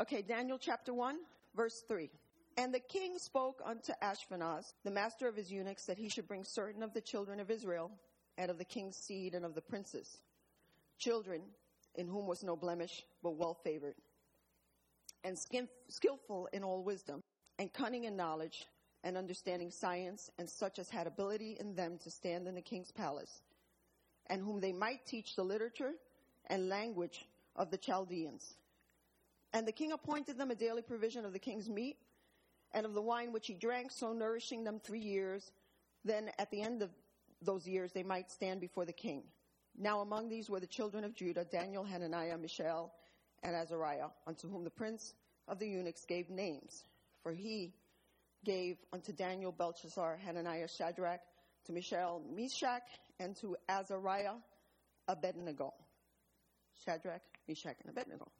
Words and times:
Okay, 0.00 0.22
Daniel 0.22 0.58
chapter 0.58 0.94
1, 0.94 1.16
verse 1.56 1.82
3. 1.88 2.08
And 2.56 2.72
the 2.72 2.78
king 2.78 3.18
spoke 3.18 3.60
unto 3.64 3.92
Ashpenaz, 4.00 4.72
the 4.84 4.92
master 4.92 5.26
of 5.26 5.34
his 5.34 5.50
eunuchs, 5.50 5.86
that 5.86 5.98
he 5.98 6.08
should 6.08 6.28
bring 6.28 6.44
certain 6.44 6.84
of 6.84 6.94
the 6.94 7.00
children 7.00 7.40
of 7.40 7.50
Israel, 7.50 7.90
and 8.36 8.48
of 8.48 8.58
the 8.58 8.64
king's 8.64 8.96
seed, 8.96 9.34
and 9.34 9.44
of 9.44 9.56
the 9.56 9.60
princes, 9.60 10.18
children 10.98 11.42
in 11.96 12.06
whom 12.06 12.28
was 12.28 12.44
no 12.44 12.54
blemish, 12.54 13.04
but 13.24 13.34
well 13.34 13.54
favored, 13.54 13.96
and 15.24 15.36
skin- 15.36 15.68
skillful 15.88 16.48
in 16.52 16.62
all 16.62 16.84
wisdom, 16.84 17.24
and 17.58 17.72
cunning 17.72 18.04
in 18.04 18.14
knowledge, 18.14 18.66
and 19.02 19.16
understanding 19.16 19.72
science, 19.72 20.30
and 20.38 20.48
such 20.48 20.78
as 20.78 20.88
had 20.88 21.08
ability 21.08 21.56
in 21.58 21.74
them 21.74 21.98
to 21.98 22.08
stand 22.08 22.46
in 22.46 22.54
the 22.54 22.62
king's 22.62 22.92
palace, 22.92 23.42
and 24.28 24.42
whom 24.42 24.60
they 24.60 24.72
might 24.72 25.04
teach 25.06 25.34
the 25.34 25.44
literature 25.44 25.94
and 26.46 26.68
language 26.68 27.26
of 27.56 27.72
the 27.72 27.78
Chaldeans. 27.78 28.54
And 29.52 29.66
the 29.66 29.72
king 29.72 29.92
appointed 29.92 30.38
them 30.38 30.50
a 30.50 30.54
daily 30.54 30.82
provision 30.82 31.24
of 31.24 31.32
the 31.32 31.38
king's 31.38 31.68
meat 31.68 31.96
and 32.72 32.84
of 32.84 32.94
the 32.94 33.02
wine 33.02 33.32
which 33.32 33.46
he 33.46 33.54
drank, 33.54 33.90
so 33.90 34.12
nourishing 34.12 34.64
them 34.64 34.78
three 34.78 35.00
years. 35.00 35.50
Then 36.04 36.30
at 36.38 36.50
the 36.50 36.60
end 36.60 36.82
of 36.82 36.90
those 37.40 37.66
years 37.66 37.92
they 37.92 38.02
might 38.02 38.30
stand 38.30 38.60
before 38.60 38.84
the 38.84 38.92
king. 38.92 39.22
Now 39.76 40.00
among 40.00 40.28
these 40.28 40.50
were 40.50 40.60
the 40.60 40.66
children 40.66 41.04
of 41.04 41.14
Judah, 41.14 41.44
Daniel, 41.44 41.84
Hananiah, 41.84 42.36
Mishael, 42.36 42.92
and 43.42 43.54
Azariah, 43.54 44.08
unto 44.26 44.48
whom 44.48 44.64
the 44.64 44.70
prince 44.70 45.14
of 45.46 45.58
the 45.58 45.68
eunuchs 45.68 46.04
gave 46.04 46.28
names. 46.28 46.84
For 47.22 47.32
he 47.32 47.72
gave 48.44 48.76
unto 48.92 49.12
Daniel, 49.12 49.52
Belteshazzar, 49.52 50.18
Hananiah, 50.24 50.68
Shadrach, 50.68 51.20
to 51.66 51.72
Mishael, 51.72 52.22
Meshach, 52.34 52.88
and 53.18 53.36
to 53.36 53.56
Azariah, 53.68 54.34
Abednego. 55.06 55.74
Shadrach, 56.84 57.22
Meshach, 57.46 57.76
and 57.80 57.90
Abednego. 57.90 58.30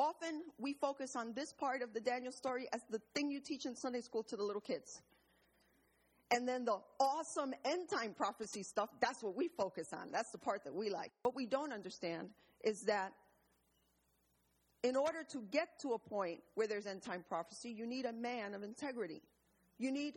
Often 0.00 0.44
we 0.58 0.72
focus 0.72 1.14
on 1.14 1.34
this 1.34 1.52
part 1.52 1.82
of 1.82 1.92
the 1.92 2.00
Daniel 2.00 2.32
story 2.32 2.66
as 2.72 2.80
the 2.88 3.02
thing 3.14 3.30
you 3.30 3.38
teach 3.38 3.66
in 3.66 3.76
Sunday 3.76 4.00
school 4.00 4.22
to 4.24 4.36
the 4.36 4.42
little 4.42 4.62
kids. 4.62 5.02
And 6.30 6.48
then 6.48 6.64
the 6.64 6.78
awesome 6.98 7.52
end 7.66 7.90
time 7.90 8.14
prophecy 8.14 8.62
stuff, 8.62 8.88
that's 8.98 9.22
what 9.22 9.36
we 9.36 9.48
focus 9.48 9.92
on. 9.92 10.10
That's 10.10 10.30
the 10.30 10.38
part 10.38 10.64
that 10.64 10.74
we 10.74 10.88
like. 10.88 11.12
What 11.22 11.36
we 11.36 11.44
don't 11.44 11.70
understand 11.70 12.30
is 12.64 12.80
that 12.84 13.12
in 14.82 14.96
order 14.96 15.22
to 15.32 15.42
get 15.50 15.78
to 15.80 15.92
a 15.92 15.98
point 15.98 16.40
where 16.54 16.66
there's 16.66 16.86
end 16.86 17.02
time 17.02 17.22
prophecy, 17.28 17.70
you 17.70 17.86
need 17.86 18.06
a 18.06 18.12
man 18.12 18.54
of 18.54 18.62
integrity. 18.62 19.20
You 19.76 19.92
need 19.92 20.14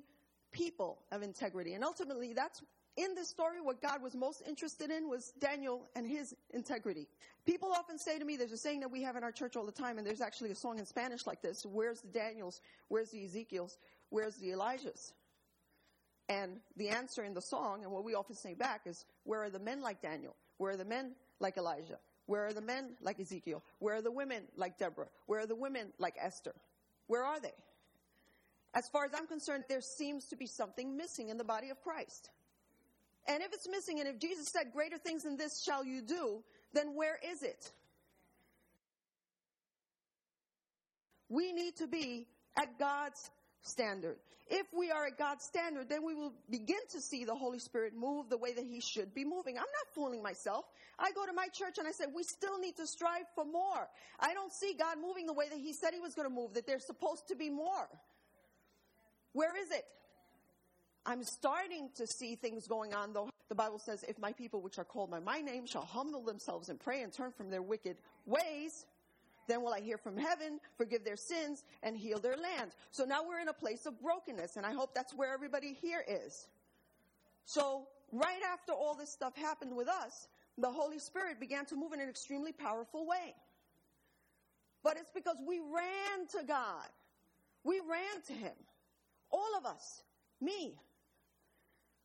people 0.54 1.00
of 1.12 1.24
integrity. 1.24 1.74
And 1.74 1.84
ultimately, 1.84 2.32
that's 2.32 2.62
in 2.96 3.16
this 3.16 3.30
story, 3.30 3.60
what 3.60 3.82
God 3.82 4.04
was 4.04 4.16
most 4.16 4.44
interested 4.48 4.92
in 4.92 5.10
was 5.10 5.34
Daniel 5.40 5.90
and 5.96 6.08
his 6.08 6.36
integrity. 6.52 7.08
People 7.46 7.72
often 7.72 7.98
say 7.98 8.20
to 8.20 8.26
me, 8.26 8.38
there's 8.38 8.52
a 8.52 8.58
saying 8.58 8.82
that 8.82 8.92
we 8.92 9.02
have 9.02 9.16
in 9.16 9.24
our 9.24 9.32
church 9.32 9.56
all 9.56 9.66
the 9.66 9.72
time, 9.72 9.98
and 9.98 10.06
there's 10.06 10.22
actually 10.22 10.52
a 10.52 10.56
song 10.56 10.78
in 10.78 10.86
Spanish 10.86 11.26
like 11.26 11.42
this 11.42 11.66
Where's 11.66 12.02
the 12.02 12.10
Daniels? 12.10 12.62
Where's 12.90 13.10
the 13.10 13.24
Ezekiels? 13.26 13.78
Where's 14.10 14.36
the 14.36 14.50
Elijahs? 14.50 15.14
And 16.30 16.60
the 16.78 16.90
answer 16.90 17.24
in 17.24 17.34
the 17.34 17.42
song, 17.42 17.84
and 17.84 17.92
what 17.92 18.04
we 18.04 18.14
often 18.14 18.36
say 18.36 18.54
back, 18.54 18.82
is 18.86 19.06
Where 19.24 19.44
are 19.44 19.50
the 19.50 19.60
men 19.60 19.82
like 19.82 20.02
Daniel? 20.02 20.36
Where 20.58 20.72
are 20.72 20.78
the 20.78 20.86
men 20.86 21.14
like 21.40 21.58
Elijah? 21.58 21.98
Where 22.28 22.46
are 22.46 22.54
the 22.54 22.62
men 22.62 22.96
like 23.02 23.20
Ezekiel? 23.20 23.64
Where 23.80 23.96
are 23.96 24.02
the 24.02 24.12
women 24.12 24.44
like 24.56 24.78
Deborah? 24.78 25.10
Where 25.26 25.42
are 25.42 25.48
the 25.48 25.56
women 25.56 25.92
like 25.98 26.16
Esther? 26.22 26.54
Where 27.08 27.24
are 27.24 27.40
they? 27.40 27.54
As 28.74 28.88
far 28.90 29.06
as 29.06 29.12
I'm 29.16 29.28
concerned, 29.28 29.66
there 29.68 29.82
seems 29.82 30.26
to 30.28 30.36
be 30.36 30.48
something 30.48 30.96
missing 30.96 31.30
in 31.30 31.38
the 31.38 31.44
body 31.44 31.70
of 31.70 31.82
Christ. 31.82 32.30
And 33.28 33.42
if 33.42 33.54
it's 33.54 33.68
missing, 33.70 34.00
and 34.00 34.08
if 34.08 34.20
Jesus 34.20 34.50
said, 34.50 34.74
Greater 34.74 34.98
things 34.98 35.24
than 35.24 35.38
this 35.38 35.64
shall 35.64 35.86
you 35.86 36.02
do, 36.02 36.44
then 36.74 36.96
where 36.96 37.18
is 37.32 37.44
it? 37.44 37.72
We 41.30 41.54
need 41.54 41.78
to 41.78 41.88
be 41.88 42.28
at 42.58 42.78
God's 42.78 43.32
standard. 43.62 44.18
If 44.50 44.68
we 44.78 44.92
are 44.92 45.06
at 45.06 45.18
God's 45.18 45.46
standard, 45.46 45.90
then 45.90 46.06
we 46.06 46.14
will 46.14 46.34
begin 46.50 46.78
to 46.92 47.02
see 47.02 47.24
the 47.24 47.34
Holy 47.34 47.60
Spirit 47.60 47.96
move 47.96 48.30
the 48.30 48.38
way 48.38 48.54
that 48.54 48.66
He 48.66 48.82
should 48.82 49.14
be 49.14 49.24
moving. 49.24 49.58
I'm 49.58 49.62
not 49.64 49.96
fooling 49.96 50.22
myself. 50.22 50.66
I 51.00 51.12
go 51.14 51.26
to 51.26 51.34
my 51.34 51.48
church 51.48 51.78
and 51.78 51.88
I 51.88 51.92
say, 51.92 52.06
we 52.14 52.24
still 52.24 52.60
need 52.60 52.76
to 52.76 52.86
strive 52.86 53.26
for 53.36 53.46
more. 53.46 53.88
I 54.20 54.34
don't 54.34 54.52
see 54.52 54.76
God 54.78 54.98
moving 55.02 55.26
the 55.26 55.34
way 55.34 55.48
that 55.50 55.58
He 55.58 55.74
said 55.74 55.94
He 55.94 56.00
was 56.00 56.14
going 56.14 56.28
to 56.28 56.34
move, 56.34 56.54
that 56.54 56.68
there's 56.68 56.86
supposed 56.86 57.30
to 57.30 57.36
be 57.36 57.50
more. 57.50 57.88
Where 59.32 59.56
is 59.60 59.72
it? 59.72 59.86
I'm 61.06 61.24
starting 61.24 61.90
to 61.96 62.08
see 62.08 62.36
things 62.36 62.68
going 62.68 62.94
on, 62.94 63.14
though. 63.14 63.30
The 63.50 63.56
Bible 63.56 63.80
says, 63.80 64.04
If 64.08 64.18
my 64.20 64.32
people, 64.32 64.62
which 64.62 64.80
are 64.80 64.86
called 64.86 65.12
by 65.12 65.20
my 65.20 65.42
name, 65.42 65.66
shall 65.66 65.84
humble 65.84 66.24
themselves 66.24 66.70
and 66.70 66.80
pray 66.80 67.02
and 67.02 67.12
turn 67.12 67.32
from 67.32 67.50
their 67.50 67.62
wicked 67.62 67.98
ways, 68.26 68.86
then 69.48 69.62
will 69.62 69.74
I 69.74 69.82
hear 69.82 69.98
from 69.98 70.18
heaven, 70.18 70.60
forgive 70.78 71.04
their 71.04 71.18
sins, 71.18 71.64
and 71.82 71.98
heal 71.98 72.20
their 72.20 72.38
land. 72.38 72.72
So 72.92 73.04
now 73.04 73.22
we're 73.28 73.40
in 73.40 73.50
a 73.50 73.54
place 73.54 73.86
of 73.86 74.02
brokenness, 74.02 74.56
and 74.56 74.66
I 74.66 74.72
hope 74.72 74.94
that's 74.94 75.14
where 75.14 75.34
everybody 75.34 75.74
here 75.82 76.04
is. 76.08 76.48
So, 77.46 77.88
right 78.14 78.42
after 78.54 78.72
all 78.72 78.96
this 78.96 79.12
stuff 79.12 79.36
happened 79.36 79.76
with 79.76 79.90
us, 79.90 80.30
the 80.58 80.72
Holy 80.72 81.00
Spirit 81.00 81.40
began 81.40 81.66
to 81.66 81.76
move 81.76 81.92
in 81.92 82.00
an 82.00 82.08
extremely 82.08 82.54
powerful 82.54 83.06
way. 83.06 83.36
But 84.84 84.98
it's 84.98 85.12
because 85.14 85.38
we 85.46 85.60
ran 85.60 86.28
to 86.38 86.46
God. 86.46 86.88
We 87.66 87.82
ran 87.90 88.22
to 88.28 88.34
Him. 88.34 88.54
All 89.32 89.58
of 89.58 89.66
us. 89.66 90.04
Me. 90.40 90.76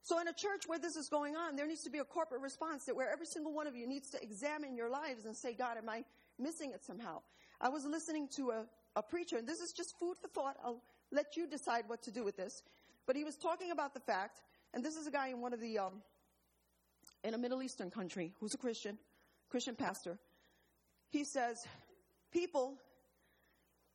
So, 0.03 0.21
in 0.21 0.29
a 0.29 0.33
church 0.33 0.63
where 0.67 0.79
this 0.79 0.97
is 0.97 1.09
going 1.09 1.37
on, 1.37 1.57
there 1.57 1.67
needs 1.67 1.83
to 1.83 1.91
be 1.91 1.99
a 1.99 2.05
corporate 2.05 2.41
response 2.41 2.85
that 2.87 2.97
where 2.97 3.11
every 3.11 3.27
single 3.27 3.53
one 3.53 3.67
of 3.67 3.77
you 3.77 3.87
needs 3.87 4.11
to 4.11 4.23
examine 4.23 4.77
your 4.77 4.89
lives 4.89 5.25
and 5.25 5.37
say, 5.37 5.55
God, 5.55 5.77
am 5.77 5.89
I 5.89 6.05
missing 6.39 6.73
it 6.73 6.85
somehow? 6.85 7.21
I 7.61 7.69
was 7.69 7.85
listening 7.85 8.29
to 8.37 8.51
a, 8.51 8.65
a 8.97 9.03
preacher, 9.03 9.37
and 9.37 9.47
this 9.47 9.59
is 9.59 9.73
just 9.73 9.99
food 9.99 10.17
for 10.21 10.29
thought. 10.29 10.57
I'll 10.65 10.83
let 11.11 11.37
you 11.37 11.47
decide 11.47 11.85
what 11.89 12.03
to 12.05 12.11
do 12.11 12.25
with 12.25 12.37
this. 12.37 12.63
But 13.07 13.17
he 13.17 13.25
was 13.25 13.37
talking 13.37 13.71
about 13.71 13.95
the 13.95 14.01
fact, 14.01 14.43
and 14.75 14.85
this 14.85 14.97
is 14.97 15.07
a 15.07 15.11
guy 15.11 15.29
in 15.29 15.41
one 15.41 15.53
of 15.53 15.61
the, 15.61 15.79
um, 15.79 16.03
in 17.25 17.35
a 17.35 17.39
Middle 17.39 17.63
Eastern 17.63 17.91
country 17.91 18.33
who's 18.39 18.55
a 18.55 18.59
Christian, 18.59 18.99
Christian 19.51 19.75
pastor. 19.75 20.19
He 21.11 21.25
says, 21.25 21.67
People, 22.33 22.75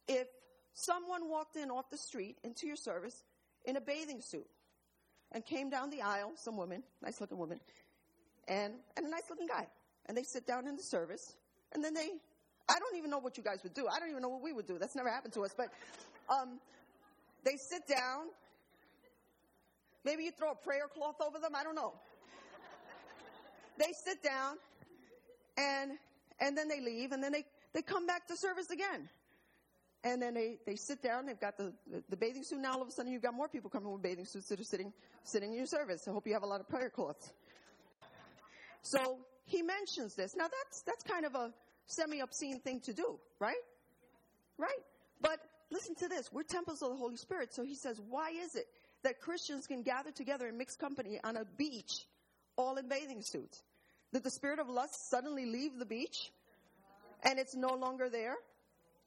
if 0.07 0.27
someone 0.73 1.29
walked 1.29 1.55
in 1.55 1.69
off 1.69 1.89
the 1.91 1.97
street 1.97 2.37
into 2.43 2.65
your 2.65 2.75
service 2.75 3.23
in 3.65 3.77
a 3.77 3.81
bathing 3.81 4.21
suit, 4.21 4.47
and 5.33 5.45
came 5.45 5.69
down 5.69 5.89
the 5.89 6.01
aisle, 6.01 6.33
some 6.35 6.57
woman, 6.57 6.83
nice 7.01 7.19
looking 7.19 7.37
woman, 7.37 7.59
and, 8.47 8.73
and 8.95 9.05
a 9.05 9.09
nice 9.09 9.23
looking 9.29 9.47
guy. 9.47 9.67
And 10.05 10.17
they 10.17 10.23
sit 10.23 10.45
down 10.45 10.67
in 10.67 10.75
the 10.75 10.83
service, 10.83 11.35
and 11.73 11.83
then 11.83 11.93
they, 11.93 12.09
I 12.69 12.79
don't 12.79 12.97
even 12.97 13.09
know 13.09 13.19
what 13.19 13.37
you 13.37 13.43
guys 13.43 13.59
would 13.63 13.73
do. 13.73 13.87
I 13.87 13.99
don't 13.99 14.09
even 14.09 14.21
know 14.21 14.29
what 14.29 14.43
we 14.43 14.53
would 14.53 14.67
do. 14.67 14.77
That's 14.77 14.95
never 14.95 15.09
happened 15.09 15.33
to 15.33 15.41
us. 15.43 15.53
But 15.55 15.69
um, 16.29 16.59
they 17.43 17.55
sit 17.57 17.87
down. 17.87 18.27
Maybe 20.05 20.23
you 20.23 20.31
throw 20.31 20.51
a 20.51 20.55
prayer 20.55 20.87
cloth 20.93 21.15
over 21.25 21.39
them. 21.39 21.55
I 21.55 21.63
don't 21.63 21.75
know. 21.75 21.93
They 23.79 23.91
sit 24.05 24.21
down, 24.21 24.57
and 25.57 25.97
and 26.39 26.57
then 26.57 26.67
they 26.67 26.81
leave, 26.81 27.11
and 27.11 27.23
then 27.23 27.31
they, 27.31 27.45
they 27.73 27.81
come 27.81 28.05
back 28.05 28.27
to 28.27 28.37
service 28.37 28.69
again. 28.69 29.09
And 30.03 30.21
then 30.21 30.33
they, 30.33 30.57
they 30.65 30.75
sit 30.75 31.01
down, 31.01 31.25
they've 31.25 31.39
got 31.39 31.57
the, 31.57 31.73
the, 31.89 32.03
the, 32.09 32.17
bathing 32.17 32.43
suit. 32.43 32.59
Now 32.59 32.73
all 32.73 32.81
of 32.81 32.89
a 32.89 32.91
sudden 32.91 33.11
you've 33.11 33.21
got 33.21 33.33
more 33.33 33.47
people 33.47 33.69
coming 33.69 33.89
with 33.91 34.01
bathing 34.01 34.25
suits 34.25 34.49
that 34.49 34.59
are 34.59 34.65
sitting, 34.65 34.91
sitting 35.23 35.51
in 35.51 35.57
your 35.57 35.65
service. 35.65 36.07
I 36.07 36.11
hope 36.11 36.27
you 36.27 36.33
have 36.33 36.43
a 36.43 36.47
lot 36.47 36.59
of 36.59 36.67
prayer 36.67 36.89
cloths. 36.89 37.31
So 38.81 39.19
he 39.45 39.61
mentions 39.61 40.15
this. 40.15 40.35
Now 40.35 40.47
that's, 40.47 40.81
that's 40.81 41.03
kind 41.03 41.25
of 41.25 41.35
a 41.35 41.53
semi 41.85 42.19
obscene 42.19 42.59
thing 42.59 42.81
to 42.81 42.93
do, 42.93 43.17
right? 43.39 43.55
Right? 44.57 44.71
But 45.21 45.39
listen 45.71 45.95
to 45.95 46.09
this. 46.09 46.31
We're 46.33 46.43
temples 46.43 46.81
of 46.81 46.89
the 46.89 46.97
Holy 46.97 47.15
Spirit. 47.15 47.53
So 47.53 47.63
he 47.63 47.75
says, 47.75 48.01
why 48.09 48.31
is 48.31 48.55
it 48.55 48.65
that 49.03 49.21
Christians 49.21 49.67
can 49.67 49.83
gather 49.83 50.11
together 50.11 50.47
in 50.47 50.57
mixed 50.57 50.79
company 50.79 51.19
on 51.23 51.37
a 51.37 51.45
beach 51.57 52.07
all 52.57 52.75
in 52.75 52.89
bathing 52.89 53.21
suits? 53.21 53.63
Did 54.11 54.23
the 54.23 54.31
spirit 54.31 54.59
of 54.59 54.69
lust 54.69 55.09
suddenly 55.09 55.45
leave 55.45 55.79
the 55.79 55.85
beach 55.85 56.31
and 57.23 57.39
it's 57.39 57.55
no 57.55 57.73
longer 57.73 58.09
there? 58.09 58.35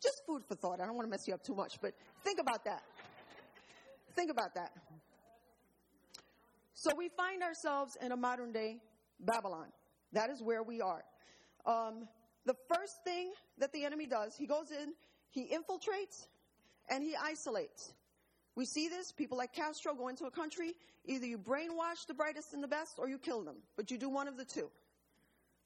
Just 0.02 0.22
food 0.26 0.42
for 0.46 0.54
thought. 0.54 0.80
I 0.80 0.86
don't 0.86 0.94
want 0.94 1.06
to 1.06 1.10
mess 1.10 1.26
you 1.26 1.34
up 1.34 1.42
too 1.42 1.54
much, 1.54 1.80
but 1.80 1.92
think 2.22 2.38
about 2.38 2.64
that. 2.64 2.82
Think 4.14 4.30
about 4.30 4.54
that. 4.54 4.72
So 6.74 6.90
we 6.96 7.08
find 7.08 7.42
ourselves 7.42 7.96
in 8.00 8.12
a 8.12 8.16
modern 8.16 8.52
day 8.52 8.78
Babylon. 9.20 9.66
That 10.12 10.30
is 10.30 10.42
where 10.42 10.62
we 10.62 10.80
are. 10.80 11.04
Um, 11.64 12.08
the 12.44 12.54
first 12.68 13.02
thing 13.04 13.32
that 13.58 13.72
the 13.72 13.84
enemy 13.84 14.06
does, 14.06 14.36
he 14.36 14.46
goes 14.46 14.70
in, 14.70 14.92
he 15.30 15.48
infiltrates, 15.48 16.28
and 16.88 17.02
he 17.02 17.14
isolates. 17.20 17.92
We 18.54 18.64
see 18.64 18.88
this. 18.88 19.12
People 19.12 19.36
like 19.36 19.52
Castro 19.52 19.94
go 19.94 20.08
into 20.08 20.24
a 20.24 20.30
country. 20.30 20.74
Either 21.04 21.26
you 21.26 21.38
brainwash 21.38 22.06
the 22.06 22.14
brightest 22.14 22.54
and 22.54 22.62
the 22.62 22.68
best, 22.68 22.98
or 22.98 23.08
you 23.08 23.18
kill 23.18 23.42
them. 23.42 23.56
But 23.76 23.90
you 23.90 23.98
do 23.98 24.08
one 24.08 24.28
of 24.28 24.36
the 24.36 24.44
two. 24.44 24.70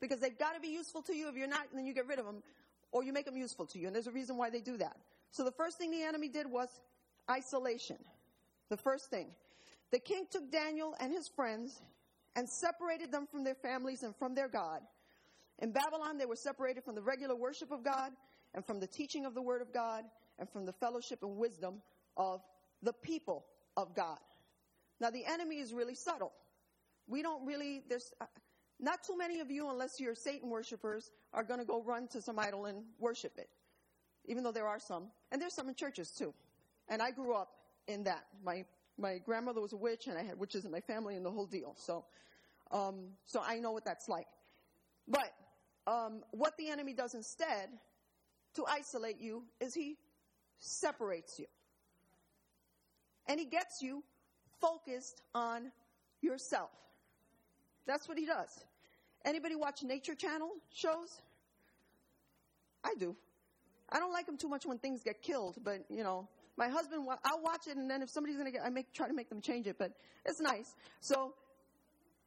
Because 0.00 0.20
they've 0.20 0.38
got 0.38 0.54
to 0.54 0.60
be 0.60 0.68
useful 0.68 1.02
to 1.02 1.14
you. 1.14 1.28
If 1.28 1.36
you're 1.36 1.46
not, 1.46 1.66
then 1.74 1.86
you 1.86 1.94
get 1.94 2.06
rid 2.06 2.18
of 2.18 2.24
them 2.24 2.42
or 2.92 3.04
you 3.04 3.12
make 3.12 3.26
them 3.26 3.36
useful 3.36 3.66
to 3.66 3.78
you. 3.78 3.86
And 3.86 3.94
there's 3.94 4.06
a 4.06 4.12
reason 4.12 4.36
why 4.36 4.50
they 4.50 4.60
do 4.60 4.76
that. 4.78 4.96
So 5.30 5.44
the 5.44 5.52
first 5.52 5.78
thing 5.78 5.90
the 5.90 6.02
enemy 6.02 6.28
did 6.28 6.46
was 6.46 6.68
isolation. 7.30 7.98
The 8.68 8.76
first 8.76 9.10
thing. 9.10 9.28
The 9.92 9.98
king 9.98 10.26
took 10.30 10.50
Daniel 10.50 10.94
and 11.00 11.12
his 11.12 11.28
friends 11.28 11.80
and 12.36 12.48
separated 12.48 13.10
them 13.10 13.26
from 13.30 13.44
their 13.44 13.54
families 13.54 14.02
and 14.02 14.14
from 14.16 14.34
their 14.34 14.48
God. 14.48 14.80
In 15.58 15.72
Babylon, 15.72 16.18
they 16.18 16.26
were 16.26 16.36
separated 16.36 16.84
from 16.84 16.94
the 16.94 17.02
regular 17.02 17.36
worship 17.36 17.70
of 17.70 17.84
God, 17.84 18.12
and 18.54 18.64
from 18.64 18.80
the 18.80 18.86
teaching 18.86 19.26
of 19.26 19.34
the 19.34 19.42
Word 19.42 19.62
of 19.62 19.72
God 19.72 20.04
and 20.38 20.48
from 20.50 20.64
the 20.66 20.72
fellowship 20.72 21.22
and 21.22 21.36
wisdom 21.36 21.82
of 22.16 22.40
the 22.82 22.92
people 22.92 23.44
of 23.76 23.94
God. 23.94 24.18
Now, 25.00 25.10
the 25.10 25.24
enemy 25.24 25.58
is 25.58 25.72
really 25.72 25.94
subtle. 25.94 26.32
We 27.06 27.22
don't 27.22 27.46
really, 27.46 27.82
there's 27.88 28.12
not 28.80 29.04
too 29.04 29.16
many 29.16 29.40
of 29.40 29.50
you, 29.50 29.68
unless 29.68 30.00
you're 30.00 30.14
Satan 30.14 30.48
worshipers, 30.48 31.10
are 31.34 31.44
going 31.44 31.60
to 31.60 31.66
go 31.66 31.82
run 31.82 32.08
to 32.08 32.22
some 32.22 32.38
idol 32.38 32.64
and 32.64 32.82
worship 32.98 33.32
it, 33.36 33.48
even 34.26 34.42
though 34.42 34.52
there 34.52 34.66
are 34.66 34.80
some. 34.80 35.08
And 35.30 35.40
there's 35.40 35.54
some 35.54 35.68
in 35.68 35.74
churches 35.74 36.10
too. 36.10 36.32
And 36.88 37.02
I 37.02 37.10
grew 37.10 37.34
up 37.34 37.50
in 37.86 38.04
that. 38.04 38.24
My, 38.44 38.64
my 38.98 39.18
grandmother 39.18 39.60
was 39.60 39.72
a 39.72 39.76
witch, 39.76 40.06
and 40.06 40.16
I 40.16 40.22
had 40.22 40.38
witches 40.38 40.64
in 40.64 40.70
my 40.70 40.80
family 40.80 41.14
and 41.14 41.24
the 41.24 41.30
whole 41.30 41.46
deal. 41.46 41.74
So, 41.76 42.04
um, 42.70 43.10
so 43.26 43.42
I 43.46 43.58
know 43.58 43.72
what 43.72 43.84
that's 43.84 44.08
like. 44.08 44.28
But 45.06 45.32
um, 45.86 46.22
what 46.30 46.56
the 46.56 46.68
enemy 46.68 46.94
does 46.94 47.14
instead 47.14 47.68
to 48.54 48.64
isolate 48.66 49.20
you 49.20 49.44
is 49.60 49.74
he 49.74 49.96
separates 50.58 51.38
you. 51.38 51.46
And 53.26 53.38
he 53.38 53.46
gets 53.46 53.82
you 53.82 54.02
focused 54.60 55.22
on 55.34 55.70
yourself. 56.20 56.70
That's 57.86 58.08
what 58.08 58.18
he 58.18 58.26
does. 58.26 58.64
Anybody 59.24 59.54
watch 59.54 59.82
Nature 59.82 60.14
Channel 60.14 60.50
shows? 60.72 61.20
I 62.82 62.94
do. 62.98 63.16
I 63.90 63.98
don't 63.98 64.12
like 64.12 64.26
them 64.26 64.36
too 64.36 64.48
much 64.48 64.64
when 64.64 64.78
things 64.78 65.02
get 65.02 65.20
killed, 65.20 65.56
but 65.62 65.84
you 65.90 66.02
know, 66.02 66.28
my 66.56 66.68
husband, 66.68 67.06
I'll 67.24 67.42
watch 67.42 67.66
it, 67.66 67.76
and 67.76 67.90
then 67.90 68.02
if 68.02 68.10
somebody's 68.10 68.36
gonna 68.36 68.50
get, 68.50 68.62
I 68.64 68.70
make 68.70 68.92
try 68.92 69.08
to 69.08 69.14
make 69.14 69.28
them 69.28 69.40
change 69.40 69.66
it, 69.66 69.76
but 69.78 69.92
it's 70.24 70.40
nice. 70.40 70.74
So 71.00 71.34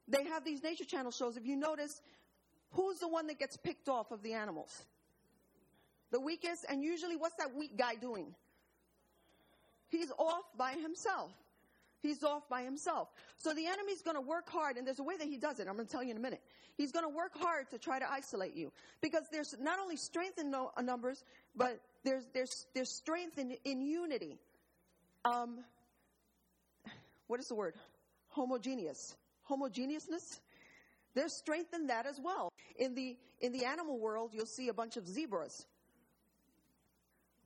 they 0.08 0.24
have 0.26 0.44
these 0.44 0.62
Nature 0.62 0.86
Channel 0.86 1.12
shows. 1.12 1.38
If 1.38 1.46
you 1.46 1.56
notice, 1.56 2.02
who's 2.72 3.00
the 3.00 3.08
one 3.08 3.28
that 3.28 3.40
gets 3.40 3.58
picked 3.58 3.90
off 3.90 4.12
of 4.12 4.22
the 4.22 4.34
animals? 4.34 4.84
The 6.12 6.20
weakest, 6.20 6.66
and 6.70 6.84
usually, 6.84 7.16
what's 7.16 7.36
that 7.36 7.56
weak 7.56 7.78
guy 7.78 7.96
doing? 7.96 8.36
He's 9.90 10.12
off 10.18 10.44
by 10.58 10.74
himself. 10.74 11.32
He's 12.04 12.22
off 12.22 12.50
by 12.50 12.64
himself. 12.64 13.08
So 13.38 13.54
the 13.54 13.66
enemy's 13.66 14.02
going 14.02 14.18
to 14.18 14.22
work 14.22 14.50
hard, 14.50 14.76
and 14.76 14.86
there's 14.86 15.00
a 15.00 15.04
way 15.04 15.16
that 15.16 15.26
he 15.26 15.38
does 15.38 15.60
it. 15.60 15.68
I'm 15.70 15.76
going 15.76 15.88
to 15.88 15.92
tell 15.92 16.04
you 16.04 16.12
in 16.12 16.18
a 16.18 16.20
minute. 16.20 16.42
He's 16.76 16.92
going 16.92 17.06
to 17.06 17.10
work 17.10 17.32
hard 17.40 17.70
to 17.70 17.78
try 17.78 17.98
to 17.98 18.12
isolate 18.12 18.56
you 18.56 18.74
because 19.02 19.24
there's 19.32 19.56
not 19.58 19.80
only 19.80 19.96
strength 19.96 20.38
in 20.38 20.52
no, 20.52 20.72
uh, 20.76 20.82
numbers, 20.82 21.24
but 21.56 21.80
there's 22.04 22.26
there's 22.34 22.68
there's 22.76 22.90
strength 22.90 23.38
in 23.38 23.56
in 23.64 23.82
unity. 23.82 24.38
Um, 25.24 25.60
what 27.28 27.40
is 27.40 27.48
the 27.48 27.56
word? 27.56 27.76
Homogeneous. 28.28 29.16
Homogeneousness. 29.50 30.42
There's 31.16 31.34
strength 31.34 31.74
in 31.74 31.88
that 31.88 32.06
as 32.06 32.20
well. 32.20 32.52
In 32.76 32.96
the 32.96 33.16
in 33.40 33.54
the 33.54 33.64
animal 33.64 33.98
world, 33.98 34.32
you'll 34.34 34.46
see 34.46 34.68
a 34.68 34.74
bunch 34.74 34.98
of 34.98 35.08
zebras 35.08 35.66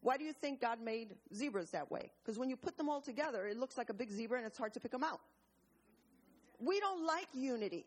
why 0.08 0.16
do 0.16 0.24
you 0.24 0.32
think 0.32 0.62
God 0.62 0.80
made 0.82 1.18
zebras 1.36 1.72
that 1.72 1.92
way? 1.92 2.12
Because 2.24 2.40
when 2.40 2.50
you 2.50 2.56
put 2.56 2.78
them 2.78 2.88
all 2.88 3.02
together, 3.02 3.46
it 3.46 3.58
looks 3.58 3.78
like 3.78 3.90
a 3.90 3.94
big 3.94 4.10
zebra 4.10 4.38
and 4.38 4.48
it's 4.48 4.58
hard 4.58 4.74
to 4.76 4.80
pick 4.80 4.92
them 4.92 5.04
out. 5.04 5.20
We 6.60 6.80
don't 6.80 7.06
like 7.06 7.28
unity. 7.34 7.86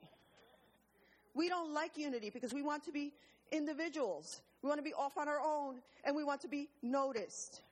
We 1.33 1.49
don't 1.49 1.73
like 1.73 1.97
unity 1.97 2.29
because 2.29 2.53
we 2.53 2.61
want 2.61 2.85
to 2.85 2.93
be 2.93 3.15
individuals. 3.51 4.43
We 4.61 4.69
want 4.69 4.81
to 4.81 4.83
be 4.83 4.93
off 4.93 5.17
on 5.17 5.29
our 5.29 5.41
own 5.41 5.77
and 6.05 6.15
we 6.15 6.23
want 6.23 6.43
to 6.43 6.49
be 6.49 6.69
noticed. 6.83 7.63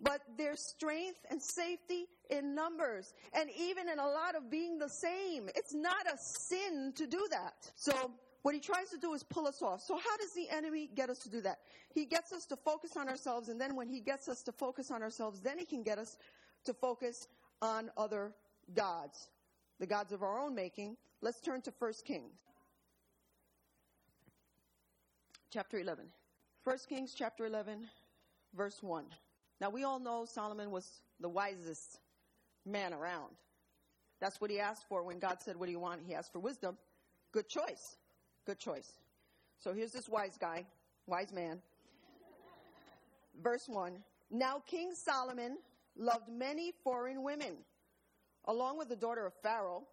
But 0.00 0.20
there's 0.38 0.60
strength 0.60 1.26
and 1.30 1.42
safety 1.42 2.06
in 2.30 2.54
numbers 2.54 3.12
and 3.32 3.50
even 3.58 3.88
in 3.88 3.98
a 3.98 4.06
lot 4.06 4.36
of 4.36 4.48
being 4.52 4.78
the 4.78 4.88
same. 4.88 5.48
It's 5.56 5.74
not 5.74 6.06
a 6.06 6.16
sin 6.16 6.92
to 6.94 7.08
do 7.08 7.26
that. 7.32 7.72
So 7.74 8.12
what 8.42 8.54
he 8.54 8.60
tries 8.60 8.88
to 8.90 8.98
do 8.98 9.12
is 9.12 9.22
pull 9.22 9.46
us 9.46 9.60
off. 9.60 9.82
So 9.82 9.96
how 9.96 10.16
does 10.16 10.32
the 10.32 10.48
enemy 10.48 10.88
get 10.94 11.10
us 11.10 11.18
to 11.20 11.28
do 11.28 11.40
that? 11.42 11.58
He 11.92 12.06
gets 12.06 12.32
us 12.32 12.46
to 12.46 12.56
focus 12.56 12.96
on 12.96 13.08
ourselves, 13.08 13.48
and 13.48 13.60
then 13.60 13.76
when 13.76 13.88
he 13.88 14.00
gets 14.00 14.28
us 14.28 14.42
to 14.44 14.52
focus 14.52 14.90
on 14.90 15.02
ourselves, 15.02 15.40
then 15.40 15.58
he 15.58 15.64
can 15.64 15.82
get 15.82 15.98
us 15.98 16.16
to 16.64 16.72
focus 16.72 17.28
on 17.60 17.90
other 17.96 18.32
gods, 18.74 19.28
the 19.78 19.86
gods 19.86 20.12
of 20.12 20.22
our 20.22 20.38
own 20.38 20.54
making. 20.54 20.96
Let's 21.20 21.40
turn 21.40 21.60
to 21.62 21.72
1 21.78 21.92
Kings. 22.06 22.32
Chapter 25.52 25.78
11. 25.78 26.06
1 26.64 26.78
Kings 26.88 27.14
chapter 27.16 27.44
11, 27.46 27.88
verse 28.54 28.82
1. 28.82 29.04
Now 29.60 29.70
we 29.70 29.84
all 29.84 29.98
know 29.98 30.24
Solomon 30.24 30.70
was 30.70 31.02
the 31.20 31.28
wisest 31.28 31.98
man 32.64 32.94
around. 32.94 33.34
That's 34.20 34.40
what 34.40 34.50
he 34.50 34.60
asked 34.60 34.84
for 34.88 35.02
when 35.02 35.18
God 35.18 35.38
said, 35.42 35.56
What 35.56 35.66
do 35.66 35.72
you 35.72 35.80
want? 35.80 36.02
He 36.06 36.14
asked 36.14 36.32
for 36.32 36.38
wisdom. 36.38 36.76
Good 37.32 37.48
choice. 37.48 37.96
Good 38.46 38.58
choice. 38.58 38.92
So 39.58 39.72
here's 39.72 39.92
this 39.92 40.08
wise 40.08 40.36
guy, 40.40 40.64
wise 41.06 41.32
man. 41.32 41.60
Verse 43.42 43.68
1 43.68 43.92
Now 44.30 44.62
King 44.66 44.92
Solomon 44.94 45.58
loved 45.96 46.28
many 46.28 46.72
foreign 46.82 47.22
women, 47.22 47.56
along 48.46 48.78
with 48.78 48.88
the 48.88 48.96
daughter 48.96 49.26
of 49.26 49.34
Pharaoh, 49.42 49.84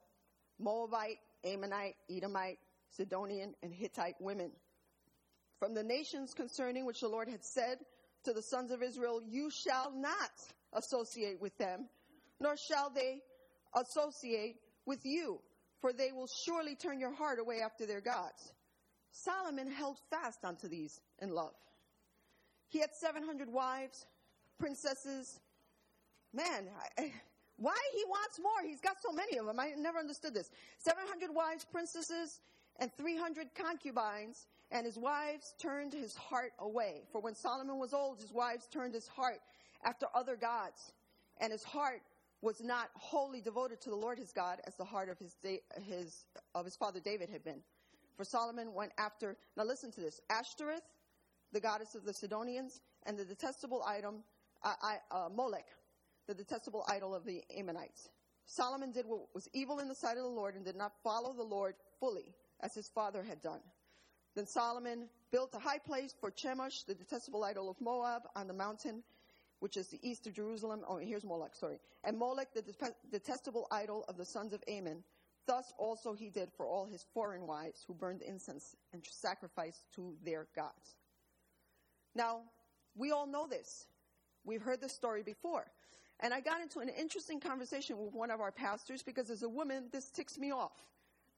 Moabite, 0.60 1.20
Ammonite, 1.44 1.96
Edomite, 2.10 2.60
Sidonian, 2.90 3.54
and 3.62 3.74
Hittite 3.74 4.16
women. 4.20 4.52
From 5.60 5.74
the 5.74 5.84
nations 5.84 6.34
concerning 6.34 6.86
which 6.86 7.02
the 7.02 7.08
Lord 7.08 7.28
had 7.28 7.44
said 7.44 7.80
to 8.24 8.34
the 8.34 8.42
sons 8.42 8.72
of 8.72 8.82
Israel, 8.82 9.22
You 9.28 9.50
shall 9.50 9.92
not 9.92 10.32
associate 10.74 11.42
with 11.42 11.58
them, 11.58 11.88
nor 12.40 12.56
shall 12.56 12.90
they 12.90 13.22
associate 13.76 14.58
with 14.86 15.06
you 15.06 15.40
for 15.82 15.94
they 15.94 16.12
will 16.12 16.28
surely 16.46 16.76
turn 16.76 17.00
your 17.00 17.14
heart 17.14 17.40
away 17.40 17.62
after 17.62 17.86
their 17.86 18.02
gods. 18.02 18.54
Solomon 19.12 19.72
held 19.72 19.98
fast 20.10 20.44
unto 20.44 20.68
these 20.68 21.00
in 21.20 21.30
love. 21.30 21.54
He 22.70 22.80
had 22.80 22.94
700 22.94 23.52
wives, 23.52 24.06
princesses. 24.60 25.40
Man, 26.34 26.68
I, 26.98 27.12
why 27.58 27.78
he 27.94 28.04
wants 28.06 28.40
more? 28.40 28.68
He's 28.68 28.82
got 28.82 29.02
so 29.02 29.12
many 29.12 29.38
of 29.38 29.46
them. 29.46 29.60
I 29.60 29.72
never 29.78 29.98
understood 29.98 30.34
this. 30.34 30.52
700 30.80 31.34
wives, 31.34 31.66
princesses, 31.66 32.42
and 32.80 32.92
300 32.98 33.48
concubines, 33.56 34.46
and 34.72 34.86
his 34.86 34.98
wives 34.98 35.56
turned 35.60 35.94
his 35.94 36.16
heart 36.16 36.52
away. 36.60 37.04
For 37.12 37.20
when 37.22 37.34
Solomon 37.34 37.80
was 37.80 37.94
old, 37.94 38.22
his 38.22 38.32
wives 38.32 38.68
turned 38.68 38.94
his 38.94 39.08
heart 39.08 39.40
after 39.84 40.06
other 40.14 40.36
gods, 40.36 40.94
and 41.40 41.52
his 41.52 41.64
heart 41.64 42.02
was 42.42 42.62
not 42.62 42.90
wholly 42.94 43.42
devoted 43.42 43.82
to 43.82 43.90
the 43.90 43.96
Lord 43.96 44.20
his 44.20 44.32
God 44.32 44.60
as 44.66 44.76
the 44.76 44.86
heart 44.86 45.10
of 45.10 45.18
his, 45.18 45.36
his, 45.88 46.26
of 46.54 46.66
his 46.66 46.76
father 46.76 47.00
David 47.00 47.30
had 47.30 47.44
been. 47.44 47.62
For 48.16 48.24
Solomon 48.24 48.74
went 48.74 48.92
after, 48.98 49.38
now 49.56 49.64
listen 49.64 49.92
to 49.92 50.02
this, 50.02 50.20
Ashtoreth, 50.30 50.84
the 51.52 51.60
goddess 51.60 51.96
of 51.96 52.04
the 52.04 52.14
Sidonians, 52.14 52.82
and 53.06 53.18
the 53.18 53.26
detestable 53.26 53.84
item, 53.84 54.24
uh, 54.64 54.74
uh, 55.12 55.30
Molech, 55.34 55.68
the 56.28 56.34
detestable 56.34 56.84
idol 56.90 57.16
of 57.16 57.26
the 57.26 57.44
Ammonites. 57.56 58.10
Solomon 58.46 58.92
did 58.92 59.06
what 59.06 59.28
was 59.34 59.50
evil 59.54 59.80
in 59.80 59.88
the 59.88 59.96
sight 59.96 60.18
of 60.18 60.24
the 60.24 60.30
Lord 60.30 60.56
and 60.56 60.66
did 60.66 60.76
not 60.76 60.94
follow 61.04 61.34
the 61.34 61.44
Lord 61.44 61.76
fully 62.00 62.34
as 62.62 62.74
his 62.74 62.88
father 62.88 63.24
had 63.24 63.42
done. 63.42 63.60
Then 64.36 64.48
Solomon 64.48 65.10
built 65.32 65.54
a 65.54 65.60
high 65.60 65.80
place 65.80 66.14
for 66.20 66.32
Chemosh, 66.32 66.86
the 66.86 66.96
detestable 66.96 67.44
idol 67.44 67.70
of 67.70 67.80
Moab, 67.82 68.24
on 68.36 68.48
the 68.48 68.54
mountain 68.54 69.04
which 69.60 69.78
is 69.78 69.88
the 69.88 70.00
east 70.08 70.28
of 70.28 70.34
Jerusalem. 70.34 70.82
Oh, 70.88 70.98
here's 70.98 71.24
Molech, 71.24 71.56
sorry. 71.56 71.80
And 72.04 72.18
Molech, 72.18 72.54
the 72.54 72.64
detestable 73.12 73.68
idol 73.72 74.06
of 74.08 74.18
the 74.18 74.26
sons 74.26 74.54
of 74.54 74.64
Ammon. 74.68 75.04
Thus 75.46 75.74
also 75.78 76.14
he 76.14 76.30
did 76.30 76.52
for 76.56 76.66
all 76.68 76.86
his 76.86 77.06
foreign 77.14 77.48
wives 77.48 77.84
who 77.88 77.94
burned 77.94 78.22
incense 78.22 78.76
and 78.94 79.02
sacrificed 79.10 79.84
to 79.96 80.16
their 80.24 80.48
gods. 80.56 80.96
Now, 82.16 82.42
we 82.96 83.12
all 83.12 83.28
know 83.28 83.48
this. 83.48 83.86
We've 84.44 84.62
heard 84.62 84.82
this 84.82 84.94
story 84.94 85.24
before. 85.24 85.72
And 86.20 86.34
I 86.34 86.40
got 86.42 86.62
into 86.62 86.80
an 86.80 86.90
interesting 86.90 87.40
conversation 87.40 87.98
with 87.98 88.14
one 88.14 88.32
of 88.32 88.42
our 88.42 88.52
pastors 88.52 89.04
because 89.04 89.30
as 89.30 89.44
a 89.44 89.50
woman, 89.50 89.86
this 89.92 90.10
ticks 90.10 90.38
me 90.38 90.52
off. 90.52 90.74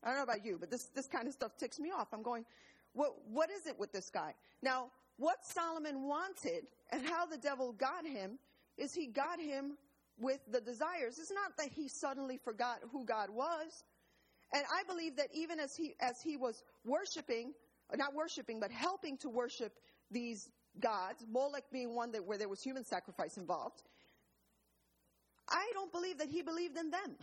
I 0.03 0.07
don't 0.07 0.17
know 0.17 0.23
about 0.23 0.45
you, 0.45 0.57
but 0.57 0.71
this, 0.71 0.85
this 0.95 1.07
kind 1.07 1.27
of 1.27 1.33
stuff 1.33 1.57
ticks 1.57 1.79
me 1.79 1.91
off. 1.91 2.07
I'm 2.13 2.23
going, 2.23 2.45
what, 2.93 3.15
what 3.29 3.49
is 3.51 3.67
it 3.67 3.77
with 3.77 3.91
this 3.91 4.09
guy? 4.09 4.33
Now, 4.61 4.88
what 5.19 5.45
Solomon 5.45 6.07
wanted 6.07 6.63
and 6.91 7.05
how 7.05 7.25
the 7.25 7.38
devil 7.38 7.73
got 7.73 8.07
him 8.07 8.39
is 8.77 8.93
he 8.93 9.05
got 9.05 9.39
him 9.39 9.77
with 10.17 10.39
the 10.49 10.61
desires. 10.61 11.19
It's 11.19 11.31
not 11.31 11.57
that 11.57 11.69
he 11.73 11.89
suddenly 11.89 12.38
forgot 12.38 12.77
who 12.91 13.05
God 13.05 13.29
was. 13.29 13.83
And 14.53 14.63
I 14.73 14.83
believe 14.88 15.17
that 15.17 15.27
even 15.33 15.59
as 15.59 15.75
he, 15.75 15.93
as 15.99 16.21
he 16.21 16.38
was 16.38 16.63
worshiping, 16.85 17.53
not 17.93 18.15
worshiping, 18.15 18.61
but 18.61 18.71
helping 18.71 19.17
to 19.17 19.29
worship 19.29 19.73
these 20.09 20.49
gods, 20.79 21.25
Molech 21.29 21.65
being 21.71 21.93
one 21.95 22.13
that, 22.13 22.25
where 22.25 22.38
there 22.38 22.49
was 22.49 22.61
human 22.61 22.85
sacrifice 22.85 23.35
involved, 23.38 23.83
I 25.49 25.69
don't 25.73 25.91
believe 25.91 26.19
that 26.19 26.29
he 26.29 26.41
believed 26.41 26.77
in 26.77 26.91
them. 26.91 27.17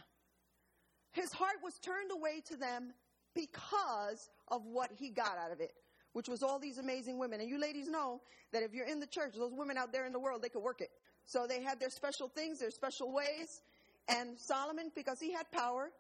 His 1.12 1.32
heart 1.32 1.56
was 1.64 1.78
turned 1.78 2.10
away 2.12 2.42
to 2.48 2.56
them 2.56 2.92
because 3.34 4.28
of 4.48 4.66
what 4.66 4.90
he 4.98 5.08
got 5.08 5.38
out 5.38 5.50
of 5.50 5.60
it 5.60 5.72
which 6.16 6.30
was 6.30 6.42
all 6.42 6.58
these 6.58 6.78
amazing 6.78 7.18
women. 7.18 7.40
And 7.40 7.50
you 7.50 7.61
ladies 7.61 7.90
know 7.90 8.23
that 8.50 8.62
if 8.62 8.73
you're 8.73 8.87
in 8.87 9.00
the 9.00 9.06
church, 9.06 9.35
those 9.37 9.52
women 9.52 9.76
out 9.76 9.92
there 9.92 10.06
in 10.06 10.14
the 10.14 10.18
world, 10.18 10.40
they 10.40 10.49
could 10.49 10.62
work 10.62 10.80
it. 10.80 10.88
So 11.26 11.46
they 11.46 11.62
had 11.62 11.78
their 11.78 11.90
special 11.90 12.28
things, 12.28 12.58
their 12.58 12.70
special 12.70 13.12
ways. 13.12 13.61
And 14.08 14.38
Solomon, 14.38 14.90
because 14.94 15.20
he 15.20 15.30
had 15.30 15.44
power, 15.52 15.90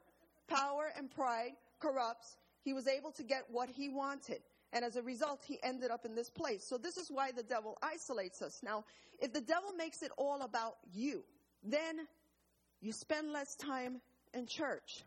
power 0.48 0.90
and 0.96 1.10
pride 1.10 1.50
corrupts, 1.80 2.38
he 2.62 2.72
was 2.72 2.88
able 2.88 3.12
to 3.12 3.22
get 3.24 3.42
what 3.50 3.68
he 3.68 3.90
wanted. 3.90 4.40
And 4.72 4.86
as 4.86 4.96
a 4.96 5.02
result, 5.02 5.42
he 5.46 5.58
ended 5.62 5.90
up 5.90 6.06
in 6.06 6.14
this 6.14 6.30
place. 6.30 6.64
So 6.66 6.78
this 6.78 6.96
is 6.96 7.10
why 7.10 7.32
the 7.32 7.42
devil 7.42 7.76
isolates 7.82 8.40
us. 8.40 8.62
Now, 8.62 8.84
if 9.20 9.34
the 9.34 9.42
devil 9.42 9.74
makes 9.76 10.00
it 10.00 10.12
all 10.16 10.40
about 10.40 10.76
you, 10.94 11.24
then 11.62 12.08
you 12.80 12.92
spend 12.92 13.32
less 13.34 13.54
time 13.56 14.00
in 14.32 14.46
church. 14.46 15.04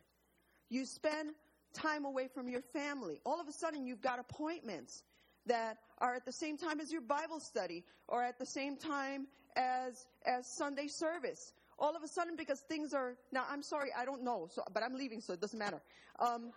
You 0.69 0.85
spend 0.85 1.31
time 1.73 2.05
away 2.05 2.27
from 2.33 2.47
your 2.47 2.61
family. 2.73 3.19
All 3.25 3.39
of 3.39 3.47
a 3.47 3.51
sudden, 3.51 3.85
you've 3.85 4.01
got 4.01 4.19
appointments 4.19 5.03
that 5.45 5.77
are 5.99 6.15
at 6.15 6.25
the 6.25 6.31
same 6.31 6.57
time 6.57 6.79
as 6.79 6.91
your 6.91 7.01
Bible 7.01 7.39
study 7.39 7.83
or 8.07 8.23
at 8.23 8.37
the 8.39 8.45
same 8.45 8.77
time 8.77 9.27
as, 9.55 10.05
as 10.25 10.47
Sunday 10.57 10.87
service. 10.87 11.51
All 11.77 11.95
of 11.95 12.03
a 12.03 12.07
sudden, 12.07 12.35
because 12.35 12.59
things 12.67 12.93
are, 12.93 13.15
now 13.31 13.45
I'm 13.49 13.63
sorry, 13.63 13.89
I 13.97 14.05
don't 14.05 14.23
know, 14.23 14.47
so, 14.51 14.63
but 14.73 14.83
I'm 14.83 14.95
leaving, 14.95 15.21
so 15.21 15.33
it 15.33 15.41
doesn't 15.41 15.57
matter. 15.57 15.81
Um, 16.19 16.51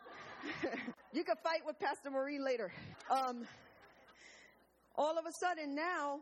you 1.13 1.23
can 1.23 1.37
fight 1.37 1.65
with 1.65 1.79
Pastor 1.79 2.11
Maureen 2.11 2.45
later. 2.45 2.73
Um, 3.11 3.45
all 4.97 5.17
of 5.19 5.25
a 5.27 5.33
sudden 5.33 5.75
now, 5.75 6.21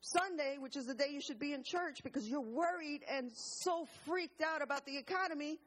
Sunday, 0.00 0.56
which 0.60 0.76
is 0.76 0.86
the 0.86 0.94
day 0.94 1.08
you 1.10 1.20
should 1.20 1.38
be 1.38 1.52
in 1.52 1.62
church 1.64 2.02
because 2.04 2.28
you're 2.28 2.40
worried 2.40 3.00
and 3.10 3.32
so 3.32 3.86
freaked 4.06 4.42
out 4.42 4.62
about 4.62 4.86
the 4.86 4.96
economy, 4.96 5.58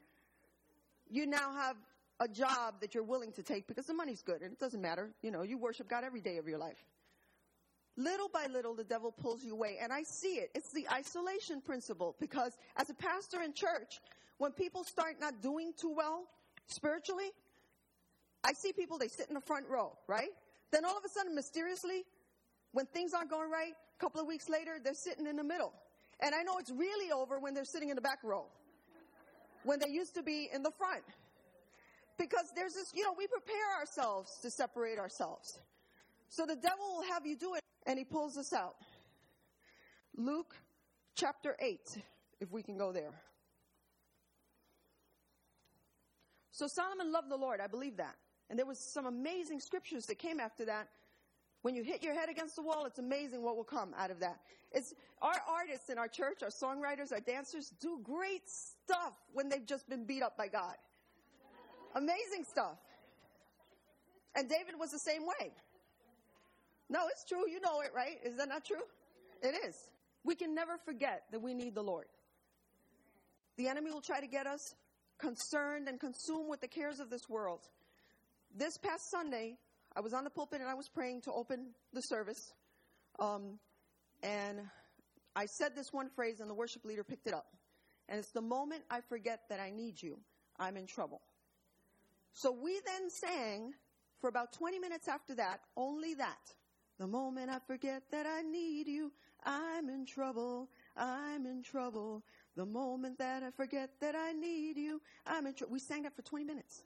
you 1.10 1.26
now 1.26 1.54
have 1.54 1.76
a 2.20 2.28
job 2.28 2.76
that 2.82 2.96
you're 2.96 3.04
willing 3.04 3.32
to 3.34 3.44
take 3.44 3.68
because 3.68 3.86
the 3.86 3.94
money's 3.94 4.22
good 4.22 4.42
and 4.42 4.52
it 4.52 4.60
doesn't 4.60 4.82
matter. 4.82 5.12
You 5.22 5.32
know, 5.32 5.44
you 5.44 5.58
worship 5.58 5.88
God 5.88 6.04
every 6.04 6.22
day 6.22 6.38
of 6.38 6.48
your 6.48 6.58
life. 6.58 6.84
Little 7.96 8.30
by 8.30 8.46
little, 8.48 8.76
the 8.76 8.84
devil 8.84 9.12
pulls 9.12 9.44
you 9.44 9.54
away. 9.54 9.78
And 9.82 9.92
I 9.92 10.04
see 10.04 10.36
it. 10.36 10.52
It's 10.54 10.72
the 10.72 10.88
isolation 10.92 11.62
principle 11.62 12.16
because 12.20 12.56
as 12.76 12.90
a 12.90 12.94
pastor 12.94 13.42
in 13.42 13.54
church, 13.54 14.00
when 14.38 14.52
people 14.52 14.84
start 14.84 15.20
not 15.20 15.42
doing 15.42 15.74
too 15.80 15.94
well 15.96 16.28
spiritually, 16.68 17.32
I 18.44 18.54
see 18.54 18.72
people, 18.72 18.98
they 18.98 19.08
sit 19.08 19.28
in 19.30 19.34
the 19.34 19.42
front 19.42 19.68
row, 19.68 19.98
right? 20.08 20.30
Then 20.72 20.86
all 20.86 20.98
of 20.98 21.04
a 21.04 21.10
sudden, 21.10 21.34
mysteriously, 21.34 22.04
when 22.72 22.86
things 22.86 23.14
aren't 23.14 23.32
going 23.32 23.50
right, 23.50 23.74
a 23.74 24.00
couple 24.00 24.22
of 24.22 24.28
weeks 24.28 24.48
later, 24.48 24.78
they're 24.84 24.94
sitting 24.94 25.26
in 25.26 25.36
the 25.36 25.44
middle. 25.44 25.74
And 26.20 26.36
I 26.36 26.44
know 26.44 26.58
it's 26.60 26.72
really 26.72 27.12
over 27.12 27.40
when 27.40 27.54
they're 27.54 27.66
sitting 27.66 27.90
in 27.90 27.96
the 27.96 28.02
back 28.02 28.20
row, 28.24 28.46
when 29.64 29.80
they 29.80 29.90
used 29.90 30.14
to 30.16 30.24
be 30.24 30.50
in 30.54 30.62
the 30.62 30.72
front. 30.72 31.04
Because 32.18 32.52
there's 32.56 32.74
this, 32.74 32.92
you 32.94 33.04
know, 33.04 33.14
we 33.18 33.28
prepare 33.28 33.80
ourselves 33.80 34.40
to 34.42 34.50
separate 34.50 34.98
ourselves. 34.98 35.60
So 36.30 36.46
the 36.46 36.56
devil 36.56 36.86
will 36.96 37.14
have 37.14 37.26
you 37.26 37.36
do 37.36 37.54
it, 37.56 37.62
and 37.86 37.98
he 37.98 38.06
pulls 38.06 38.38
us 38.38 38.54
out. 38.54 38.76
Luke 40.16 40.56
chapter 41.16 41.56
8, 41.60 41.80
if 42.40 42.52
we 42.52 42.64
can 42.64 42.78
go 42.78 42.92
there. 42.92 43.14
So 46.52 46.66
Solomon 46.68 47.12
loved 47.12 47.30
the 47.30 47.36
Lord. 47.36 47.62
I 47.62 47.68
believe 47.68 47.98
that. 47.98 48.16
And 48.50 48.58
there 48.58 48.66
was 48.66 48.80
some 48.80 49.06
amazing 49.06 49.60
scriptures 49.60 50.08
that 50.08 50.18
came 50.18 50.40
after 50.40 50.66
that. 50.66 50.88
When 51.62 51.76
you 51.76 51.84
hit 51.84 52.02
your 52.02 52.14
head 52.14 52.30
against 52.30 52.56
the 52.56 52.62
wall, 52.62 52.86
it's 52.86 52.98
amazing 52.98 53.44
what 53.44 53.56
will 53.56 53.64
come 53.64 53.94
out 53.98 54.10
of 54.10 54.20
that. 54.22 54.40
It's 54.72 54.94
our 55.22 55.40
artists 55.48 55.90
in 55.90 55.98
our 55.98 56.08
church, 56.08 56.42
our 56.42 56.50
songwriters, 56.50 57.12
our 57.12 57.20
dancers 57.20 57.74
do 57.80 58.00
great 58.04 58.48
stuff 58.48 59.14
when 59.34 59.50
they've 59.50 59.66
just 59.66 59.90
been 59.90 60.06
beat 60.06 60.24
up 60.24 60.38
by 60.38 60.48
God. 60.48 60.76
Amazing 61.98 62.46
stuff. 62.48 62.78
And 64.36 64.48
David 64.48 64.76
was 64.80 64.92
the 64.92 65.00
same 65.00 65.24
way. 65.26 65.52
No, 66.90 67.00
it's 67.10 67.26
true. 67.26 67.50
You 67.50 67.60
know 67.60 67.82
it, 67.82 67.90
right? 67.96 68.20
Is 68.24 68.38
that 68.38 68.48
not 68.48 68.64
true? 68.64 68.84
It 69.42 69.56
is. 69.68 69.76
We 70.24 70.36
can 70.36 70.54
never 70.54 70.78
forget 70.86 71.24
that 71.32 71.42
we 71.42 71.56
need 71.56 71.74
the 71.74 71.82
Lord. 71.82 72.06
The 73.58 73.68
enemy 73.68 73.90
will 73.90 74.02
try 74.02 74.22
to 74.22 74.28
get 74.28 74.46
us 74.46 74.76
concerned 75.18 75.88
and 75.88 76.00
consumed 76.00 76.48
with 76.48 76.62
the 76.62 76.68
cares 76.68 77.00
of 77.00 77.10
this 77.10 77.28
world. 77.28 77.62
This 78.56 78.78
past 78.78 79.10
Sunday, 79.10 79.58
I 79.96 80.02
was 80.02 80.14
on 80.14 80.24
the 80.24 80.30
pulpit 80.30 80.62
and 80.62 80.70
I 80.70 80.76
was 80.76 80.88
praying 80.88 81.22
to 81.22 81.32
open 81.32 81.72
the 81.94 82.02
service. 82.02 82.54
Um, 83.18 83.58
and 84.22 84.60
I 85.36 85.48
said 85.48 85.76
this 85.76 85.92
one 85.92 86.10
phrase, 86.16 86.42
and 86.42 86.50
the 86.50 86.54
worship 86.54 86.86
leader 86.86 87.04
picked 87.04 87.26
it 87.26 87.34
up. 87.34 87.48
And 88.08 88.20
it's 88.20 88.32
the 88.32 88.42
moment 88.42 88.84
I 88.92 89.02
forget 89.02 89.42
that 89.50 89.60
I 89.60 89.72
need 89.72 90.00
you, 90.00 90.20
I'm 90.60 90.78
in 90.78 90.86
trouble. 90.86 91.22
So 92.38 92.52
we 92.52 92.80
then 92.86 93.10
sang 93.10 93.74
for 94.22 94.28
about 94.28 94.54
20 94.54 94.78
minutes 94.78 95.08
after 95.08 95.34
that, 95.34 95.62
only 95.76 96.14
that. 96.14 96.54
The 97.00 97.08
moment 97.08 97.50
I 97.50 97.58
forget 97.66 98.04
that 98.12 98.28
I 98.28 98.44
need 98.44 98.88
you, 98.88 99.12
I'm 99.44 99.90
in 99.90 100.06
trouble. 100.06 100.70
I'm 100.96 101.48
in 101.48 101.64
trouble. 101.64 102.24
The 102.56 102.64
moment 102.64 103.18
that 103.18 103.42
I 103.42 103.50
forget 103.50 103.90
that 104.02 104.14
I 104.16 104.34
need 104.34 104.78
you, 104.78 105.02
I'm 105.26 105.48
in 105.48 105.56
trouble. 105.56 105.74
We 105.74 105.80
sang 105.80 106.04
that 106.04 106.16
for 106.16 106.22
20 106.22 106.46
minutes. 106.46 106.84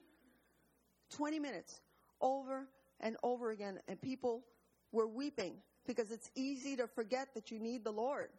20 1.18 1.38
minutes 1.38 1.82
over 2.22 2.70
and 3.02 3.18
over 3.22 3.52
again. 3.52 3.82
And 3.90 4.02
people 4.02 4.46
were 4.94 5.08
weeping 5.10 5.56
because 5.86 6.12
it's 6.12 6.32
easy 6.34 6.78
to 6.78 6.88
forget 6.88 7.28
that 7.34 7.52
you 7.52 7.60
need 7.60 7.84
the 7.84 7.92
Lord. 7.92 8.30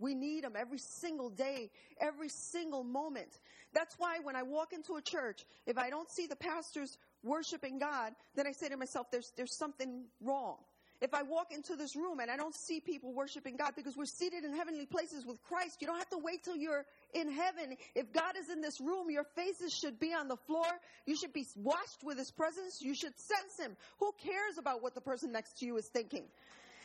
We 0.00 0.14
need 0.14 0.44
Him 0.44 0.54
every 0.58 0.78
single 0.78 1.30
day, 1.30 1.70
every 2.00 2.28
single 2.28 2.82
moment. 2.82 3.38
That's 3.72 3.94
why 3.98 4.18
when 4.22 4.34
I 4.34 4.42
walk 4.42 4.72
into 4.72 4.94
a 4.94 5.02
church, 5.02 5.44
if 5.66 5.78
I 5.78 5.90
don't 5.90 6.10
see 6.10 6.26
the 6.26 6.36
pastors 6.36 6.98
worshiping 7.22 7.78
God, 7.78 8.12
then 8.34 8.46
I 8.46 8.52
say 8.52 8.68
to 8.70 8.76
myself, 8.76 9.10
there's, 9.12 9.30
there's 9.36 9.56
something 9.56 10.06
wrong. 10.20 10.56
If 11.00 11.14
I 11.14 11.22
walk 11.22 11.50
into 11.50 11.76
this 11.76 11.96
room 11.96 12.20
and 12.20 12.30
I 12.30 12.36
don't 12.36 12.54
see 12.54 12.78
people 12.78 13.14
worshiping 13.14 13.56
God 13.56 13.72
because 13.74 13.96
we're 13.96 14.04
seated 14.04 14.44
in 14.44 14.54
heavenly 14.54 14.84
places 14.84 15.24
with 15.24 15.42
Christ, 15.42 15.78
you 15.80 15.86
don't 15.86 15.96
have 15.96 16.10
to 16.10 16.18
wait 16.22 16.44
till 16.44 16.56
you're 16.56 16.84
in 17.14 17.30
heaven. 17.30 17.76
If 17.94 18.12
God 18.12 18.36
is 18.38 18.50
in 18.50 18.60
this 18.60 18.78
room, 18.80 19.10
your 19.10 19.24
faces 19.34 19.72
should 19.72 19.98
be 19.98 20.12
on 20.12 20.28
the 20.28 20.36
floor. 20.46 20.66
You 21.06 21.16
should 21.16 21.32
be 21.32 21.46
washed 21.56 22.04
with 22.04 22.18
His 22.18 22.30
presence. 22.30 22.82
You 22.82 22.94
should 22.94 23.18
sense 23.18 23.58
Him. 23.58 23.76
Who 23.98 24.12
cares 24.22 24.58
about 24.58 24.82
what 24.82 24.94
the 24.94 25.00
person 25.00 25.32
next 25.32 25.58
to 25.60 25.66
you 25.66 25.78
is 25.78 25.88
thinking? 25.88 26.24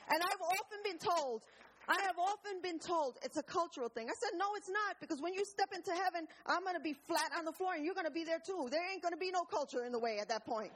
And 0.08 0.22
I've 0.22 0.42
often 0.42 0.80
been 0.84 1.00
told, 1.00 1.42
I 1.88 2.02
have 2.02 2.18
often 2.18 2.62
been 2.62 2.80
told 2.80 3.18
it's 3.24 3.38
a 3.38 3.44
cultural 3.44 3.90
thing. 3.90 4.10
I 4.10 4.14
said, 4.18 4.38
no, 4.38 4.46
it's 4.56 4.70
not, 4.70 4.98
because 5.00 5.22
when 5.22 5.34
you 5.34 5.46
step 5.46 5.70
into 5.74 5.92
heaven, 5.92 6.28
I'm 6.46 6.64
going 6.64 6.76
to 6.76 6.82
be 6.82 6.96
flat 7.08 7.32
on 7.38 7.46
the 7.46 7.52
floor 7.52 7.74
and 7.76 7.86
you're 7.86 7.94
going 7.94 8.08
to 8.08 8.14
be 8.14 8.24
there 8.24 8.42
too. 8.46 8.68
There 8.72 8.82
ain't 8.92 9.02
going 9.02 9.14
to 9.14 9.20
be 9.20 9.32
no 9.32 9.44
culture 9.44 9.86
in 9.86 9.92
the 9.92 10.00
way 10.00 10.18
at 10.20 10.30
that 10.30 10.46
point. 10.46 10.72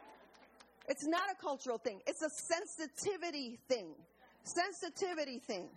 It's 0.88 1.06
not 1.06 1.30
a 1.32 1.36
cultural 1.42 1.78
thing. 1.78 2.02
It's 2.08 2.22
a 2.22 2.30
sensitivity 2.30 3.60
thing. 3.68 3.94
Sensitivity 4.44 5.40
thing. 5.40 5.70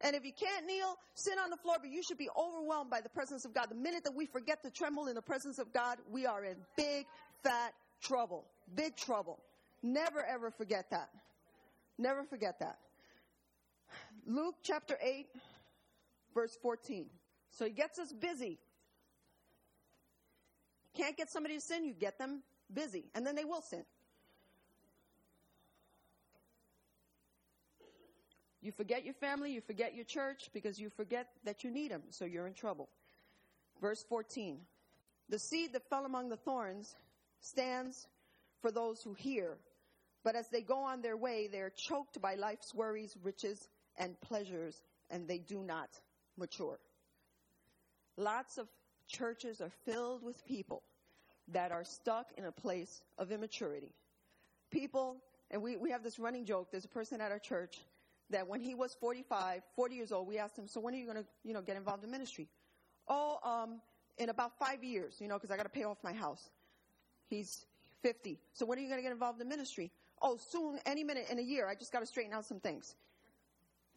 And 0.00 0.14
if 0.14 0.24
you 0.24 0.32
can't 0.32 0.66
kneel, 0.66 0.96
sit 1.14 1.38
on 1.38 1.50
the 1.50 1.56
floor, 1.56 1.76
but 1.80 1.90
you 1.90 2.02
should 2.02 2.18
be 2.18 2.28
overwhelmed 2.36 2.90
by 2.90 3.00
the 3.00 3.08
presence 3.08 3.44
of 3.44 3.54
God. 3.54 3.66
The 3.70 3.74
minute 3.76 4.04
that 4.04 4.14
we 4.14 4.26
forget 4.26 4.62
to 4.62 4.70
tremble 4.70 5.06
in 5.06 5.14
the 5.14 5.22
presence 5.22 5.58
of 5.58 5.72
God, 5.72 5.98
we 6.10 6.26
are 6.26 6.44
in 6.44 6.56
big, 6.76 7.06
fat 7.42 7.72
trouble. 8.02 8.44
Big 8.74 8.96
trouble. 8.96 9.38
Never 9.82 10.24
ever 10.24 10.50
forget 10.50 10.90
that. 10.90 11.08
Never 11.98 12.24
forget 12.24 12.58
that. 12.60 12.78
Luke 14.26 14.56
chapter 14.62 14.98
8, 15.02 15.26
verse 16.34 16.56
14. 16.62 17.06
So 17.50 17.64
he 17.64 17.70
gets 17.70 17.98
us 17.98 18.12
busy. 18.12 18.58
Can't 20.94 21.16
get 21.16 21.30
somebody 21.30 21.56
to 21.56 21.60
sin, 21.60 21.84
you 21.84 21.92
get 21.92 22.18
them 22.18 22.42
busy, 22.72 23.04
and 23.14 23.26
then 23.26 23.34
they 23.34 23.44
will 23.44 23.62
sin. 23.62 23.84
You 28.64 28.72
forget 28.72 29.04
your 29.04 29.14
family, 29.14 29.52
you 29.52 29.60
forget 29.60 29.94
your 29.94 30.06
church 30.06 30.48
because 30.54 30.80
you 30.80 30.88
forget 30.88 31.28
that 31.44 31.64
you 31.64 31.70
need 31.70 31.90
them, 31.90 32.02
so 32.08 32.24
you're 32.24 32.46
in 32.46 32.54
trouble. 32.54 32.88
Verse 33.80 34.02
14 34.08 34.58
The 35.28 35.38
seed 35.38 35.74
that 35.74 35.88
fell 35.90 36.06
among 36.06 36.30
the 36.30 36.38
thorns 36.38 36.96
stands 37.40 38.06
for 38.62 38.70
those 38.70 39.02
who 39.02 39.12
hear, 39.12 39.58
but 40.22 40.34
as 40.34 40.48
they 40.48 40.62
go 40.62 40.78
on 40.78 41.02
their 41.02 41.16
way, 41.16 41.46
they 41.46 41.60
are 41.60 41.72
choked 41.76 42.22
by 42.22 42.36
life's 42.36 42.74
worries, 42.74 43.14
riches, 43.22 43.68
and 43.96 44.20
pleasures, 44.20 44.82
and 45.10 45.28
they 45.28 45.38
do 45.38 45.62
not 45.62 45.90
mature. 46.36 46.78
Lots 48.16 48.58
of 48.58 48.68
churches 49.08 49.60
are 49.60 49.70
filled 49.84 50.22
with 50.22 50.44
people 50.46 50.82
that 51.48 51.72
are 51.72 51.84
stuck 51.84 52.32
in 52.36 52.44
a 52.44 52.52
place 52.52 53.02
of 53.18 53.30
immaturity. 53.30 53.92
People, 54.70 55.16
and 55.50 55.62
we, 55.62 55.76
we 55.76 55.90
have 55.90 56.02
this 56.02 56.18
running 56.18 56.44
joke, 56.44 56.68
there's 56.70 56.84
a 56.84 56.88
person 56.88 57.20
at 57.20 57.30
our 57.30 57.38
church 57.38 57.80
that 58.30 58.48
when 58.48 58.60
he 58.60 58.74
was 58.74 58.96
45, 59.00 59.62
40 59.76 59.94
years 59.94 60.12
old, 60.12 60.26
we 60.26 60.38
asked 60.38 60.58
him, 60.58 60.66
so 60.66 60.80
when 60.80 60.94
are 60.94 60.96
you 60.96 61.04
going 61.04 61.18
to, 61.18 61.26
you 61.44 61.52
know, 61.52 61.60
get 61.60 61.76
involved 61.76 62.04
in 62.04 62.10
ministry? 62.10 62.48
Oh, 63.08 63.38
um, 63.44 63.80
in 64.16 64.30
about 64.30 64.58
five 64.58 64.82
years, 64.82 65.16
you 65.20 65.28
know, 65.28 65.34
because 65.34 65.50
I 65.50 65.56
got 65.56 65.64
to 65.64 65.68
pay 65.68 65.84
off 65.84 65.98
my 66.02 66.12
house. 66.12 66.50
He's 67.28 67.66
50. 68.02 68.38
So 68.52 68.64
when 68.64 68.78
are 68.78 68.80
you 68.80 68.88
going 68.88 68.98
to 68.98 69.02
get 69.02 69.12
involved 69.12 69.40
in 69.40 69.48
ministry? 69.48 69.90
Oh, 70.22 70.38
soon, 70.50 70.78
any 70.86 71.04
minute, 71.04 71.26
in 71.30 71.38
a 71.38 71.42
year. 71.42 71.68
I 71.68 71.74
just 71.74 71.92
got 71.92 72.00
to 72.00 72.06
straighten 72.06 72.32
out 72.32 72.46
some 72.46 72.60
things. 72.60 72.94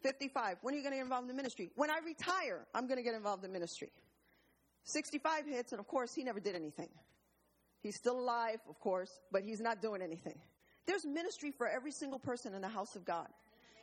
55. 0.04 0.58
When 0.62 0.74
are 0.74 0.78
you 0.78 0.84
going 0.84 0.94
to 0.94 0.98
get 0.98 1.04
involved 1.04 1.24
in 1.24 1.28
the 1.30 1.42
ministry? 1.42 1.72
When 1.76 1.90
I 1.90 2.00
retire, 2.06 2.66
I'm 2.74 2.88
going 2.88 2.98
to 2.98 3.04
get 3.04 3.16
involved 3.16 3.44
in 3.44 3.52
ministry. 3.52 3.92
65 4.84 5.46
hits, 5.46 5.72
and 5.74 5.80
of 5.80 5.88
course, 5.88 6.14
he 6.14 6.24
never 6.24 6.40
did 6.40 6.56
anything. 6.56 6.90
He's 7.82 7.96
still 7.96 8.20
alive, 8.20 8.60
of 8.70 8.80
course, 8.80 9.12
but 9.32 9.44
he's 9.44 9.60
not 9.60 9.82
doing 9.82 10.02
anything. 10.02 10.40
There's 10.86 11.06
ministry 11.06 11.52
for 11.52 11.68
every 11.68 11.92
single 11.92 12.20
person 12.20 12.54
in 12.54 12.62
the 12.62 12.70
house 12.70 12.96
of 12.96 13.06
God. 13.06 13.28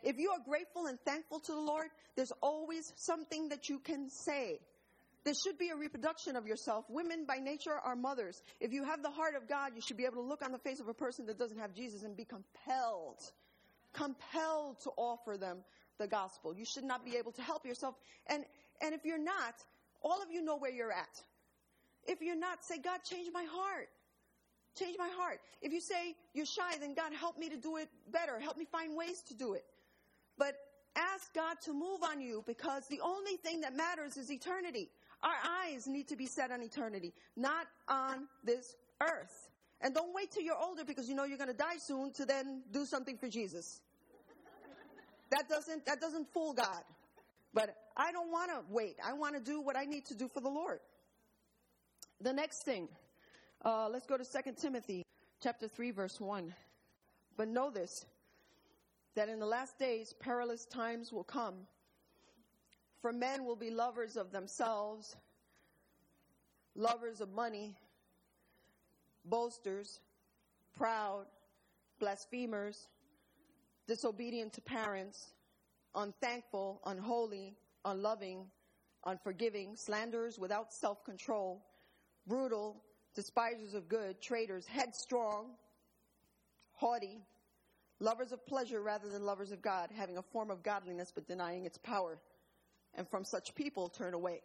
If 0.03 0.19
you 0.19 0.31
are 0.31 0.39
grateful 0.47 0.87
and 0.87 0.99
thankful 1.01 1.41
to 1.41 1.53
the 1.53 1.61
Lord, 1.61 1.89
there's 2.17 2.33
always 2.43 2.93
something 2.97 3.49
that 3.51 3.69
you 3.69 3.79
can 3.79 4.09
say. 4.09 4.61
There 5.25 5.35
should 5.35 5.59
be 5.59 5.71
a 5.71 5.77
reproduction 5.77 6.37
of 6.37 6.47
yourself. 6.47 6.85
Women 6.91 7.25
by 7.27 7.37
nature 7.37 7.73
are 7.73 7.97
mothers. 7.97 8.43
If 8.61 8.73
you 8.73 8.85
have 8.85 9.03
the 9.03 9.11
heart 9.11 9.35
of 9.35 9.49
God, 9.49 9.73
you 9.75 9.81
should 9.81 9.97
be 9.97 10.05
able 10.05 10.17
to 10.17 10.29
look 10.29 10.45
on 10.45 10.53
the 10.53 10.59
face 10.59 10.81
of 10.81 10.89
a 10.89 10.95
person 10.95 11.25
that 11.27 11.39
doesn't 11.39 11.59
have 11.59 11.73
Jesus 11.73 12.03
and 12.03 12.15
be 12.15 12.27
compelled, 12.27 13.21
compelled 13.95 14.81
to 14.81 14.91
offer 14.99 15.39
them 15.39 15.65
the 15.99 16.07
gospel. 16.07 16.55
You 16.55 16.65
should 16.65 16.85
not 16.85 17.05
be 17.05 17.17
able 17.17 17.33
to 17.33 17.43
help 17.43 17.65
yourself. 17.65 17.95
And, 18.27 18.45
and 18.81 18.95
if 18.95 19.05
you're 19.05 19.19
not, 19.23 19.55
all 20.03 20.23
of 20.23 20.31
you 20.31 20.43
know 20.43 20.57
where 20.57 20.71
you're 20.71 20.93
at. 20.93 21.23
If 22.07 22.21
you're 22.21 22.37
not, 22.37 22.65
say, 22.65 22.79
God, 22.79 23.01
change 23.05 23.29
my 23.33 23.45
heart. 23.45 23.89
Change 24.79 24.97
my 24.99 25.09
heart. 25.17 25.41
If 25.63 25.73
you 25.73 25.81
say 25.81 26.17
you're 26.35 26.47
shy, 26.47 26.77
then 26.81 26.95
God, 26.95 27.13
help 27.13 27.39
me 27.39 27.49
to 27.49 27.57
do 27.57 27.77
it 27.77 27.89
better. 28.13 28.41
Help 28.41 28.57
me 28.57 28.67
find 28.71 28.97
ways 28.97 29.23
to 29.29 29.35
do 29.35 29.55
it. 29.55 29.65
But 30.37 30.57
ask 30.97 31.33
God 31.33 31.57
to 31.65 31.73
move 31.73 32.03
on 32.03 32.21
you 32.21 32.43
because 32.47 32.87
the 32.89 33.01
only 33.01 33.37
thing 33.37 33.61
that 33.61 33.77
matters 33.77 34.17
is 34.17 34.31
eternity. 34.31 34.91
Our 35.23 35.37
eyes 35.65 35.87
need 35.87 36.09
to 36.09 36.17
be 36.17 36.27
set 36.27 36.51
on 36.51 36.63
eternity, 36.63 37.15
not 37.37 37.67
on 37.89 38.27
this 38.43 38.75
earth. 39.01 39.49
And 39.81 39.95
don't 39.95 40.15
wait 40.15 40.33
till 40.33 40.43
you're 40.43 40.59
older 40.61 40.85
because 40.85 41.09
you 41.09 41.15
know 41.15 41.25
you're 41.25 41.39
going 41.39 41.51
to 41.51 41.57
die 41.57 41.79
soon 41.79 42.13
to 42.15 42.27
then 42.27 42.63
do 42.73 42.85
something 42.85 43.17
for 43.17 43.29
Jesus. 43.29 43.81
That 45.35 45.49
doesn't, 45.49 45.85
that 45.87 46.01
doesn't 46.01 46.33
fool 46.33 46.53
God. 46.53 46.85
But 47.53 47.75
I 47.97 48.13
don't 48.13 48.31
want 48.31 48.51
to 48.53 48.61
wait. 48.71 48.97
I 49.05 49.15
want 49.15 49.35
to 49.35 49.41
do 49.41 49.61
what 49.61 49.77
I 49.77 49.85
need 49.85 50.07
to 50.07 50.15
do 50.15 50.29
for 50.29 50.41
the 50.41 50.49
Lord. 50.49 50.79
The 52.21 52.33
next 52.33 52.65
thing, 52.65 52.89
uh, 53.65 53.89
let's 53.89 54.07
go 54.07 54.17
to 54.17 54.25
2 54.25 54.53
Timothy 54.61 55.03
chapter 55.43 55.67
3, 55.67 55.91
verse 55.91 56.21
1. 56.21 56.55
But 57.37 57.49
know 57.49 57.69
this, 57.71 58.07
that 59.17 59.29
in 59.29 59.41
the 59.41 59.47
last 59.47 59.77
days 59.77 60.15
perilous 60.21 60.67
times 60.67 61.13
will 61.13 61.25
come. 61.25 61.55
For 63.03 63.13
men 63.13 63.45
will 63.45 63.57
be 63.57 63.71
lovers 63.71 64.17
of 64.17 64.31
themselves, 64.31 65.17
lovers 66.77 67.21
of 67.21 67.33
money, 67.33 67.77
boasters, 69.25 69.99
proud, 70.77 71.27
blasphemers, 71.99 72.87
disobedient 73.87 74.53
to 74.55 74.61
parents, 74.61 75.35
unthankful, 75.95 76.81
unholy, 76.87 77.55
unloving, 77.85 78.47
unforgiving, 79.05 79.77
slanderers 79.77 80.39
without 80.39 80.73
self 80.73 81.05
control, 81.05 81.65
brutal, 82.27 82.83
despisers 83.15 83.75
of 83.75 83.89
good, 83.89 84.21
traitors, 84.21 84.67
headstrong, 84.67 85.51
haughty, 86.73 87.21
lovers 88.01 88.33
of 88.33 88.45
pleasure 88.47 88.83
rather 88.83 89.09
than 89.09 89.25
lovers 89.25 89.53
of 89.53 89.63
God, 89.63 89.91
having 89.95 90.19
a 90.19 90.23
form 90.23 90.51
of 90.51 90.63
godliness 90.63 91.13
but 91.15 91.27
denying 91.27 91.65
its 91.65 91.79
power. 91.79 92.19
And 92.97 93.09
from 93.09 93.25
such 93.25 93.55
people 93.55 93.89
turn 93.89 94.15
away. 94.15 94.43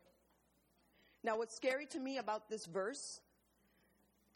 Now, 1.24 1.38
what's 1.38 1.56
scary 1.56 1.86
to 1.88 2.00
me 2.00 2.18
about 2.18 2.50
this 2.50 2.66
verse, 2.66 3.20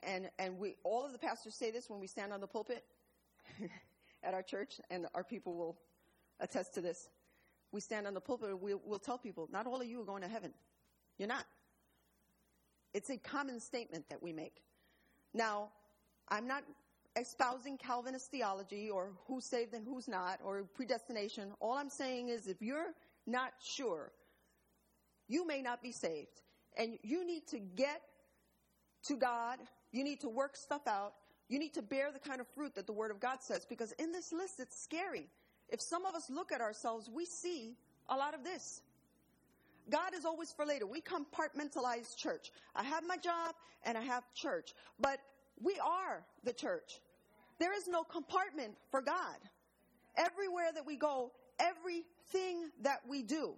and, 0.04 0.30
and 0.38 0.60
we, 0.60 0.76
all 0.84 1.06
of 1.06 1.14
the 1.14 1.18
pastors 1.18 1.56
say 1.56 1.72
this 1.72 1.90
when 1.90 2.00
we 2.00 2.08
stand 2.08 2.32
on 2.34 2.42
the 2.42 2.48
pulpit 2.48 2.84
at 4.24 4.34
our 4.34 4.44
church, 4.44 4.80
and 4.90 5.08
our 5.14 5.24
people 5.24 5.56
will 5.56 5.78
attest 6.40 6.74
to 6.76 6.82
this. 6.82 7.10
We 7.72 7.82
stand 7.82 8.06
on 8.08 8.14
the 8.14 8.22
pulpit 8.22 8.50
and 8.50 8.62
we'll, 8.62 8.82
we'll 8.86 9.00
tell 9.00 9.18
people, 9.18 9.50
not 9.52 9.66
all 9.66 9.82
of 9.82 9.88
you 9.88 10.02
are 10.02 10.06
going 10.06 10.22
to 10.22 10.28
heaven. 10.28 10.54
You're 11.18 11.28
not. 11.28 11.46
It's 12.94 13.10
a 13.10 13.18
common 13.18 13.60
statement 13.60 14.10
that 14.10 14.22
we 14.22 14.32
make. 14.34 14.62
Now, 15.34 15.70
I'm 16.30 16.48
not 16.48 16.64
espousing 17.16 17.78
Calvinist 17.78 18.30
theology 18.30 18.90
or 18.90 19.12
who's 19.28 19.46
saved 19.46 19.74
and 19.74 19.86
who's 19.86 20.08
not 20.08 20.40
or 20.44 20.64
predestination. 20.76 21.52
All 21.60 21.74
I'm 21.74 21.90
saying 21.90 22.30
is 22.30 22.48
if 22.48 22.62
you're 22.62 22.94
not 23.26 23.54
sure, 23.60 24.12
you 25.28 25.46
may 25.48 25.62
not 25.62 25.82
be 25.82 25.92
saved. 25.92 26.42
And 26.78 26.98
you 27.04 27.26
need 27.26 27.48
to 27.48 27.60
get 27.60 28.02
to 29.06 29.16
God. 29.16 29.60
You 29.92 30.04
need 30.04 30.22
to 30.22 30.30
work 30.30 30.56
stuff 30.56 30.88
out. 30.88 31.14
You 31.54 31.60
need 31.60 31.76
to 31.76 31.84
bear 31.84 32.12
the 32.12 32.18
kind 32.18 32.42
of 32.42 32.48
fruit 32.56 32.74
that 32.74 32.88
the 32.88 32.94
Word 32.94 33.12
of 33.12 33.20
God 33.20 33.44
says 33.44 33.64
because 33.64 33.92
in 34.00 34.12
this 34.12 34.34
list 34.34 34.60
it's 34.60 34.82
scary. 34.82 35.28
If 35.70 35.82
some 35.82 36.04
of 36.04 36.16
us 36.16 36.28
look 36.28 36.52
at 36.52 36.62
ourselves, 36.62 37.12
we 37.14 37.26
see 37.26 37.76
a 38.10 38.16
lot 38.16 38.34
of 38.34 38.44
this. 38.44 38.82
God 39.88 40.16
is 40.16 40.26
always 40.26 40.52
for 40.52 40.66
later. 40.66 40.88
We 40.88 41.02
compartmentalize 41.02 42.18
church. 42.18 42.52
I 42.76 42.82
have 42.82 43.04
my 43.06 43.18
job 43.18 43.54
and 43.86 43.96
I 43.96 44.02
have 44.02 44.24
church. 44.34 44.74
But 45.00 45.20
we 45.62 45.78
are 45.80 46.26
the 46.44 46.54
church. 46.54 47.00
There 47.60 47.78
is 47.78 47.88
no 47.88 48.02
compartment 48.04 48.74
for 48.90 49.04
God. 49.04 49.38
Everywhere 50.18 50.72
that 50.74 50.88
we 50.88 50.96
go, 50.96 51.34
everything 51.60 52.72
that 52.82 53.02
we 53.08 53.22
do. 53.22 53.54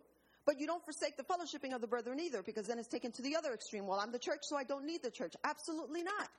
But 0.45 0.59
you 0.59 0.67
don't 0.67 0.83
forsake 0.83 1.15
the 1.15 1.23
fellowshipping 1.23 1.73
of 1.73 1.79
the 1.79 1.87
brethren 1.87 2.19
either, 2.19 2.43
because 2.43 2.67
then 2.67 2.77
it's 2.77 2.89
taken 2.89 3.13
to 3.13 3.21
the 3.21 3.37
other 3.37 3.53
extreme. 3.53 3.87
Well, 3.87 4.01
I'm 4.01 4.11
the 4.11 4.19
church, 4.19 4.41
so 4.41 4.57
I 4.57 4.65
don't 4.65 4.85
need 4.85 5.01
the 5.01 5.09
church. 5.09 5.33
Absolutely 5.45 6.03
not. 6.03 6.29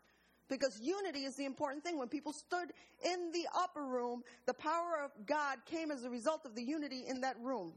Because 0.48 0.78
unity 0.80 1.24
is 1.24 1.34
the 1.34 1.44
important 1.44 1.82
thing. 1.82 1.98
When 1.98 2.08
people 2.08 2.32
stood 2.32 2.72
in 3.04 3.32
the 3.32 3.46
upper 3.56 3.84
room, 3.84 4.22
the 4.46 4.54
power 4.54 5.04
of 5.04 5.10
God 5.26 5.58
came 5.66 5.90
as 5.90 6.04
a 6.04 6.10
result 6.10 6.44
of 6.44 6.54
the 6.54 6.62
unity 6.62 7.04
in 7.08 7.20
that 7.22 7.36
room, 7.42 7.72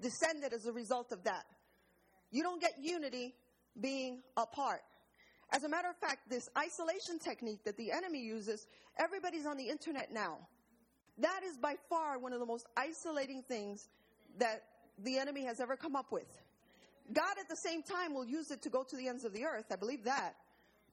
descended 0.00 0.52
as 0.52 0.66
a 0.66 0.72
result 0.72 1.12
of 1.12 1.24
that. 1.24 1.44
You 2.30 2.42
don't 2.42 2.60
get 2.60 2.72
unity 2.78 3.34
being 3.80 4.20
apart. 4.36 4.82
As 5.50 5.64
a 5.64 5.68
matter 5.68 5.88
of 5.88 5.96
fact, 5.96 6.28
this 6.28 6.46
isolation 6.58 7.18
technique 7.18 7.64
that 7.64 7.78
the 7.78 7.90
enemy 7.90 8.20
uses, 8.20 8.66
everybody's 8.98 9.46
on 9.46 9.56
the 9.56 9.68
internet 9.68 10.12
now. 10.12 10.38
That 11.18 11.40
is 11.42 11.56
by 11.56 11.76
far 11.88 12.18
one 12.18 12.34
of 12.34 12.40
the 12.40 12.46
most 12.46 12.66
isolating 12.76 13.42
things 13.42 13.88
that 14.38 14.62
the 15.02 15.18
enemy 15.18 15.44
has 15.44 15.58
ever 15.58 15.74
come 15.74 15.96
up 15.96 16.12
with. 16.12 16.28
God 17.12 17.38
at 17.40 17.48
the 17.48 17.56
same 17.56 17.82
time 17.82 18.12
will 18.14 18.26
use 18.26 18.50
it 18.50 18.60
to 18.62 18.68
go 18.68 18.84
to 18.84 18.96
the 18.96 19.08
ends 19.08 19.24
of 19.24 19.32
the 19.32 19.44
earth. 19.44 19.66
I 19.72 19.76
believe 19.76 20.04
that. 20.04 20.34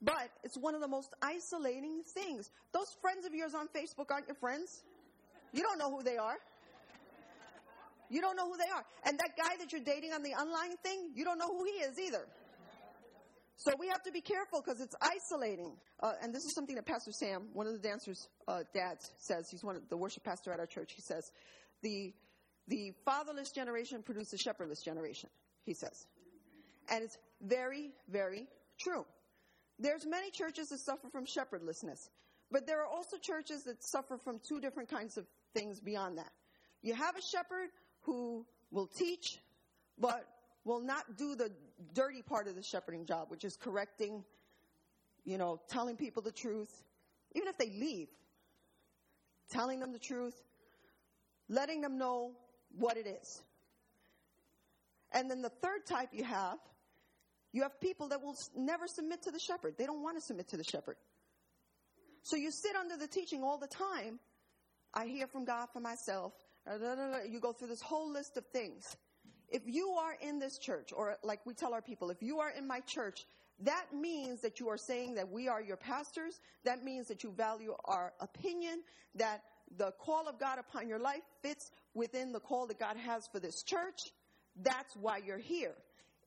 But 0.01 0.29
it's 0.43 0.57
one 0.57 0.75
of 0.75 0.81
the 0.81 0.87
most 0.87 1.13
isolating 1.21 2.03
things. 2.13 2.49
Those 2.73 2.87
friends 3.01 3.25
of 3.25 3.33
yours 3.33 3.53
on 3.55 3.67
Facebook 3.67 4.11
aren't 4.11 4.27
your 4.27 4.35
friends. 4.35 4.83
You 5.53 5.63
don't 5.63 5.77
know 5.77 5.89
who 5.89 6.03
they 6.03 6.17
are. 6.17 6.37
You 8.09 8.21
don't 8.21 8.35
know 8.35 8.45
who 8.45 8.57
they 8.57 8.69
are. 8.71 8.83
And 9.05 9.17
that 9.17 9.31
guy 9.37 9.55
that 9.59 9.71
you're 9.71 9.83
dating 9.83 10.13
on 10.13 10.21
the 10.21 10.31
online 10.31 10.77
thing, 10.83 11.11
you 11.15 11.23
don't 11.23 11.39
know 11.39 11.47
who 11.47 11.63
he 11.63 11.71
is 11.81 11.97
either. 11.99 12.27
So 13.57 13.71
we 13.79 13.87
have 13.87 14.03
to 14.03 14.11
be 14.11 14.21
careful 14.21 14.61
because 14.63 14.81
it's 14.81 14.95
isolating. 15.01 15.77
Uh, 16.01 16.11
and 16.21 16.33
this 16.33 16.43
is 16.43 16.53
something 16.53 16.75
that 16.75 16.85
Pastor 16.85 17.11
Sam, 17.13 17.47
one 17.53 17.67
of 17.67 17.73
the 17.73 17.79
dancers' 17.79 18.27
uh, 18.47 18.59
dads, 18.73 19.11
says. 19.17 19.47
He's 19.49 19.63
one 19.63 19.75
of 19.75 19.87
the 19.89 19.97
worship 19.97 20.23
pastor 20.23 20.51
at 20.51 20.59
our 20.59 20.65
church. 20.65 20.91
He 20.93 21.01
says, 21.01 21.31
the, 21.81 22.13
the 22.67 22.91
fatherless 23.05 23.51
generation 23.51 24.03
produced 24.03 24.33
a 24.33 24.37
shepherdless 24.37 24.83
generation, 24.83 25.29
he 25.65 25.73
says. 25.73 26.05
And 26.89 27.03
it's 27.03 27.17
very, 27.41 27.91
very 28.09 28.45
true. 28.79 29.05
There's 29.79 30.05
many 30.05 30.31
churches 30.31 30.69
that 30.69 30.79
suffer 30.79 31.09
from 31.09 31.25
shepherdlessness, 31.25 32.09
but 32.51 32.65
there 32.65 32.81
are 32.81 32.87
also 32.87 33.17
churches 33.17 33.63
that 33.63 33.83
suffer 33.83 34.17
from 34.17 34.39
two 34.47 34.61
different 34.61 34.89
kinds 34.89 35.17
of 35.17 35.25
things 35.53 35.79
beyond 35.79 36.17
that. 36.17 36.31
You 36.81 36.93
have 36.93 37.17
a 37.17 37.21
shepherd 37.21 37.69
who 38.01 38.45
will 38.71 38.87
teach, 38.87 39.39
but 39.97 40.25
will 40.63 40.81
not 40.81 41.17
do 41.17 41.35
the 41.35 41.51
dirty 41.93 42.21
part 42.21 42.47
of 42.47 42.55
the 42.55 42.63
shepherding 42.63 43.05
job, 43.05 43.29
which 43.29 43.43
is 43.43 43.57
correcting, 43.57 44.23
you 45.23 45.37
know, 45.37 45.59
telling 45.67 45.95
people 45.95 46.21
the 46.21 46.31
truth, 46.31 46.71
even 47.33 47.47
if 47.47 47.57
they 47.57 47.69
leave, 47.69 48.07
telling 49.49 49.79
them 49.79 49.91
the 49.91 49.99
truth, 49.99 50.35
letting 51.49 51.81
them 51.81 51.97
know 51.97 52.31
what 52.77 52.97
it 52.97 53.07
is. 53.07 53.43
And 55.11 55.29
then 55.29 55.41
the 55.41 55.49
third 55.49 55.85
type 55.85 56.09
you 56.13 56.23
have 56.23 56.59
you 57.55 57.61
have 57.61 57.79
people 57.79 58.09
that 58.09 58.21
will 58.21 58.35
never 58.53 58.85
submit 58.85 59.21
to 59.21 59.31
the 59.31 59.39
shepherd. 59.39 59.75
They 59.77 59.85
don't 59.85 60.03
want 60.03 60.17
to 60.17 60.21
submit 60.21 60.49
to 60.49 60.57
the 60.57 60.63
shepherd. 60.65 60.97
So 62.21 62.35
you 62.35 62.51
sit 62.51 62.75
under 62.75 62.97
the 62.97 63.07
teaching 63.07 63.43
all 63.43 63.57
the 63.57 63.67
time. 63.67 64.19
I 64.93 65.05
hear 65.05 65.25
from 65.25 65.45
God 65.45 65.67
for 65.71 65.79
myself. 65.79 66.33
Uh, 66.69 67.19
you 67.29 67.39
go 67.39 67.53
through 67.53 67.69
this 67.69 67.81
whole 67.81 68.11
list 68.11 68.35
of 68.35 68.45
things. 68.47 68.97
If 69.47 69.61
you 69.67 69.91
are 69.91 70.17
in 70.21 70.37
this 70.37 70.57
church, 70.57 70.91
or 70.93 71.15
like 71.23 71.45
we 71.45 71.53
tell 71.53 71.73
our 71.73 71.81
people, 71.81 72.09
if 72.09 72.21
you 72.21 72.39
are 72.39 72.49
in 72.49 72.67
my 72.67 72.81
church, 72.81 73.25
that 73.61 73.85
means 73.93 74.41
that 74.41 74.59
you 74.59 74.67
are 74.67 74.77
saying 74.77 75.15
that 75.15 75.31
we 75.31 75.47
are 75.47 75.61
your 75.61 75.77
pastors. 75.77 76.41
That 76.65 76.83
means 76.83 77.07
that 77.07 77.23
you 77.23 77.31
value 77.31 77.73
our 77.85 78.11
opinion, 78.19 78.81
that 79.15 79.43
the 79.77 79.93
call 80.01 80.27
of 80.27 80.41
God 80.41 80.59
upon 80.59 80.89
your 80.89 80.99
life 80.99 81.23
fits 81.41 81.71
within 81.93 82.33
the 82.33 82.41
call 82.41 82.67
that 82.67 82.79
God 82.79 82.97
has 82.97 83.27
for 83.31 83.39
this 83.39 83.63
church. 83.63 84.11
That's 84.61 84.93
why 84.97 85.21
you're 85.25 85.37
here. 85.37 85.75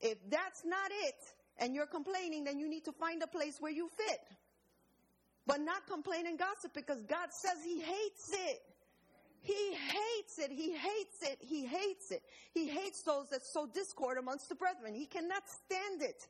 If 0.01 0.17
that's 0.29 0.63
not 0.65 0.91
it, 1.05 1.15
and 1.59 1.75
you're 1.75 1.85
complaining, 1.85 2.45
then 2.45 2.57
you 2.57 2.69
need 2.69 2.85
to 2.85 2.91
find 2.93 3.21
a 3.21 3.27
place 3.27 3.57
where 3.59 3.71
you 3.71 3.89
fit. 3.89 4.21
But 5.45 5.61
not 5.61 5.87
complain 5.87 6.27
and 6.27 6.37
gossip 6.37 6.73
because 6.73 7.01
God 7.01 7.29
says 7.31 7.57
He 7.63 7.81
hates 7.81 8.31
it. 8.31 8.61
He 9.41 9.73
hates 9.73 10.37
it. 10.37 10.51
He 10.51 10.73
hates 10.73 11.21
it. 11.23 11.37
He 11.41 11.65
hates 11.65 12.11
it. 12.11 12.21
He 12.53 12.67
hates 12.67 13.01
those 13.03 13.29
that 13.29 13.45
sow 13.45 13.67
discord 13.73 14.17
amongst 14.17 14.49
the 14.49 14.55
brethren. 14.55 14.93
He 14.93 15.05
cannot 15.05 15.43
stand 15.47 16.01
it. 16.01 16.27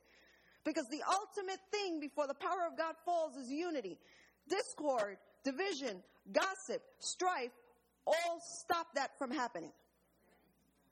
Because 0.63 0.87
the 0.89 1.01
ultimate 1.09 1.59
thing 1.71 1.99
before 1.99 2.27
the 2.27 2.33
power 2.33 2.67
of 2.69 2.77
God 2.77 2.95
falls 3.05 3.35
is 3.35 3.49
unity. 3.49 3.97
Discord, 4.47 5.17
division, 5.43 6.03
gossip, 6.31 6.81
strife, 6.99 7.51
all 8.05 8.41
stop 8.41 8.87
that 8.95 9.17
from 9.17 9.31
happening. 9.31 9.71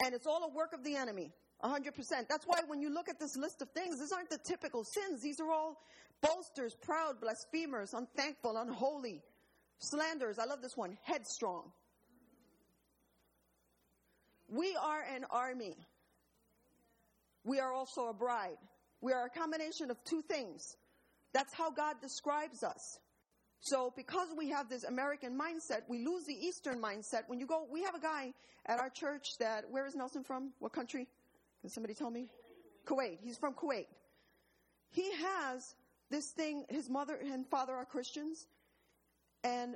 And 0.03 0.13
it's 0.15 0.25
all 0.25 0.43
a 0.43 0.55
work 0.55 0.73
of 0.73 0.83
the 0.83 0.95
enemy. 0.95 1.31
100%. 1.63 2.27
That's 2.29 2.45
why 2.45 2.59
when 2.67 2.81
you 2.81 2.93
look 2.93 3.09
at 3.09 3.19
this 3.19 3.35
list 3.35 3.61
of 3.61 3.69
things, 3.71 3.99
these 3.99 4.11
aren't 4.11 4.29
the 4.29 4.37
typical 4.37 4.83
sins. 4.83 5.21
These 5.21 5.39
are 5.39 5.51
all 5.51 5.77
boasters, 6.21 6.75
proud, 6.81 7.19
blasphemers, 7.19 7.93
unthankful, 7.93 8.57
unholy, 8.57 9.21
slanderers. 9.79 10.39
I 10.39 10.45
love 10.45 10.61
this 10.61 10.77
one, 10.77 10.97
headstrong. 11.03 11.71
We 14.49 14.77
are 14.81 15.03
an 15.13 15.25
army. 15.29 15.75
We 17.43 17.59
are 17.59 17.73
also 17.73 18.07
a 18.07 18.13
bride. 18.13 18.57
We 19.01 19.13
are 19.13 19.25
a 19.25 19.29
combination 19.29 19.91
of 19.91 19.97
two 20.03 20.21
things. 20.21 20.75
That's 21.33 21.53
how 21.53 21.71
God 21.71 21.95
describes 22.01 22.63
us. 22.63 22.99
So, 23.59 23.91
because 23.95 24.29
we 24.37 24.49
have 24.49 24.69
this 24.69 24.83
American 24.83 25.37
mindset, 25.37 25.81
we 25.87 26.05
lose 26.05 26.25
the 26.25 26.33
Eastern 26.33 26.79
mindset. 26.81 27.23
When 27.27 27.39
you 27.39 27.47
go, 27.47 27.65
we 27.71 27.83
have 27.83 27.95
a 27.95 27.99
guy 27.99 28.33
at 28.67 28.79
our 28.79 28.89
church 28.89 29.25
that, 29.39 29.65
where 29.69 29.85
is 29.85 29.95
Nelson 29.95 30.23
from? 30.23 30.51
What 30.59 30.73
country? 30.73 31.07
Can 31.67 31.73
somebody 31.73 31.95
tell 31.95 32.09
me? 32.09 32.29
Kuwait. 32.85 33.17
He's 33.21 33.37
from 33.37 33.53
Kuwait. 33.53 33.87
He 34.89 35.11
has 35.15 35.75
this 36.09 36.27
thing, 36.27 36.63
his 36.69 36.89
mother 36.89 37.19
and 37.21 37.45
father 37.45 37.73
are 37.73 37.83
Christians, 37.83 38.47
and 39.43 39.75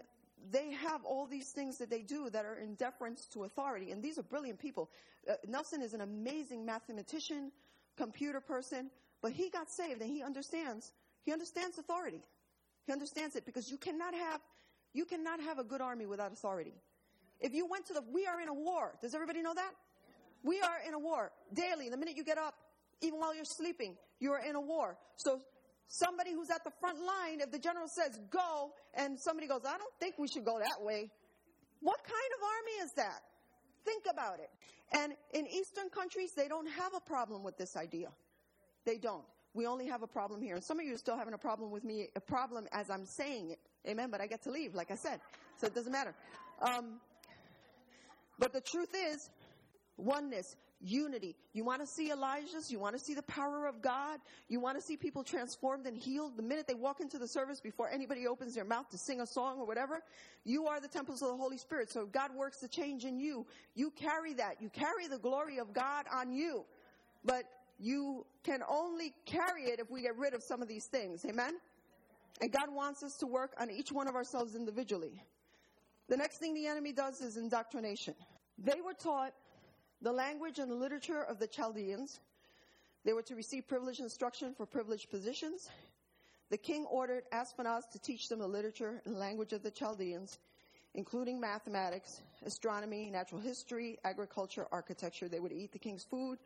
they 0.49 0.71
have 0.71 1.03
all 1.03 1.27
these 1.27 1.49
things 1.49 1.79
that 1.79 1.89
they 1.89 2.01
do 2.01 2.29
that 2.29 2.45
are 2.45 2.55
in 2.55 2.75
deference 2.75 3.25
to 3.33 3.43
authority. 3.43 3.91
And 3.91 4.01
these 4.01 4.17
are 4.17 4.23
brilliant 4.23 4.57
people. 4.57 4.89
Uh, 5.29 5.33
Nelson 5.45 5.81
is 5.81 5.93
an 5.93 5.99
amazing 5.99 6.65
mathematician, 6.65 7.51
computer 7.97 8.39
person, 8.39 8.89
but 9.21 9.33
he 9.33 9.49
got 9.49 9.69
saved 9.69 10.01
and 10.01 10.09
he 10.09 10.23
understands. 10.23 10.93
He 11.23 11.33
understands 11.33 11.77
authority. 11.77 12.23
He 12.85 12.93
understands 12.93 13.35
it 13.35 13.45
because 13.45 13.69
you 13.69 13.75
cannot 13.75 14.13
have 14.13 14.39
you 14.93 15.03
cannot 15.03 15.41
have 15.41 15.59
a 15.59 15.65
good 15.65 15.81
army 15.81 16.05
without 16.05 16.31
authority. 16.31 16.75
If 17.41 17.53
you 17.53 17.65
went 17.65 17.87
to 17.87 17.93
the 17.93 18.03
we 18.13 18.27
are 18.27 18.39
in 18.39 18.47
a 18.47 18.53
war. 18.53 18.93
Does 19.01 19.13
everybody 19.13 19.41
know 19.41 19.53
that? 19.53 19.73
We 20.43 20.59
are 20.61 20.77
in 20.87 20.93
a 20.93 20.99
war 20.99 21.31
daily. 21.53 21.89
The 21.89 21.97
minute 21.97 22.15
you 22.17 22.23
get 22.23 22.37
up, 22.37 22.55
even 23.01 23.19
while 23.19 23.35
you're 23.35 23.45
sleeping, 23.45 23.95
you 24.19 24.31
are 24.31 24.39
in 24.39 24.55
a 24.55 24.61
war. 24.61 24.97
So 25.17 25.41
somebody 25.87 26.31
who's 26.33 26.49
at 26.49 26.63
the 26.63 26.71
front 26.79 26.99
line, 26.99 27.41
if 27.41 27.51
the 27.51 27.59
general 27.59 27.87
says 27.87 28.19
go, 28.29 28.71
and 28.93 29.19
somebody 29.19 29.47
goes, 29.47 29.61
I 29.65 29.77
don't 29.77 29.93
think 29.99 30.15
we 30.17 30.27
should 30.27 30.45
go 30.45 30.59
that 30.59 30.83
way, 30.83 31.09
what 31.81 31.97
kind 32.03 32.31
of 32.37 32.43
army 32.43 32.85
is 32.85 32.91
that? 32.93 33.21
Think 33.85 34.03
about 34.11 34.39
it. 34.39 34.49
And 34.93 35.13
in 35.33 35.47
Eastern 35.47 35.89
countries, 35.89 36.31
they 36.35 36.47
don't 36.47 36.67
have 36.67 36.93
a 36.95 36.99
problem 36.99 37.43
with 37.43 37.57
this 37.57 37.75
idea. 37.75 38.09
They 38.85 38.97
don't. 38.97 39.23
We 39.53 39.65
only 39.65 39.87
have 39.87 40.01
a 40.01 40.07
problem 40.07 40.41
here. 40.41 40.55
And 40.55 40.63
some 40.63 40.79
of 40.79 40.85
you 40.85 40.93
are 40.93 40.97
still 40.97 41.17
having 41.17 41.33
a 41.33 41.37
problem 41.37 41.71
with 41.71 41.83
me, 41.83 42.07
a 42.15 42.19
problem 42.19 42.67
as 42.71 42.89
I'm 42.89 43.05
saying 43.05 43.51
it. 43.51 43.59
Amen. 43.87 44.09
But 44.11 44.21
I 44.21 44.27
get 44.27 44.43
to 44.43 44.51
leave, 44.51 44.75
like 44.75 44.91
I 44.91 44.95
said. 44.95 45.19
So 45.57 45.67
it 45.67 45.75
doesn't 45.75 45.91
matter. 45.91 46.13
Um, 46.61 46.99
but 48.39 48.53
the 48.53 48.61
truth 48.61 48.93
is, 48.95 49.29
oneness, 50.01 50.55
unity. 50.81 51.35
You 51.53 51.63
want 51.63 51.81
to 51.81 51.87
see 51.87 52.11
Elijah's? 52.11 52.71
You 52.71 52.79
want 52.79 52.97
to 52.97 53.03
see 53.03 53.13
the 53.13 53.23
power 53.23 53.67
of 53.67 53.81
God? 53.81 54.19
You 54.49 54.59
want 54.59 54.77
to 54.77 54.81
see 54.81 54.97
people 54.97 55.23
transformed 55.23 55.85
and 55.85 55.95
healed 55.95 56.37
the 56.37 56.43
minute 56.43 56.67
they 56.67 56.73
walk 56.73 56.99
into 56.99 57.17
the 57.17 57.27
service 57.27 57.61
before 57.61 57.89
anybody 57.89 58.27
opens 58.27 58.55
their 58.55 58.65
mouth 58.65 58.89
to 58.89 58.97
sing 58.97 59.21
a 59.21 59.27
song 59.27 59.59
or 59.59 59.65
whatever? 59.65 60.01
You 60.43 60.67
are 60.67 60.79
the 60.79 60.87
temples 60.87 61.21
of 61.21 61.29
the 61.29 61.37
Holy 61.37 61.57
Spirit. 61.57 61.91
So 61.91 62.05
God 62.05 62.35
works 62.35 62.57
the 62.57 62.67
change 62.67 63.05
in 63.05 63.19
you. 63.19 63.45
You 63.75 63.91
carry 63.91 64.33
that. 64.35 64.61
You 64.61 64.69
carry 64.69 65.07
the 65.07 65.19
glory 65.19 65.59
of 65.59 65.73
God 65.73 66.05
on 66.11 66.31
you. 66.31 66.65
But 67.23 67.43
you 67.79 68.25
can 68.43 68.63
only 68.67 69.13
carry 69.25 69.63
it 69.65 69.79
if 69.79 69.89
we 69.89 70.01
get 70.01 70.17
rid 70.17 70.33
of 70.33 70.43
some 70.43 70.61
of 70.61 70.67
these 70.67 70.85
things. 70.85 71.25
Amen? 71.25 71.53
And 72.41 72.51
God 72.51 72.73
wants 72.73 73.03
us 73.03 73.17
to 73.17 73.27
work 73.27 73.53
on 73.59 73.69
each 73.69 73.91
one 73.91 74.07
of 74.07 74.15
ourselves 74.15 74.55
individually. 74.55 75.23
The 76.09 76.17
next 76.17 76.37
thing 76.37 76.53
the 76.53 76.67
enemy 76.67 76.91
does 76.91 77.21
is 77.21 77.37
indoctrination. 77.37 78.15
They 78.57 78.81
were 78.81 78.93
taught 78.93 79.33
the 80.01 80.11
language 80.11 80.59
and 80.59 80.69
the 80.69 80.75
literature 80.75 81.21
of 81.21 81.39
the 81.39 81.47
Chaldeans. 81.47 82.19
They 83.05 83.13
were 83.13 83.21
to 83.23 83.35
receive 83.35 83.67
privileged 83.67 83.99
instruction 83.99 84.53
for 84.53 84.65
privileged 84.65 85.09
positions. 85.09 85.69
The 86.49 86.57
king 86.57 86.85
ordered 86.85 87.23
Ashpenaz 87.31 87.89
to 87.91 87.99
teach 87.99 88.27
them 88.27 88.39
the 88.39 88.47
literature 88.47 89.01
and 89.05 89.17
language 89.17 89.53
of 89.53 89.63
the 89.63 89.71
Chaldeans, 89.71 90.37
including 90.93 91.39
mathematics, 91.39 92.21
astronomy, 92.45 93.09
natural 93.09 93.41
history, 93.41 93.97
agriculture, 94.03 94.67
architecture. 94.71 95.29
They 95.29 95.39
would 95.39 95.53
eat 95.53 95.71
the 95.71 95.79
king's 95.79 96.03
food 96.03 96.39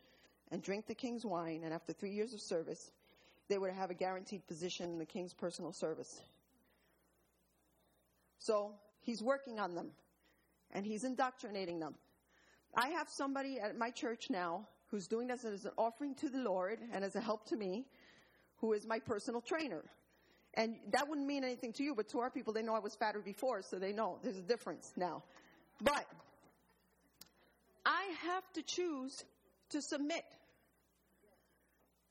and 0.52 0.62
drink 0.62 0.86
the 0.86 0.96
king's 0.96 1.26
wine, 1.26 1.62
and 1.64 1.74
after 1.74 1.92
three 1.92 2.12
years 2.12 2.34
of 2.34 2.40
service, 2.40 2.92
they 3.50 3.58
would 3.58 3.72
have 3.72 3.90
a 3.90 3.96
guaranteed 3.96 4.46
position 4.48 4.92
in 4.92 5.00
the 5.00 5.06
king's 5.06 5.34
personal 5.34 5.72
service. 5.72 6.22
So 8.38 8.74
he's 9.02 9.24
working 9.24 9.60
on 9.60 9.74
them, 9.74 9.92
and 10.72 10.86
he's 10.86 11.04
indoctrinating 11.04 11.80
them. 11.80 11.96
I 12.76 12.90
have 12.90 13.08
somebody 13.10 13.60
at 13.60 13.78
my 13.78 13.90
church 13.90 14.28
now 14.30 14.68
who's 14.92 15.08
doing 15.08 15.28
this 15.28 15.46
as 15.46 15.66
an 15.66 15.72
offering 15.78 16.16
to 16.16 16.30
the 16.30 16.40
Lord 16.40 16.80
and 16.94 17.04
as 17.04 17.16
a 17.16 17.22
help 17.22 17.46
to 17.50 17.56
me, 17.56 17.86
who 18.58 18.74
is 18.74 18.86
my 18.86 19.00
personal 19.00 19.42
trainer. 19.42 19.84
And 20.54 20.76
that 20.92 21.08
wouldn't 21.08 21.28
mean 21.28 21.44
anything 21.44 21.74
to 21.74 21.84
you, 21.84 21.96
but 21.96 22.10
to 22.10 22.20
our 22.20 22.30
people, 22.30 22.54
they 22.54 22.62
know 22.62 22.76
I 22.76 22.80
was 22.80 22.96
fatter 22.96 23.20
before, 23.20 23.62
so 23.62 23.78
they 23.78 23.92
know 23.92 24.20
there's 24.24 24.38
a 24.38 24.42
difference 24.42 24.92
now. 24.96 25.24
But 25.82 26.06
I 27.86 28.04
have 28.24 28.44
to 28.54 28.62
choose 28.62 29.24
to 29.72 29.82
submit. 29.82 30.24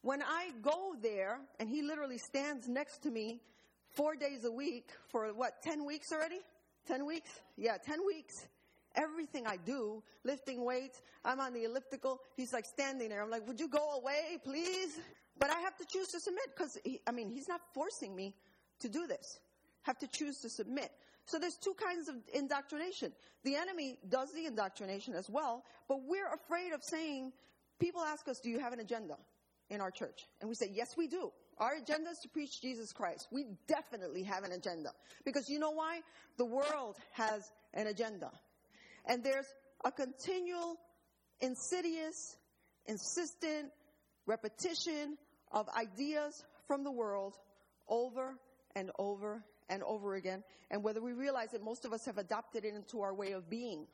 When 0.03 0.23
I 0.23 0.51
go 0.61 0.95
there, 1.03 1.39
and 1.59 1.69
he 1.69 1.83
literally 1.83 2.19
stands 2.19 2.69
next 2.69 3.03
to 3.05 3.11
me 3.11 3.41
four 3.97 4.15
days 4.15 4.45
a 4.45 4.53
week 4.53 4.91
for 5.09 5.33
what, 5.33 5.63
10 5.63 5.87
weeks 5.87 6.13
already? 6.13 6.41
10 6.87 7.07
weeks? 7.07 7.31
Yeah, 7.57 7.79
10 7.79 8.01
weeks 8.07 8.47
everything 8.95 9.47
I 9.47 9.57
do, 9.57 10.03
lifting 10.25 10.65
weights, 10.65 11.03
I'm 11.25 11.41
on 11.41 11.53
the 11.53 11.65
elliptical. 11.65 12.21
He's 12.37 12.53
like 12.53 12.65
standing 12.65 13.09
there. 13.09 13.23
I'm 13.23 13.31
like, 13.31 13.47
would 13.47 13.61
you 13.61 13.69
go 13.69 13.95
away, 14.01 14.39
please? 14.43 14.99
But 15.39 15.51
I 15.51 15.61
have 15.61 15.77
to 15.79 15.85
choose 15.87 16.09
to 16.09 16.21
submit 16.21 16.45
because, 16.57 16.79
I 17.07 17.11
mean, 17.11 17.31
he's 17.31 17.49
not 17.49 17.61
forcing 17.73 18.15
me 18.15 18.35
to 18.81 18.89
do 18.89 19.07
this. 19.07 19.41
I 19.85 19.91
have 19.91 19.99
to 19.99 20.07
choose 20.07 20.41
to 20.41 20.49
submit. 20.49 20.93
So 21.27 21.39
there's 21.39 21.57
two 21.57 21.75
kinds 21.75 22.09
of 22.09 22.17
indoctrination. 22.33 23.13
The 23.45 23.57
enemy 23.57 23.99
does 24.09 24.33
the 24.33 24.47
indoctrination 24.47 25.15
as 25.15 25.29
well, 25.29 25.65
but 25.89 26.03
we're 26.07 26.33
afraid 26.33 26.73
of 26.73 26.83
saying, 26.83 27.33
people 27.79 28.03
ask 28.03 28.29
us, 28.29 28.41
do 28.41 28.51
you 28.51 28.61
have 28.61 28.73
an 28.73 28.81
agenda 28.81 29.17
in 29.71 29.81
our 29.81 29.91
church? 29.91 30.27
And 30.41 30.49
we 30.49 30.55
say, 30.55 30.71
yes, 30.73 30.97
we 30.97 31.09
do. 31.09 31.33
Our 31.59 31.77
agenda 31.77 32.11
is 32.11 32.19
to 32.19 32.29
preach 32.29 32.61
Jesus 32.61 32.93
Christ. 32.93 33.29
We 33.31 33.47
definitely 33.67 34.23
have 34.25 34.45
an 34.45 34.53
agenda. 34.53 34.91
Because 35.25 35.49
you 35.49 35.59
know 35.59 35.71
why? 35.71 36.01
The 36.37 36.45
world 36.45 36.97
has 37.13 37.51
an 37.73 37.87
agenda. 37.87 38.31
And 39.07 39.23
there's 39.23 39.47
a 39.85 39.93
continual, 39.93 40.77
insidious, 41.41 42.37
insistent 42.87 43.71
repetition 44.27 45.19
of 45.53 45.69
ideas 45.79 46.43
from 46.67 46.85
the 46.85 46.91
world 46.91 47.35
over 47.89 48.39
and 48.75 48.91
over 48.99 49.45
and 49.69 49.83
over 49.83 50.15
again. 50.15 50.43
And 50.71 50.83
whether 50.83 51.01
we 51.01 51.13
realize 51.13 51.55
it, 51.55 51.63
most 51.63 51.85
of 51.85 51.93
us 51.93 52.05
have 52.07 52.19
adopted 52.19 52.65
it 52.65 52.75
into 52.75 53.03
our 53.03 53.15
way 53.15 53.33
of 53.33 53.49
being. 53.49 53.87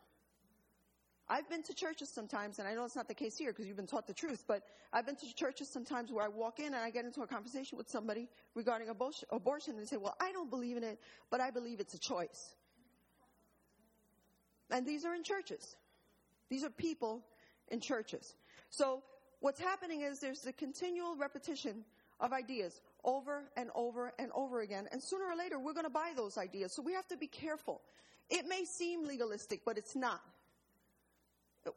I've 1.29 1.49
been 1.49 1.63
to 1.63 1.75
churches 1.75 2.09
sometimes, 2.09 2.59
and 2.59 2.67
I 2.67 2.75
know 2.75 2.85
it's 2.85 2.97
not 2.97 3.07
the 3.07 3.15
case 3.15 3.39
here 3.39 3.53
because 3.53 3.69
you've 3.69 3.77
been 3.77 3.87
taught 3.87 4.09
the 4.09 4.13
truth, 4.15 4.45
but 4.49 4.65
I've 4.93 5.07
been 5.07 5.15
to 5.15 5.35
churches 5.37 5.69
sometimes 5.69 6.11
where 6.11 6.25
I 6.25 6.29
walk 6.29 6.59
in 6.59 6.67
and 6.67 6.77
I 6.77 6.91
get 6.91 7.05
into 7.05 7.23
a 7.23 7.27
conversation 7.27 7.79
with 7.79 7.89
somebody 7.89 8.29
regarding 8.57 8.89
abortion, 8.89 9.75
and 9.75 9.79
they 9.81 9.87
say, 9.87 9.97
Well, 9.97 10.17
I 10.21 10.33
don't 10.33 10.51
believe 10.51 10.77
in 10.77 10.83
it, 10.83 10.99
but 11.31 11.41
I 11.41 11.53
believe 11.53 11.79
it's 11.79 11.95
a 11.95 12.01
choice. 12.01 12.55
And 14.71 14.87
these 14.87 15.05
are 15.05 15.15
in 15.15 15.23
churches. 15.23 15.77
These 16.49 16.65
are 16.65 16.71
people 16.71 17.23
in 17.69 17.81
churches. 17.81 18.35
So 18.71 19.03
what's 19.41 19.61
happening 19.61 20.03
is 20.03 20.21
there's 20.21 20.47
a 20.47 20.53
continual 20.53 21.17
repetition 21.17 21.85
of 22.21 22.33
ideas 22.33 22.81
over 23.05 23.45
and 23.57 23.71
over 23.75 24.13
and 24.19 24.31
over 24.35 24.61
again. 24.61 24.89
And 24.93 25.03
sooner 25.03 25.25
or 25.25 25.37
later, 25.37 25.59
we're 25.59 25.73
going 25.73 25.85
to 25.85 25.91
buy 25.91 26.13
those 26.15 26.37
ideas. 26.37 26.75
So 26.75 26.83
we 26.83 26.93
have 26.93 27.07
to 27.09 27.17
be 27.17 27.27
careful. 27.27 27.81
It 28.29 28.47
may 28.47 28.65
seem 28.65 29.07
legalistic, 29.07 29.63
but 29.65 29.79
it's 29.79 29.97
not. 29.97 30.21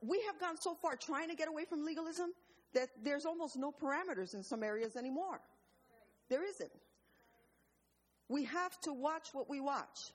We 0.02 0.22
have 0.28 0.40
gone 0.40 0.58
so 0.60 0.76
far 0.76 0.96
trying 0.96 1.30
to 1.30 1.36
get 1.36 1.48
away 1.48 1.66
from 1.66 1.86
legalism 1.86 2.32
that 2.74 2.90
there's 3.04 3.26
almost 3.26 3.56
no 3.58 3.72
parameters 3.72 4.34
in 4.34 4.44
some 4.44 4.64
areas 4.64 4.96
anymore. 4.96 5.40
There 6.30 6.44
isn't. 6.44 6.72
We 8.30 8.46
have 8.46 8.80
to 8.82 8.94
watch 8.94 9.30
what 9.34 9.50
we 9.50 9.60
watch. 9.60 10.12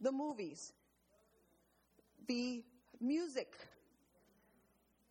The 0.00 0.12
movies, 0.12 0.72
the 2.26 2.62
music, 3.00 3.52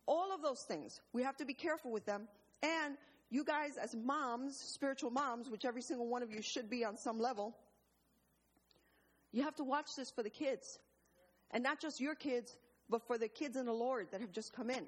all 0.06 0.34
of 0.34 0.42
those 0.42 0.62
things. 0.62 1.00
We 1.12 1.22
have 1.22 1.36
to 1.38 1.44
be 1.44 1.54
careful 1.54 1.90
with 1.90 2.04
them. 2.06 2.28
And 2.62 2.96
you 3.30 3.44
guys, 3.44 3.76
as 3.76 3.94
moms, 3.94 4.56
spiritual 4.56 5.10
moms, 5.10 5.48
which 5.48 5.64
every 5.64 5.82
single 5.82 6.06
one 6.06 6.22
of 6.22 6.32
you 6.32 6.42
should 6.42 6.70
be 6.70 6.84
on 6.84 6.96
some 6.96 7.18
level, 7.18 7.56
you 9.32 9.42
have 9.42 9.56
to 9.56 9.64
watch 9.64 9.96
this 9.96 10.10
for 10.10 10.22
the 10.22 10.30
kids. 10.30 10.78
And 11.50 11.62
not 11.62 11.80
just 11.80 12.00
your 12.00 12.14
kids, 12.14 12.56
but 12.88 13.06
for 13.06 13.18
the 13.18 13.28
kids 13.28 13.56
in 13.56 13.66
the 13.66 13.72
Lord 13.72 14.08
that 14.12 14.20
have 14.20 14.32
just 14.32 14.52
come 14.52 14.70
in. 14.70 14.84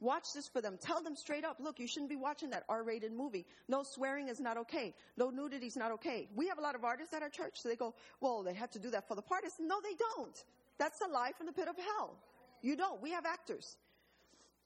Watch 0.00 0.32
this 0.32 0.46
for 0.46 0.60
them. 0.60 0.78
Tell 0.80 1.02
them 1.02 1.16
straight 1.16 1.44
up, 1.44 1.56
look, 1.58 1.80
you 1.80 1.88
shouldn't 1.88 2.10
be 2.10 2.16
watching 2.16 2.50
that 2.50 2.62
R-rated 2.68 3.12
movie. 3.12 3.46
No 3.68 3.82
swearing 3.82 4.28
is 4.28 4.38
not 4.38 4.56
okay. 4.56 4.94
No 5.16 5.30
nudity 5.30 5.66
is 5.66 5.76
not 5.76 5.90
okay. 5.92 6.28
We 6.36 6.46
have 6.46 6.58
a 6.58 6.60
lot 6.60 6.76
of 6.76 6.84
artists 6.84 7.12
at 7.14 7.22
our 7.22 7.28
church, 7.28 7.54
so 7.60 7.68
they 7.68 7.74
go, 7.74 7.94
well, 8.20 8.44
they 8.44 8.54
have 8.54 8.70
to 8.70 8.78
do 8.78 8.90
that 8.90 9.08
for 9.08 9.16
the 9.16 9.22
parties. 9.22 9.54
No, 9.58 9.80
they 9.82 9.96
don't. 10.16 10.44
That's 10.78 11.00
a 11.00 11.08
lie 11.12 11.32
from 11.36 11.46
the 11.46 11.52
pit 11.52 11.68
of 11.68 11.76
hell. 11.76 12.16
You 12.62 12.76
don't. 12.76 13.02
We 13.02 13.10
have 13.12 13.26
actors. 13.26 13.76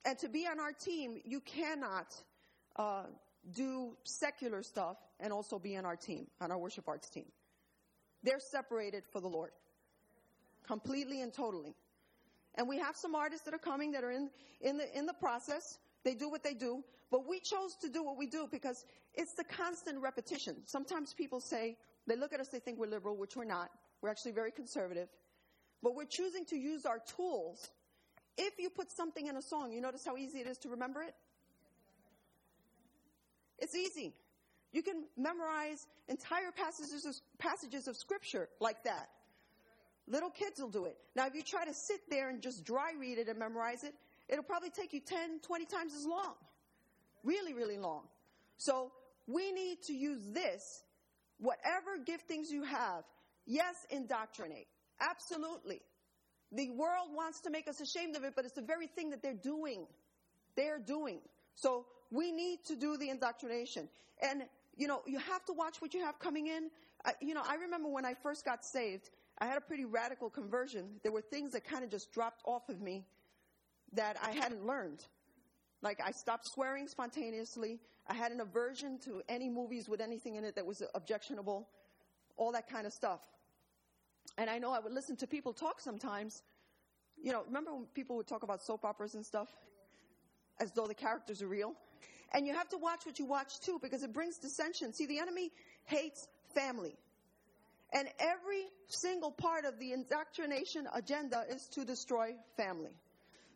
and 0.05 0.17
to 0.19 0.29
be 0.29 0.45
on 0.47 0.59
our 0.59 0.73
team, 0.73 1.21
you 1.23 1.39
cannot 1.39 2.13
uh, 2.75 3.03
do 3.53 3.95
secular 4.03 4.63
stuff 4.63 4.97
and 5.19 5.31
also 5.31 5.57
be 5.59 5.77
on 5.77 5.85
our 5.85 5.95
team, 5.95 6.27
on 6.41 6.51
our 6.51 6.57
worship 6.57 6.87
arts 6.87 7.09
team. 7.09 7.25
They're 8.23 8.39
separated 8.39 9.03
for 9.11 9.21
the 9.21 9.27
Lord, 9.27 9.51
completely 10.65 11.21
and 11.21 11.33
totally. 11.33 11.75
And 12.55 12.67
we 12.67 12.77
have 12.79 12.95
some 12.95 13.15
artists 13.15 13.45
that 13.45 13.53
are 13.53 13.59
coming 13.59 13.91
that 13.93 14.03
are 14.03 14.11
in, 14.11 14.29
in, 14.61 14.77
the, 14.77 14.97
in 14.97 15.05
the 15.05 15.13
process. 15.13 15.79
They 16.03 16.13
do 16.13 16.29
what 16.29 16.43
they 16.43 16.53
do. 16.53 16.83
But 17.11 17.27
we 17.27 17.39
chose 17.39 17.75
to 17.81 17.89
do 17.89 18.03
what 18.03 18.17
we 18.17 18.27
do 18.27 18.47
because 18.49 18.85
it's 19.13 19.33
the 19.33 19.43
constant 19.43 20.01
repetition. 20.01 20.57
Sometimes 20.65 21.13
people 21.13 21.39
say, 21.39 21.77
they 22.07 22.15
look 22.15 22.33
at 22.33 22.39
us, 22.39 22.49
they 22.49 22.59
think 22.59 22.79
we're 22.79 22.87
liberal, 22.87 23.15
which 23.15 23.35
we're 23.35 23.43
not. 23.45 23.69
We're 24.01 24.09
actually 24.09 24.31
very 24.31 24.51
conservative. 24.51 25.09
But 25.83 25.95
we're 25.95 26.05
choosing 26.05 26.45
to 26.45 26.55
use 26.55 26.85
our 26.85 26.99
tools. 27.17 27.69
If 28.37 28.53
you 28.57 28.69
put 28.69 28.89
something 28.91 29.27
in 29.27 29.35
a 29.35 29.41
song, 29.41 29.73
you 29.73 29.81
notice 29.81 30.05
how 30.05 30.15
easy 30.15 30.39
it 30.39 30.47
is 30.47 30.57
to 30.59 30.69
remember 30.69 31.03
it? 31.03 31.13
It's 33.59 33.75
easy. 33.75 34.13
You 34.71 34.81
can 34.81 35.03
memorize 35.17 35.85
entire 36.07 36.51
passages 36.55 37.05
of, 37.05 37.15
passages 37.37 37.87
of 37.87 37.97
scripture 37.97 38.49
like 38.59 38.83
that. 38.85 39.09
Little 40.07 40.31
kids 40.31 40.59
will 40.59 40.69
do 40.69 40.85
it. 40.85 40.97
Now, 41.15 41.27
if 41.27 41.35
you 41.35 41.43
try 41.43 41.65
to 41.65 41.73
sit 41.73 42.01
there 42.09 42.29
and 42.29 42.41
just 42.41 42.65
dry 42.65 42.93
read 42.99 43.19
it 43.19 43.27
and 43.27 43.37
memorize 43.37 43.83
it, 43.83 43.93
it'll 44.27 44.43
probably 44.43 44.69
take 44.69 44.93
you 44.93 44.99
10, 44.99 45.39
20 45.41 45.65
times 45.65 45.93
as 45.93 46.05
long. 46.05 46.33
Really, 47.23 47.53
really 47.53 47.77
long. 47.77 48.01
So, 48.57 48.91
we 49.27 49.51
need 49.51 49.81
to 49.83 49.93
use 49.93 50.27
this, 50.27 50.83
whatever 51.39 51.97
giftings 52.03 52.49
you 52.51 52.63
have, 52.63 53.03
yes, 53.45 53.85
indoctrinate. 53.89 54.67
Absolutely. 55.09 55.81
The 56.51 56.69
world 56.69 57.09
wants 57.13 57.41
to 57.41 57.49
make 57.49 57.67
us 57.67 57.81
ashamed 57.81 58.15
of 58.15 58.23
it, 58.23 58.33
but 58.35 58.45
it's 58.45 58.53
the 58.53 58.61
very 58.61 58.87
thing 58.87 59.09
that 59.09 59.21
they're 59.21 59.33
doing. 59.33 59.85
They're 60.55 60.79
doing. 60.79 61.19
So, 61.55 61.85
we 62.11 62.31
need 62.31 62.59
to 62.67 62.75
do 62.75 62.95
the 62.95 63.09
indoctrination. 63.09 63.89
And, 64.21 64.43
you 64.77 64.87
know, 64.87 65.01
you 65.07 65.17
have 65.17 65.43
to 65.45 65.53
watch 65.53 65.81
what 65.81 65.93
you 65.93 66.01
have 66.01 66.19
coming 66.19 66.47
in. 66.47 66.69
I, 67.03 67.13
you 67.21 67.33
know, 67.33 67.41
I 67.43 67.55
remember 67.55 67.89
when 67.89 68.05
I 68.05 68.13
first 68.13 68.45
got 68.45 68.63
saved, 68.63 69.09
I 69.39 69.45
had 69.47 69.57
a 69.57 69.61
pretty 69.61 69.85
radical 69.85 70.29
conversion. 70.29 70.99
There 71.01 71.11
were 71.11 71.21
things 71.21 71.53
that 71.53 71.65
kind 71.65 71.83
of 71.83 71.89
just 71.89 72.11
dropped 72.11 72.43
off 72.45 72.69
of 72.69 72.79
me 72.79 73.05
that 73.93 74.17
I 74.23 74.31
hadn't 74.31 74.65
learned. 74.65 75.03
Like 75.81 75.99
I 76.05 76.11
stopped 76.11 76.47
swearing 76.47 76.87
spontaneously. 76.87 77.79
I 78.07 78.13
had 78.13 78.31
an 78.31 78.41
aversion 78.41 78.99
to 79.05 79.21
any 79.27 79.49
movies 79.49 79.89
with 79.89 80.01
anything 80.01 80.35
in 80.35 80.43
it 80.43 80.55
that 80.55 80.65
was 80.65 80.83
objectionable, 80.93 81.67
all 82.37 82.51
that 82.51 82.69
kind 82.69 82.85
of 82.85 82.93
stuff. 82.93 83.21
And 84.37 84.49
I 84.49 84.57
know 84.57 84.71
I 84.71 84.79
would 84.79 84.93
listen 84.93 85.15
to 85.17 85.27
people 85.27 85.53
talk 85.53 85.79
sometimes. 85.79 86.41
You 87.21 87.31
know, 87.31 87.43
remember 87.45 87.73
when 87.73 87.85
people 87.93 88.17
would 88.17 88.27
talk 88.27 88.43
about 88.43 88.61
soap 88.61 88.83
operas 88.83 89.13
and 89.13 89.25
stuff? 89.25 89.47
As 90.59 90.71
though 90.71 90.87
the 90.87 90.95
characters 90.95 91.41
are 91.41 91.47
real? 91.47 91.73
And 92.33 92.47
you 92.47 92.53
have 92.53 92.69
to 92.69 92.77
watch 92.77 93.05
what 93.05 93.19
you 93.19 93.25
watch 93.25 93.59
too 93.59 93.79
because 93.81 94.03
it 94.03 94.11
brings 94.11 94.37
dissension. 94.37 94.93
See, 94.93 95.05
the 95.05 95.19
enemy 95.19 95.51
hates 95.85 96.27
family. 96.55 96.95
And 97.93 98.07
every 98.19 98.65
single 98.87 99.31
part 99.31 99.65
of 99.65 99.79
the 99.79 99.93
indoctrination 99.93 100.87
agenda 100.93 101.43
is 101.47 101.67
to 101.73 101.85
destroy 101.85 102.31
family. 102.57 102.91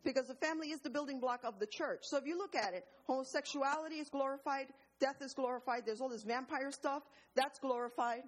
Because 0.04 0.28
the 0.28 0.36
family 0.36 0.70
is 0.70 0.80
the 0.82 0.92
building 0.92 1.20
block 1.20 1.42
of 1.44 1.60
the 1.60 1.66
church. 1.66 2.02
So 2.04 2.18
if 2.18 2.26
you 2.28 2.38
look 2.38 2.56
at 2.56 2.76
it, 2.76 2.86
homosexuality 3.08 3.96
is 3.96 4.10
glorified, 4.10 4.68
death 5.00 5.22
is 5.22 5.34
glorified, 5.34 5.84
there's 5.86 6.02
all 6.02 6.10
this 6.10 6.24
vampire 6.24 6.72
stuff, 6.72 7.02
that's 7.36 7.60
glorified. 7.60 8.22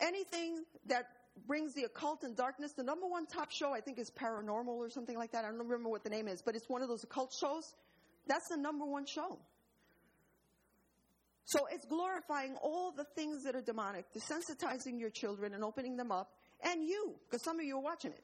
Anything 0.00 0.64
that 0.86 1.06
brings 1.46 1.74
the 1.74 1.84
occult 1.84 2.22
and 2.22 2.36
darkness, 2.36 2.72
the 2.72 2.82
number 2.82 3.06
one 3.06 3.26
top 3.26 3.50
show 3.50 3.72
I 3.72 3.80
think 3.80 3.98
is 3.98 4.10
paranormal 4.10 4.68
or 4.68 4.90
something 4.90 5.16
like 5.16 5.32
that. 5.32 5.44
I 5.44 5.48
don't 5.48 5.58
remember 5.58 5.88
what 5.88 6.04
the 6.04 6.10
name 6.10 6.28
is, 6.28 6.42
but 6.42 6.54
it's 6.54 6.68
one 6.68 6.82
of 6.82 6.88
those 6.88 7.04
occult 7.04 7.32
shows. 7.38 7.74
That's 8.26 8.48
the 8.48 8.56
number 8.56 8.84
one 8.84 9.06
show. 9.06 9.38
So 11.44 11.60
it's 11.72 11.86
glorifying 11.86 12.56
all 12.62 12.92
the 12.92 13.04
things 13.14 13.44
that 13.44 13.54
are 13.54 13.62
demonic, 13.62 14.04
desensitizing 14.12 15.00
your 15.00 15.08
children 15.08 15.54
and 15.54 15.64
opening 15.64 15.96
them 15.96 16.12
up, 16.12 16.30
and 16.62 16.84
you, 16.84 17.14
because 17.24 17.42
some 17.42 17.58
of 17.58 17.64
you 17.64 17.76
are 17.76 17.82
watching 17.82 18.12
it, 18.12 18.22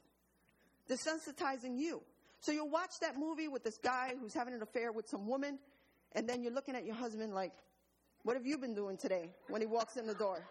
desensitizing 0.92 1.78
you. 1.78 2.02
So 2.40 2.52
you'll 2.52 2.68
watch 2.68 2.90
that 3.00 3.18
movie 3.18 3.48
with 3.48 3.64
this 3.64 3.78
guy 3.78 4.12
who's 4.20 4.34
having 4.34 4.52
an 4.52 4.60
affair 4.60 4.92
with 4.92 5.08
some 5.08 5.26
woman, 5.26 5.58
and 6.12 6.28
then 6.28 6.42
you're 6.42 6.52
looking 6.52 6.76
at 6.76 6.84
your 6.84 6.96
husband 6.96 7.32
like, 7.32 7.52
what 8.24 8.36
have 8.36 8.46
you 8.46 8.58
been 8.58 8.74
doing 8.74 8.98
today 8.98 9.30
when 9.48 9.62
he 9.62 9.66
walks 9.66 9.96
in 9.96 10.06
the 10.06 10.14
door? 10.14 10.46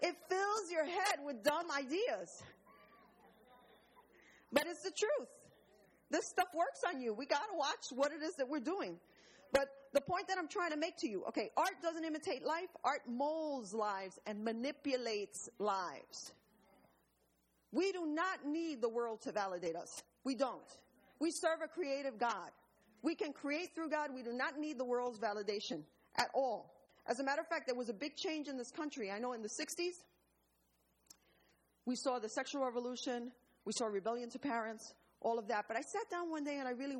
It 0.00 0.14
fills 0.28 0.70
your 0.70 0.84
head 0.84 1.18
with 1.24 1.42
dumb 1.42 1.66
ideas. 1.70 2.42
But 4.52 4.66
it's 4.66 4.82
the 4.82 4.90
truth. 4.90 5.28
This 6.10 6.26
stuff 6.28 6.48
works 6.54 6.82
on 6.86 7.00
you. 7.00 7.12
We 7.12 7.26
got 7.26 7.42
to 7.50 7.56
watch 7.56 7.86
what 7.94 8.12
it 8.12 8.22
is 8.22 8.34
that 8.36 8.48
we're 8.48 8.60
doing. 8.60 8.96
But 9.52 9.68
the 9.92 10.00
point 10.00 10.28
that 10.28 10.38
I'm 10.38 10.48
trying 10.48 10.70
to 10.70 10.76
make 10.76 10.96
to 10.98 11.08
you, 11.08 11.24
okay, 11.28 11.50
art 11.56 11.74
doesn't 11.82 12.04
imitate 12.04 12.44
life, 12.44 12.68
art 12.84 13.02
molds 13.08 13.74
lives 13.74 14.18
and 14.26 14.44
manipulates 14.44 15.48
lives. 15.58 16.32
We 17.72 17.92
do 17.92 18.06
not 18.06 18.46
need 18.46 18.80
the 18.80 18.88
world 18.88 19.22
to 19.22 19.32
validate 19.32 19.76
us. 19.76 20.02
We 20.24 20.34
don't. 20.34 20.62
We 21.18 21.30
serve 21.30 21.60
a 21.64 21.68
creative 21.68 22.18
God. 22.18 22.50
We 23.02 23.14
can 23.14 23.32
create 23.32 23.74
through 23.74 23.90
God. 23.90 24.10
We 24.14 24.22
do 24.22 24.32
not 24.32 24.58
need 24.58 24.78
the 24.78 24.84
world's 24.84 25.18
validation 25.18 25.82
at 26.16 26.28
all. 26.34 26.75
As 27.08 27.20
a 27.20 27.24
matter 27.24 27.40
of 27.40 27.48
fact, 27.48 27.66
there 27.66 27.76
was 27.76 27.88
a 27.88 27.94
big 27.94 28.16
change 28.16 28.48
in 28.48 28.56
this 28.56 28.70
country. 28.70 29.10
I 29.10 29.18
know 29.18 29.32
in 29.32 29.42
the 29.42 29.48
60s, 29.60 29.94
we 31.84 31.94
saw 31.96 32.18
the 32.18 32.28
sexual 32.28 32.64
revolution, 32.64 33.30
we 33.64 33.72
saw 33.76 33.86
rebellion 33.86 34.28
to 34.30 34.38
parents, 34.38 34.92
all 35.20 35.38
of 35.38 35.48
that. 35.48 35.66
But 35.68 35.76
I 35.76 35.80
sat 35.82 36.10
down 36.10 36.30
one 36.30 36.44
day 36.44 36.58
and 36.58 36.66
I 36.66 36.72
really 36.72 36.96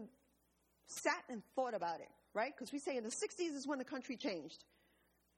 sat 0.87 1.25
and 1.29 1.43
thought 1.57 1.75
about 1.75 2.01
it 2.01 2.09
right? 2.37 2.53
Because 2.55 2.71
we 2.71 2.79
say 2.79 2.99
in 2.99 3.03
the 3.03 3.09
60s 3.09 3.57
is 3.57 3.67
when 3.67 3.79
the 3.79 3.85
country 3.85 4.17
changed. 4.17 4.63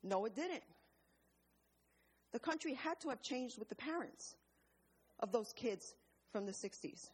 No, 0.03 0.25
it 0.25 0.35
didn't. 0.35 0.65
The 2.33 2.41
country 2.41 2.75
had 2.75 3.01
to 3.01 3.09
have 3.09 3.23
changed 3.23 3.57
with 3.59 3.69
the 3.69 3.77
parents 3.77 4.35
of 5.21 5.31
those 5.31 5.53
kids 5.55 5.95
from 6.33 6.45
the 6.45 6.53
60s. 6.53 7.09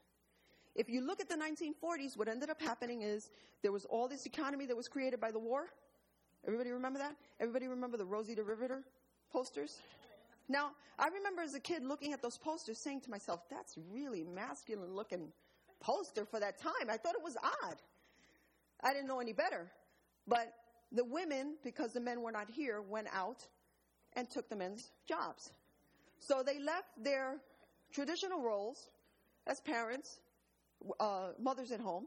If 0.75 0.88
you 0.88 1.07
look 1.07 1.21
at 1.21 1.29
the 1.29 1.37
1940s, 1.37 2.17
what 2.17 2.29
ended 2.29 2.51
up 2.51 2.61
happening 2.61 3.03
is 3.03 3.29
there 3.62 3.71
was 3.71 3.85
all 3.85 4.09
this 4.09 4.27
economy 4.27 4.67
that 4.67 4.77
was 4.77 4.88
created 4.88 5.21
by 5.21 5.31
the 5.31 5.38
war. 5.38 5.67
Everybody 6.46 6.70
remember 6.70 6.98
that? 6.98 7.16
Everybody 7.40 7.68
remember 7.68 7.96
the 7.96 8.04
Rosie 8.04 8.35
the 8.35 8.42
Riveter 8.42 8.83
posters? 9.33 9.78
Now, 10.48 10.72
I 10.98 11.09
remember 11.09 11.42
as 11.42 11.54
a 11.54 11.61
kid 11.61 11.83
looking 11.83 12.12
at 12.12 12.20
those 12.20 12.37
posters 12.37 12.78
saying 12.78 13.00
to 13.02 13.11
myself, 13.11 13.40
that's 13.50 13.76
really 13.92 14.24
masculine 14.24 14.94
looking 14.94 15.33
poster 15.80 16.24
for 16.24 16.38
that 16.40 16.59
time. 16.59 16.90
I 16.90 16.96
thought 16.96 17.14
it 17.14 17.24
was 17.24 17.37
odd. 17.42 17.76
I 18.83 18.92
didn't 18.92 19.09
know 19.09 19.20
any 19.20 19.33
better. 19.33 19.70
But 20.26 20.52
the 20.92 21.04
women, 21.04 21.57
because 21.64 21.92
the 21.92 22.00
men 22.00 22.20
were 22.20 22.33
not 22.33 22.50
here, 22.50 22.83
went 22.83 23.09
out 23.12 23.46
and 24.14 24.30
took 24.30 24.48
the 24.48 24.57
men's 24.57 24.90
jobs. 25.09 25.50
So 26.20 26.42
they 26.42 26.59
left 26.59 26.88
their 27.02 27.37
traditional 27.92 28.42
roles 28.42 28.88
as 29.46 29.61
parents, 29.61 30.20
uh, 31.00 31.30
mothers 31.38 31.72
at 31.72 31.80
home, 31.80 32.07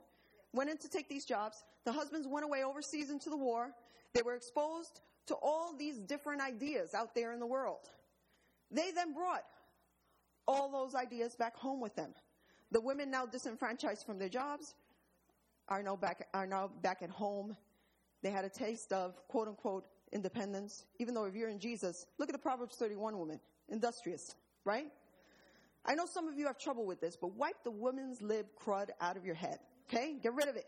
went 0.54 0.70
in 0.70 0.78
to 0.78 0.90
take 0.90 1.10
these 1.10 1.26
jobs. 1.26 1.64
The 1.86 1.92
husbands 1.92 2.28
went 2.28 2.46
away 2.46 2.64
overseas 2.64 3.10
into 3.10 3.30
the 3.30 3.38
war. 3.38 3.72
They 4.14 4.22
were 4.22 4.36
exposed 4.36 5.02
to 5.28 5.36
all 5.36 5.76
these 5.78 5.98
different 6.00 6.42
ideas 6.42 6.94
out 6.94 7.14
there 7.14 7.34
in 7.34 7.40
the 7.40 7.46
world. 7.46 7.90
They 8.72 8.92
then 8.92 9.14
brought 9.14 9.44
all 10.48 10.72
those 10.72 10.96
ideas 10.96 11.36
back 11.36 11.56
home 11.56 11.80
with 11.80 11.96
them. 11.96 12.14
The 12.72 12.82
women 12.82 13.12
now 13.12 13.26
disenfranchised 13.26 14.06
from 14.06 14.18
their 14.18 14.30
jobs, 14.30 14.76
are 15.70 15.84
now 15.84 15.96
back, 15.96 16.28
are 16.34 16.48
now 16.48 16.70
back 16.82 17.02
at 17.02 17.10
home. 17.10 17.56
They 18.24 18.30
had 18.32 18.46
a 18.46 18.50
taste 18.50 18.92
of 18.94 19.16
quote 19.28 19.48
unquote 19.48 19.86
independence. 20.12 20.86
Even 21.00 21.14
though 21.14 21.26
if 21.26 21.36
you're 21.36 21.50
in 21.50 21.60
Jesus, 21.60 22.06
look 22.18 22.30
at 22.30 22.34
the 22.34 22.40
Proverbs 22.40 22.76
31 22.76 23.18
woman, 23.18 23.40
industrious, 23.70 24.36
right? 24.64 24.88
I 25.86 25.96
know 25.96 26.06
some 26.06 26.28
of 26.28 26.38
you 26.38 26.46
have 26.48 26.58
trouble 26.58 26.86
with 26.86 27.00
this, 27.00 27.16
but 27.16 27.36
wipe 27.36 27.64
the 27.64 27.72
woman's 27.72 28.22
lib 28.22 28.48
crud 28.62 28.90
out 29.00 29.16
of 29.16 29.26
your 29.26 29.36
head. 29.36 29.60
Okay? 29.90 30.16
Get 30.22 30.34
rid 30.34 30.50
of 30.50 30.56
it. 30.56 30.66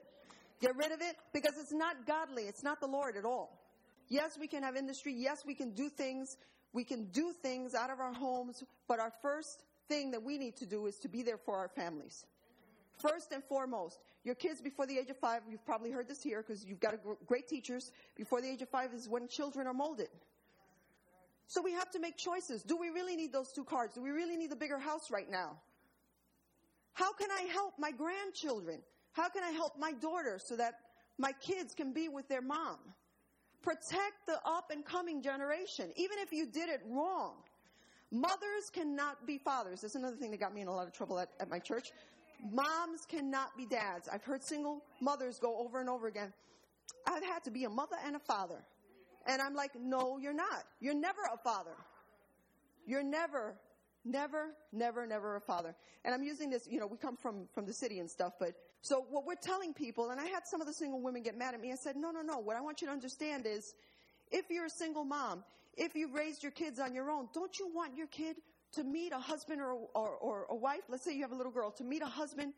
Get 0.60 0.76
rid 0.76 0.92
of 0.92 1.02
it 1.02 1.16
because 1.34 1.54
it's 1.60 1.72
not 1.72 2.06
godly. 2.06 2.44
It's 2.44 2.64
not 2.64 2.80
the 2.82 2.88
Lord 2.88 3.16
at 3.16 3.26
all. 3.26 3.60
Yes, 4.10 4.38
we 4.40 4.48
can 4.48 4.64
have 4.64 4.76
industry. 4.76 5.14
Yes, 5.16 5.44
we 5.46 5.54
can 5.54 5.72
do 5.72 5.90
things. 5.90 6.38
We 6.74 6.84
can 6.84 7.06
do 7.06 7.32
things 7.42 7.74
out 7.74 7.90
of 7.90 8.00
our 8.00 8.14
homes, 8.14 8.64
but 8.88 9.00
our 9.00 9.12
first 9.22 9.64
thing 9.88 10.12
that 10.12 10.22
we 10.22 10.38
need 10.38 10.56
to 10.58 10.66
do 10.66 10.86
is 10.86 11.00
to 11.00 11.08
be 11.08 11.24
there 11.24 11.38
for 11.38 11.58
our 11.58 11.68
families. 11.68 12.26
First 13.02 13.32
and 13.32 13.44
foremost, 13.44 13.98
your 14.24 14.36
kids 14.36 14.62
before 14.62 14.86
the 14.86 14.98
age 14.98 15.10
of 15.10 15.18
five, 15.18 15.42
you've 15.50 15.66
probably 15.66 15.90
heard 15.90 16.08
this 16.08 16.22
here 16.22 16.44
because 16.46 16.66
you've 16.66 16.80
got 16.80 16.96
great 17.26 17.48
teachers. 17.48 17.92
Before 18.16 18.42
the 18.42 18.50
age 18.50 18.62
of 18.62 18.70
five 18.70 18.94
is 18.94 19.08
when 19.08 19.28
children 19.28 19.68
are 19.68 19.74
molded. 19.74 20.10
So 21.48 21.62
we 21.64 21.72
have 21.72 21.90
to 21.92 22.00
make 22.00 22.18
choices. 22.18 22.62
Do 22.62 22.78
we 22.78 22.90
really 22.90 23.16
need 23.16 23.32
those 23.32 23.52
two 23.52 23.64
cars? 23.64 23.92
Do 23.96 24.04
we 24.04 24.12
really 24.12 24.36
need 24.36 24.52
the 24.52 24.56
bigger 24.56 24.78
house 24.78 25.10
right 25.10 25.30
now? 25.30 25.58
How 26.94 27.14
can 27.14 27.30
I 27.32 27.44
help 27.54 27.80
my 27.80 27.92
grandchildren? 27.92 28.80
How 29.20 29.28
can 29.28 29.44
I 29.44 29.52
help 29.52 29.78
my 29.78 29.92
daughter 29.92 30.40
so 30.42 30.56
that 30.56 30.76
my 31.18 31.34
kids 31.42 31.76
can 31.76 31.92
be 31.92 32.08
with 32.08 32.30
their 32.30 32.42
mom? 32.42 32.78
Protect 33.62 34.26
the 34.26 34.40
up 34.46 34.72
and 34.72 34.86
coming 34.86 35.22
generation, 35.22 35.92
even 35.98 36.18
if 36.20 36.32
you 36.32 36.46
did 36.46 36.70
it 36.70 36.80
wrong. 36.88 37.34
Mothers 38.12 38.70
cannot 38.72 39.28
be 39.28 39.38
fathers. 39.38 39.82
That's 39.82 39.96
another 39.96 40.16
thing 40.16 40.32
that 40.32 40.40
got 40.40 40.56
me 40.56 40.62
in 40.62 40.70
a 40.70 40.74
lot 40.74 40.88
of 40.88 40.94
trouble 40.94 41.20
at, 41.20 41.32
at 41.42 41.50
my 41.50 41.60
church. 41.60 41.92
Moms 42.50 43.06
cannot 43.10 43.58
be 43.58 43.66
dads. 43.66 44.08
I've 44.08 44.24
heard 44.24 44.42
single 44.42 44.86
mothers 45.02 45.38
go 45.38 45.58
over 45.58 45.82
and 45.82 45.90
over 45.90 46.08
again. 46.08 46.32
I've 47.06 47.24
had 47.24 47.44
to 47.44 47.52
be 47.52 47.66
a 47.66 47.70
mother 47.70 47.98
and 48.06 48.16
a 48.16 48.20
father. 48.20 48.64
And 49.28 49.42
I'm 49.42 49.54
like, 49.54 49.72
no, 49.78 50.18
you're 50.18 50.32
not. 50.32 50.64
You're 50.80 50.96
never 50.96 51.24
a 51.34 51.38
father. 51.38 51.76
You're 52.88 53.04
never, 53.04 53.56
never, 54.06 54.52
never, 54.72 55.06
never 55.06 55.36
a 55.36 55.42
father. 55.42 55.76
And 56.06 56.16
I'm 56.16 56.24
using 56.24 56.50
this, 56.50 56.70
you 56.72 56.80
know, 56.80 56.88
we 56.88 56.96
come 56.96 57.18
from, 57.18 57.50
from 57.54 57.66
the 57.66 57.74
city 57.74 58.00
and 58.00 58.10
stuff, 58.10 58.36
but 58.40 58.54
so 58.82 59.06
what 59.10 59.26
we're 59.26 59.36
telling 59.36 59.74
people, 59.74 60.10
and 60.10 60.20
I 60.20 60.26
had 60.26 60.44
some 60.46 60.62
of 60.62 60.68
the 60.68 60.74
single 60.74 61.02
women 61.02 61.24
get 61.24 61.38
mad 61.38 61.54
at 61.54 61.62
me. 61.62 61.72
I 61.72 61.76
said, 61.76 61.96
no, 61.96 62.12
no, 62.12 62.22
no. 62.22 62.40
What 62.40 62.56
I 62.56 62.62
want 62.62 62.82
you 62.82 62.88
to 62.88 62.94
understand 62.94 63.46
is 63.46 63.74
if 64.32 64.46
you're 64.50 64.66
a 64.66 64.70
single 64.70 65.04
mom, 65.04 65.44
if 65.78 65.96
you've 65.96 66.14
raised 66.14 66.44
your 66.44 66.52
kids 66.52 66.80
on 66.80 66.94
your 66.94 67.12
own, 67.12 67.28
don't 67.34 67.58
you 67.60 67.70
want 67.74 67.98
your 67.98 68.08
kid 68.08 68.38
to 68.74 68.84
meet 68.84 69.12
a 69.12 69.20
husband 69.20 69.62
or, 69.62 69.74
or, 69.94 70.10
or 70.10 70.46
a 70.50 70.56
wife? 70.56 70.82
Let's 70.88 71.04
say 71.04 71.14
you 71.14 71.24
have 71.24 71.32
a 71.32 71.36
little 71.36 71.52
girl, 71.52 71.72
to 71.72 71.84
meet 71.84 72.02
a 72.02 72.08
husband 72.08 72.54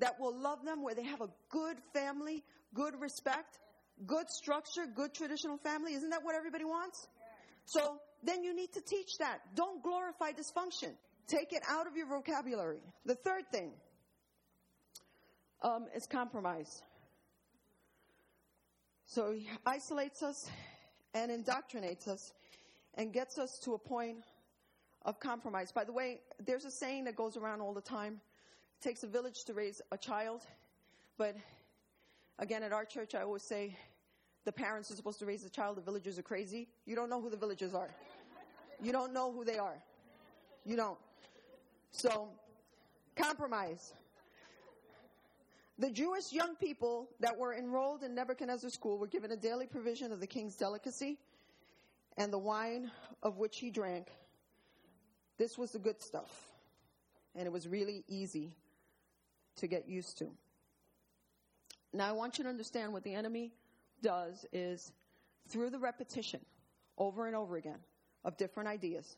that 0.00 0.18
will 0.20 0.36
love 0.36 0.64
them, 0.64 0.82
where 0.82 0.94
they 0.94 1.04
have 1.04 1.20
a 1.20 1.28
good 1.50 1.76
family, 1.92 2.42
good 2.74 3.00
respect, 3.00 3.58
good 4.06 4.28
structure, 4.28 4.86
good 4.94 5.14
traditional 5.14 5.56
family. 5.58 5.94
Isn't 5.94 6.10
that 6.10 6.24
what 6.24 6.34
everybody 6.34 6.64
wants? 6.64 7.06
So 7.66 7.96
then 8.22 8.42
you 8.44 8.54
need 8.54 8.72
to 8.72 8.80
teach 8.80 9.18
that. 9.20 9.40
Don't 9.54 9.82
glorify 9.82 10.32
dysfunction. 10.32 10.92
Take 11.26 11.52
it 11.52 11.62
out 11.68 11.86
of 11.86 11.96
your 11.96 12.06
vocabulary. 12.06 12.80
The 13.06 13.14
third 13.14 13.44
thing 13.50 13.72
um, 15.64 15.86
is 15.96 16.06
compromise. 16.06 16.82
So 19.06 19.32
he 19.32 19.48
isolates 19.66 20.22
us 20.22 20.48
and 21.14 21.30
indoctrinates 21.30 22.06
us 22.06 22.32
and 22.94 23.12
gets 23.12 23.38
us 23.38 23.58
to 23.60 23.74
a 23.74 23.78
point 23.78 24.18
of 25.04 25.18
compromise. 25.18 25.72
By 25.72 25.84
the 25.84 25.92
way, 25.92 26.20
there's 26.44 26.64
a 26.64 26.70
saying 26.70 27.04
that 27.04 27.16
goes 27.16 27.36
around 27.36 27.60
all 27.60 27.74
the 27.74 27.80
time 27.80 28.20
it 28.78 28.82
takes 28.82 29.02
a 29.02 29.06
village 29.06 29.44
to 29.44 29.54
raise 29.54 29.80
a 29.92 29.98
child, 29.98 30.42
but 31.16 31.36
again, 32.38 32.62
at 32.62 32.72
our 32.72 32.84
church, 32.84 33.14
I 33.14 33.22
always 33.22 33.42
say 33.42 33.76
the 34.44 34.52
parents 34.52 34.90
are 34.90 34.96
supposed 34.96 35.18
to 35.20 35.26
raise 35.26 35.42
the 35.42 35.50
child, 35.50 35.76
the 35.76 35.82
villagers 35.82 36.18
are 36.18 36.22
crazy. 36.22 36.68
You 36.84 36.96
don't 36.96 37.08
know 37.08 37.20
who 37.20 37.30
the 37.30 37.36
villagers 37.36 37.72
are. 37.74 37.88
You 38.82 38.92
don't 38.92 39.12
know 39.12 39.32
who 39.32 39.44
they 39.44 39.58
are. 39.58 39.80
You 40.64 40.76
don't. 40.76 40.98
So, 41.90 42.28
compromise. 43.16 43.94
The 45.78 45.90
Jewish 45.90 46.32
young 46.32 46.54
people 46.54 47.08
that 47.18 47.36
were 47.36 47.52
enrolled 47.52 48.04
in 48.04 48.14
Nebuchadnezzar's 48.14 48.74
school 48.74 48.96
were 48.98 49.08
given 49.08 49.32
a 49.32 49.36
daily 49.36 49.66
provision 49.66 50.12
of 50.12 50.20
the 50.20 50.26
king's 50.26 50.54
delicacy 50.54 51.18
and 52.16 52.32
the 52.32 52.38
wine 52.38 52.92
of 53.22 53.38
which 53.38 53.58
he 53.58 53.70
drank. 53.70 54.06
This 55.36 55.58
was 55.58 55.72
the 55.72 55.80
good 55.80 56.00
stuff, 56.00 56.30
and 57.34 57.44
it 57.44 57.50
was 57.50 57.66
really 57.66 58.04
easy 58.06 58.54
to 59.56 59.66
get 59.66 59.88
used 59.88 60.18
to. 60.18 60.30
Now, 61.92 62.08
I 62.08 62.12
want 62.12 62.38
you 62.38 62.44
to 62.44 62.50
understand 62.50 62.92
what 62.92 63.02
the 63.02 63.14
enemy 63.14 63.52
does 64.00 64.46
is 64.52 64.92
through 65.48 65.70
the 65.70 65.78
repetition 65.78 66.40
over 66.98 67.26
and 67.26 67.34
over 67.34 67.56
again 67.56 67.78
of 68.24 68.36
different 68.36 68.68
ideas, 68.68 69.16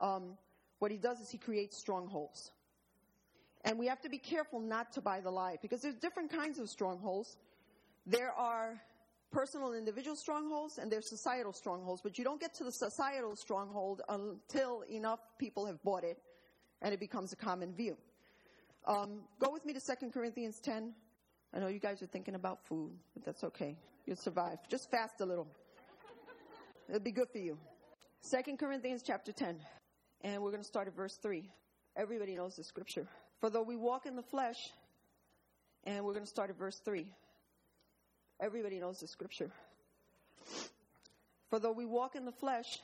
um, 0.00 0.36
what 0.80 0.90
he 0.90 0.96
does 0.96 1.20
is 1.20 1.30
he 1.30 1.38
creates 1.38 1.76
strongholds. 1.76 2.50
And 3.64 3.78
we 3.78 3.86
have 3.86 4.00
to 4.02 4.08
be 4.08 4.18
careful 4.18 4.60
not 4.60 4.92
to 4.92 5.00
buy 5.00 5.20
the 5.20 5.30
lie 5.30 5.56
because 5.62 5.82
there's 5.82 5.96
different 5.96 6.32
kinds 6.32 6.58
of 6.58 6.68
strongholds. 6.68 7.36
There 8.06 8.32
are 8.32 8.80
personal 9.30 9.72
individual 9.72 10.16
strongholds 10.16 10.78
and 10.78 10.90
there's 10.90 11.08
societal 11.08 11.52
strongholds, 11.52 12.02
but 12.02 12.18
you 12.18 12.24
don't 12.24 12.40
get 12.40 12.54
to 12.54 12.64
the 12.64 12.72
societal 12.72 13.36
stronghold 13.36 14.02
until 14.08 14.82
enough 14.90 15.20
people 15.38 15.64
have 15.66 15.82
bought 15.82 16.04
it 16.04 16.18
and 16.82 16.92
it 16.92 17.00
becomes 17.00 17.32
a 17.32 17.36
common 17.36 17.72
view. 17.72 17.96
Um, 18.86 19.20
go 19.38 19.50
with 19.52 19.64
me 19.64 19.72
to 19.72 19.80
2 19.80 20.10
Corinthians 20.10 20.58
10. 20.58 20.92
I 21.54 21.58
know 21.60 21.68
you 21.68 21.78
guys 21.78 22.02
are 22.02 22.06
thinking 22.06 22.34
about 22.34 22.66
food, 22.66 22.90
but 23.14 23.24
that's 23.24 23.44
okay. 23.44 23.76
You'll 24.06 24.16
survive. 24.16 24.58
Just 24.68 24.90
fast 24.90 25.20
a 25.20 25.24
little. 25.24 25.46
It'll 26.88 27.00
be 27.00 27.12
good 27.12 27.28
for 27.30 27.38
you. 27.38 27.56
2 28.28 28.56
Corinthians 28.56 29.02
chapter 29.06 29.30
10. 29.30 29.60
And 30.22 30.42
we're 30.42 30.50
going 30.50 30.62
to 30.62 30.68
start 30.68 30.88
at 30.88 30.96
verse 30.96 31.16
3. 31.22 31.48
Everybody 31.96 32.34
knows 32.34 32.56
the 32.56 32.64
scripture. 32.64 33.06
For 33.42 33.50
though 33.50 33.62
we 33.62 33.74
walk 33.74 34.06
in 34.06 34.14
the 34.14 34.22
flesh, 34.22 34.70
and 35.82 36.04
we're 36.04 36.12
going 36.12 36.24
to 36.24 36.30
start 36.30 36.48
at 36.50 36.56
verse 36.56 36.80
3. 36.84 37.04
Everybody 38.40 38.78
knows 38.78 39.00
the 39.00 39.08
scripture. 39.08 39.50
For 41.50 41.58
though 41.58 41.72
we 41.72 41.84
walk 41.84 42.14
in 42.14 42.24
the 42.24 42.30
flesh, 42.30 42.78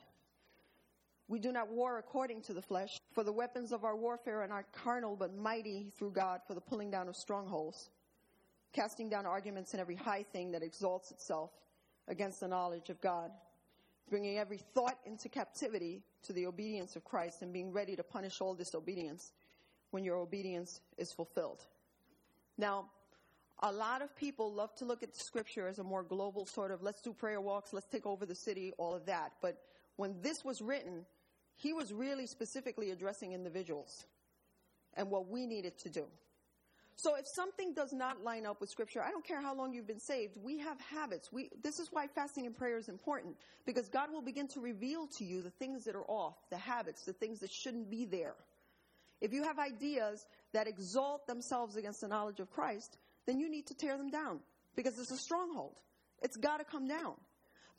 we 1.29 1.38
do 1.38 1.53
not 1.53 1.71
war 1.71 1.99
according 1.99 2.42
to 2.42 2.55
the 2.55 2.61
flesh. 2.61 2.99
For 3.12 3.23
the 3.23 3.33
weapons 3.33 3.71
of 3.71 3.85
our 3.85 3.94
warfare 3.94 4.42
are 4.42 4.49
not 4.49 4.64
carnal, 4.73 5.14
but 5.14 5.33
mighty 5.33 5.92
through 5.97 6.11
God 6.11 6.40
for 6.49 6.55
the 6.55 6.61
pulling 6.61 6.90
down 6.90 7.07
of 7.07 7.14
strongholds, 7.14 7.90
casting 8.73 9.09
down 9.09 9.27
arguments 9.27 9.75
and 9.75 9.81
every 9.81 9.94
high 9.94 10.25
thing 10.25 10.51
that 10.51 10.64
exalts 10.64 11.12
itself 11.12 11.53
against 12.09 12.40
the 12.40 12.49
knowledge 12.49 12.90
of 12.90 13.01
God, 13.01 13.31
bringing 14.11 14.38
every 14.38 14.59
thought 14.75 14.99
into 15.07 15.29
captivity 15.29 16.03
to 16.25 16.33
the 16.33 16.47
obedience 16.47 16.97
of 16.97 17.05
Christ, 17.05 17.42
and 17.42 17.53
being 17.53 17.73
ready 17.73 17.94
to 17.94 18.03
punish 18.03 18.40
all 18.40 18.57
disobedience 18.57 19.31
when 19.90 20.05
your 20.05 20.16
obedience 20.16 20.81
is 20.96 21.12
fulfilled. 21.12 21.64
Now, 22.57 22.87
a 23.61 23.72
lot 23.72 24.03
of 24.03 24.14
people 24.16 24.53
love 24.53 24.74
to 24.77 24.85
look 24.85 25.03
at 25.03 25.16
scripture 25.16 25.66
as 25.66 25.79
a 25.79 25.85
more 25.85 26.03
global 26.03 26.46
sort 26.46 26.70
of 26.70 26.83
let's 26.83 27.01
do 27.01 27.12
prayer 27.12 27.40
walks, 27.40 27.72
let's 27.72 27.88
take 27.88 28.07
over 28.07 28.24
the 28.24 28.35
city, 28.35 28.72
all 28.79 28.94
of 28.94 29.07
that. 29.07 29.33
But 29.42 29.59
when 29.96 30.14
this 30.22 30.44
was 30.44 30.61
written, 30.61 31.05
he 31.57 31.72
was 31.72 31.92
really 31.92 32.27
specifically 32.27 32.90
addressing 32.90 33.33
individuals 33.33 34.07
and 34.94 35.11
what 35.11 35.29
we 35.29 35.46
needed 35.46 35.79
to 35.79 35.88
do. 35.88 36.05
So 36.94 37.14
if 37.14 37.27
something 37.29 37.74
does 37.74 37.92
not 37.92 38.24
line 38.24 38.44
up 38.44 38.61
with 38.61 38.70
scripture, 38.70 39.01
I 39.03 39.12
don't 39.12 39.24
care 39.24 39.40
how 39.40 39.55
long 39.55 39.72
you've 39.72 39.87
been 39.87 40.01
saved, 40.01 40.37
we 40.42 40.59
have 40.59 40.81
habits. 40.81 41.33
We, 41.33 41.51
this 41.62 41.79
is 41.79 41.88
why 41.92 42.09
fasting 42.09 42.44
and 42.46 42.57
prayer 42.57 42.77
is 42.77 42.88
important 42.88 43.37
because 43.64 43.88
God 43.88 44.11
will 44.12 44.22
begin 44.22 44.48
to 44.48 44.61
reveal 44.61 45.07
to 45.18 45.24
you 45.24 45.40
the 45.40 45.51
things 45.51 45.85
that 45.85 45.94
are 45.94 46.05
off, 46.05 46.35
the 46.51 46.57
habits, 46.57 47.05
the 47.05 47.12
things 47.12 47.38
that 47.38 47.53
shouldn't 47.53 47.88
be 47.88 48.05
there. 48.05 48.35
If 49.20 49.33
you 49.33 49.42
have 49.42 49.59
ideas 49.59 50.24
that 50.52 50.68
exalt 50.68 51.26
themselves 51.26 51.76
against 51.76 52.00
the 52.00 52.09
knowledge 52.09 52.40
of 52.40 52.50
Christ, 52.50 52.98
then 53.26 53.40
you 53.40 53.50
need 53.50 53.66
to 53.66 53.74
tear 53.74 53.96
them 53.96 54.11
down 54.11 54.40
because 54.76 54.98
it's 54.98 55.11
a 55.11 55.16
stronghold. 55.16 55.74
It's 56.22 56.37
got 56.37 56.59
to 56.59 56.64
come 56.64 56.88
down. 56.88 57.14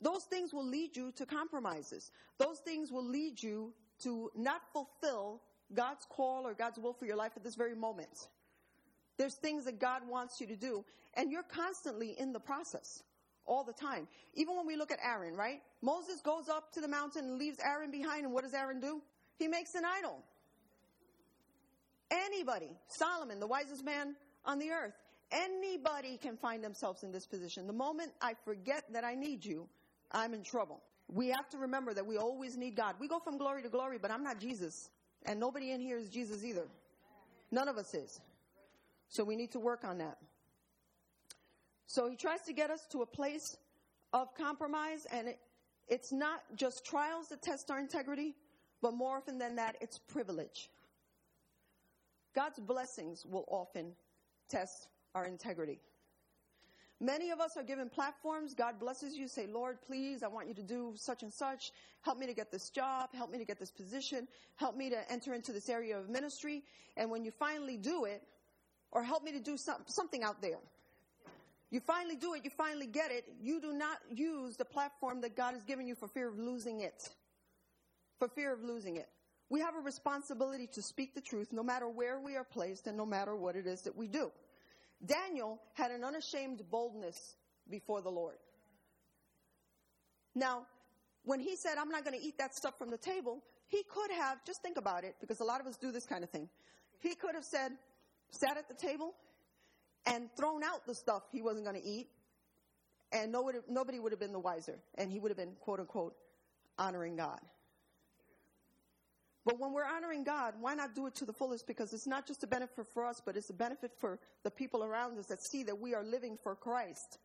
Those 0.02 0.24
things 0.24 0.52
will 0.52 0.66
lead 0.66 0.96
you 0.96 1.12
to 1.12 1.26
compromises. 1.26 2.10
Those 2.38 2.58
things 2.60 2.90
will 2.90 3.04
lead 3.04 3.42
you 3.42 3.72
to 4.02 4.30
not 4.34 4.62
fulfill 4.72 5.42
God's 5.74 6.06
call 6.08 6.46
or 6.46 6.54
God's 6.54 6.78
will 6.78 6.94
for 6.94 7.04
your 7.04 7.16
life 7.16 7.32
at 7.36 7.44
this 7.44 7.54
very 7.54 7.74
moment. 7.74 8.28
There's 9.18 9.34
things 9.34 9.64
that 9.66 9.78
God 9.78 10.02
wants 10.08 10.40
you 10.40 10.46
to 10.46 10.56
do, 10.56 10.84
and 11.14 11.30
you're 11.30 11.42
constantly 11.42 12.16
in 12.18 12.32
the 12.32 12.40
process 12.40 13.02
all 13.44 13.64
the 13.64 13.72
time. 13.72 14.08
Even 14.34 14.56
when 14.56 14.66
we 14.66 14.76
look 14.76 14.90
at 14.90 14.98
Aaron, 15.04 15.34
right? 15.34 15.60
Moses 15.82 16.22
goes 16.22 16.48
up 16.48 16.72
to 16.72 16.80
the 16.80 16.88
mountain 16.88 17.24
and 17.24 17.38
leaves 17.38 17.58
Aaron 17.62 17.90
behind, 17.90 18.24
and 18.24 18.32
what 18.32 18.44
does 18.44 18.54
Aaron 18.54 18.80
do? 18.80 19.02
He 19.36 19.48
makes 19.48 19.74
an 19.74 19.82
idol. 19.84 20.24
Anybody, 22.10 22.76
Solomon, 22.88 23.40
the 23.40 23.46
wisest 23.46 23.84
man 23.84 24.16
on 24.44 24.58
the 24.58 24.70
earth, 24.70 24.94
anybody 25.30 26.16
can 26.16 26.36
find 26.36 26.62
themselves 26.62 27.02
in 27.02 27.12
this 27.12 27.26
position. 27.26 27.66
The 27.66 27.72
moment 27.72 28.12
I 28.20 28.34
forget 28.44 28.84
that 28.92 29.04
I 29.04 29.14
need 29.14 29.44
you, 29.44 29.68
I'm 30.10 30.34
in 30.34 30.42
trouble. 30.42 30.82
We 31.08 31.28
have 31.28 31.48
to 31.50 31.58
remember 31.58 31.94
that 31.94 32.06
we 32.06 32.16
always 32.16 32.56
need 32.56 32.76
God. 32.76 32.96
We 33.00 33.08
go 33.08 33.18
from 33.18 33.38
glory 33.38 33.62
to 33.62 33.68
glory, 33.68 33.98
but 33.98 34.10
I'm 34.10 34.22
not 34.22 34.40
Jesus. 34.40 34.90
And 35.26 35.38
nobody 35.38 35.72
in 35.72 35.80
here 35.80 35.98
is 35.98 36.08
Jesus 36.08 36.44
either. 36.44 36.66
None 37.50 37.68
of 37.68 37.76
us 37.76 37.94
is. 37.94 38.20
So 39.08 39.24
we 39.24 39.36
need 39.36 39.52
to 39.52 39.60
work 39.60 39.84
on 39.84 39.98
that. 39.98 40.18
So 41.86 42.08
he 42.08 42.16
tries 42.16 42.42
to 42.42 42.52
get 42.52 42.70
us 42.70 42.86
to 42.92 43.02
a 43.02 43.06
place 43.06 43.56
of 44.12 44.32
compromise, 44.36 45.06
and 45.12 45.28
it, 45.28 45.38
it's 45.88 46.12
not 46.12 46.40
just 46.54 46.84
trials 46.84 47.28
that 47.28 47.42
test 47.42 47.70
our 47.70 47.80
integrity, 47.80 48.34
but 48.80 48.94
more 48.94 49.16
often 49.16 49.38
than 49.38 49.56
that, 49.56 49.76
it's 49.80 49.98
privilege. 49.98 50.70
God's 52.34 52.58
blessings 52.58 53.26
will 53.26 53.44
often 53.48 53.92
test 54.48 54.88
our 55.14 55.26
integrity. 55.26 55.80
Many 57.02 57.30
of 57.30 57.40
us 57.40 57.56
are 57.56 57.62
given 57.62 57.88
platforms. 57.88 58.52
God 58.52 58.78
blesses 58.78 59.16
you. 59.16 59.26
Say, 59.26 59.46
Lord, 59.46 59.78
please, 59.86 60.22
I 60.22 60.28
want 60.28 60.48
you 60.48 60.54
to 60.54 60.62
do 60.62 60.92
such 60.96 61.22
and 61.22 61.32
such. 61.32 61.72
Help 62.02 62.18
me 62.18 62.26
to 62.26 62.34
get 62.34 62.52
this 62.52 62.68
job. 62.68 63.08
Help 63.14 63.30
me 63.30 63.38
to 63.38 63.44
get 63.46 63.58
this 63.58 63.70
position. 63.70 64.28
Help 64.56 64.76
me 64.76 64.90
to 64.90 65.10
enter 65.10 65.32
into 65.32 65.50
this 65.50 65.70
area 65.70 65.98
of 65.98 66.10
ministry. 66.10 66.62
And 66.98 67.10
when 67.10 67.24
you 67.24 67.30
finally 67.30 67.78
do 67.78 68.04
it, 68.04 68.22
or 68.92 69.02
help 69.02 69.22
me 69.22 69.32
to 69.32 69.40
do 69.40 69.56
some, 69.56 69.76
something 69.86 70.22
out 70.22 70.42
there, 70.42 70.58
you 71.70 71.80
finally 71.80 72.16
do 72.16 72.34
it, 72.34 72.44
you 72.44 72.50
finally 72.50 72.86
get 72.86 73.12
it, 73.12 73.24
you 73.40 73.60
do 73.60 73.72
not 73.72 73.98
use 74.12 74.56
the 74.56 74.64
platform 74.64 75.20
that 75.20 75.36
God 75.36 75.54
has 75.54 75.64
given 75.64 75.86
you 75.86 75.94
for 75.94 76.08
fear 76.08 76.28
of 76.28 76.38
losing 76.38 76.80
it. 76.80 77.08
For 78.18 78.28
fear 78.28 78.52
of 78.52 78.62
losing 78.62 78.96
it. 78.96 79.08
We 79.50 79.60
have 79.60 79.74
a 79.74 79.80
responsibility 79.80 80.68
to 80.74 80.82
speak 80.82 81.14
the 81.14 81.20
truth 81.20 81.48
no 81.52 81.62
matter 81.62 81.88
where 81.88 82.20
we 82.20 82.36
are 82.36 82.44
placed 82.44 82.86
and 82.86 82.96
no 82.96 83.04
matter 83.04 83.34
what 83.36 83.56
it 83.56 83.66
is 83.66 83.82
that 83.82 83.96
we 83.96 84.06
do. 84.06 84.30
Daniel 85.04 85.60
had 85.74 85.90
an 85.90 86.04
unashamed 86.04 86.62
boldness 86.70 87.34
before 87.68 88.00
the 88.00 88.10
Lord. 88.10 88.36
Now, 90.34 90.66
when 91.24 91.40
he 91.40 91.56
said, 91.56 91.78
I'm 91.78 91.88
not 91.88 92.04
going 92.04 92.18
to 92.18 92.24
eat 92.24 92.38
that 92.38 92.54
stuff 92.54 92.78
from 92.78 92.90
the 92.90 92.98
table, 92.98 93.42
he 93.66 93.82
could 93.82 94.10
have, 94.12 94.44
just 94.44 94.62
think 94.62 94.76
about 94.78 95.04
it, 95.04 95.16
because 95.20 95.40
a 95.40 95.44
lot 95.44 95.60
of 95.60 95.66
us 95.66 95.76
do 95.76 95.90
this 95.90 96.06
kind 96.06 96.22
of 96.22 96.30
thing. 96.30 96.48
He 97.00 97.14
could 97.14 97.34
have 97.34 97.44
said, 97.44 97.72
sat 98.30 98.56
at 98.56 98.68
the 98.68 98.74
table 98.74 99.14
and 100.06 100.28
thrown 100.36 100.62
out 100.62 100.86
the 100.86 100.94
stuff 100.94 101.22
he 101.32 101.42
wasn't 101.42 101.64
going 101.64 101.80
to 101.80 101.86
eat, 101.86 102.08
and 103.12 103.32
nobody, 103.32 103.98
would 103.98 104.12
have 104.12 104.20
been 104.20 104.32
the 104.32 104.38
wiser, 104.38 104.78
and 104.96 105.10
he 105.10 105.18
would 105.18 105.30
have 105.30 105.38
been, 105.38 105.56
quote 105.60 105.80
unquote, 105.80 106.14
honoring 106.78 107.16
God. 107.16 107.40
But 109.44 109.58
when 109.58 109.72
we're 109.72 109.84
honoring 109.84 110.22
God, 110.22 110.54
why 110.60 110.74
not 110.74 110.94
do 110.94 111.06
it 111.06 111.14
to 111.16 111.24
the 111.24 111.32
fullest? 111.32 111.66
Because 111.66 111.92
it's 111.92 112.06
not 112.06 112.26
just 112.26 112.42
a 112.44 112.46
benefit 112.46 112.86
for 112.92 113.04
us, 113.04 113.22
but 113.24 113.36
it's 113.36 113.50
a 113.50 113.54
benefit 113.54 113.92
for 113.98 114.18
the 114.42 114.50
people 114.50 114.84
around 114.84 115.18
us 115.18 115.26
that 115.26 115.42
see 115.42 115.62
that 115.64 115.78
we 115.78 115.94
are 115.94 116.04
living 116.04 116.36
for 116.42 116.54
Christ. 116.54 117.18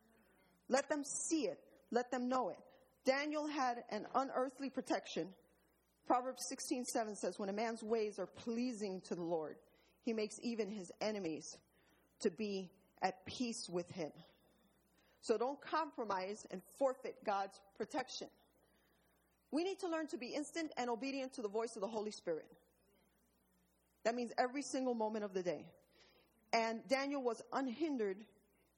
Let 0.68 0.88
them 0.88 1.04
see 1.04 1.46
it. 1.46 1.60
Let 1.90 2.10
them 2.10 2.28
know 2.28 2.48
it. 2.48 2.58
Daniel 3.04 3.46
had 3.46 3.84
an 3.90 4.06
unearthly 4.14 4.70
protection. 4.70 5.34
Proverbs 6.06 6.46
16:7 6.48 7.16
says, 7.16 7.38
"When 7.38 7.48
a 7.48 7.52
man's 7.52 7.82
ways 7.82 8.18
are 8.18 8.26
pleasing 8.26 9.00
to 9.02 9.14
the 9.14 9.22
Lord, 9.22 9.58
he 10.02 10.12
makes 10.12 10.38
even 10.40 10.70
his 10.70 10.90
enemies 11.00 11.58
to 12.20 12.30
be 12.30 12.70
at 13.02 13.24
peace 13.26 13.68
with 13.68 13.88
him." 13.90 14.12
So 15.20 15.36
don't 15.36 15.60
compromise 15.60 16.46
and 16.50 16.62
forfeit 16.78 17.22
God's 17.24 17.60
protection. 17.74 18.30
We 19.56 19.64
need 19.64 19.78
to 19.78 19.88
learn 19.88 20.06
to 20.08 20.18
be 20.18 20.26
instant 20.26 20.70
and 20.76 20.90
obedient 20.90 21.32
to 21.36 21.40
the 21.40 21.48
voice 21.48 21.76
of 21.76 21.80
the 21.80 21.88
Holy 21.88 22.10
Spirit. 22.10 22.44
That 24.04 24.14
means 24.14 24.30
every 24.36 24.60
single 24.60 24.92
moment 24.92 25.24
of 25.24 25.32
the 25.32 25.42
day. 25.42 25.64
And 26.52 26.86
Daniel 26.88 27.22
was 27.22 27.40
unhindered 27.54 28.18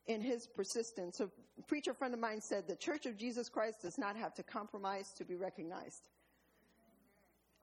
in 0.06 0.20
his 0.20 0.46
persistence. 0.46 1.18
A 1.18 1.28
preacher 1.66 1.94
friend 1.94 2.14
of 2.14 2.20
mine 2.20 2.40
said 2.40 2.68
the 2.68 2.76
Church 2.76 3.06
of 3.06 3.16
Jesus 3.16 3.48
Christ 3.48 3.82
does 3.82 3.98
not 3.98 4.14
have 4.14 4.34
to 4.34 4.44
compromise 4.44 5.12
to 5.18 5.24
be 5.24 5.34
recognized. 5.34 6.04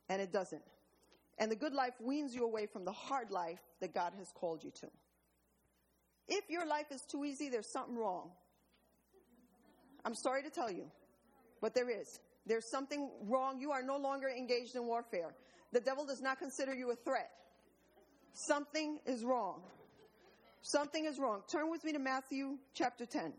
And 0.10 0.22
it 0.22 0.34
doesn't. 0.34 0.64
And 1.38 1.50
the 1.50 1.56
good 1.56 1.74
life 1.74 1.94
weans 2.02 2.36
you 2.36 2.44
away 2.44 2.66
from 2.66 2.84
the 2.84 2.92
hard 2.92 3.32
life 3.32 3.62
that 3.80 3.94
God 3.94 4.12
has 4.18 4.30
called 4.34 4.62
you 4.62 4.72
to. 4.82 4.88
If 6.28 6.50
your 6.50 6.68
life 6.68 6.92
is 6.92 7.04
too 7.10 7.24
easy, 7.24 7.48
there's 7.48 7.72
something 7.72 7.96
wrong. 7.96 8.32
I'm 10.04 10.16
sorry 10.16 10.44
to 10.44 10.50
tell 10.50 10.70
you, 10.70 10.92
but 11.62 11.74
there 11.74 11.90
is. 11.90 12.20
There's 12.46 12.70
something 12.70 13.10
wrong. 13.24 13.60
You 13.60 13.72
are 13.72 13.82
no 13.82 13.98
longer 13.98 14.30
engaged 14.30 14.76
in 14.76 14.86
warfare. 14.86 15.36
The 15.72 15.80
devil 15.80 16.06
does 16.06 16.22
not 16.22 16.40
consider 16.40 16.74
you 16.74 16.92
a 16.92 16.96
threat. 16.96 17.30
Something 18.34 19.00
is 19.06 19.24
wrong. 19.24 19.62
Something 20.62 21.06
is 21.06 21.20
wrong. 21.20 21.42
Turn 21.52 21.70
with 21.70 21.84
me 21.84 21.94
to 21.94 22.00
Matthew 22.00 22.58
chapter 22.74 23.06
10. 23.06 23.34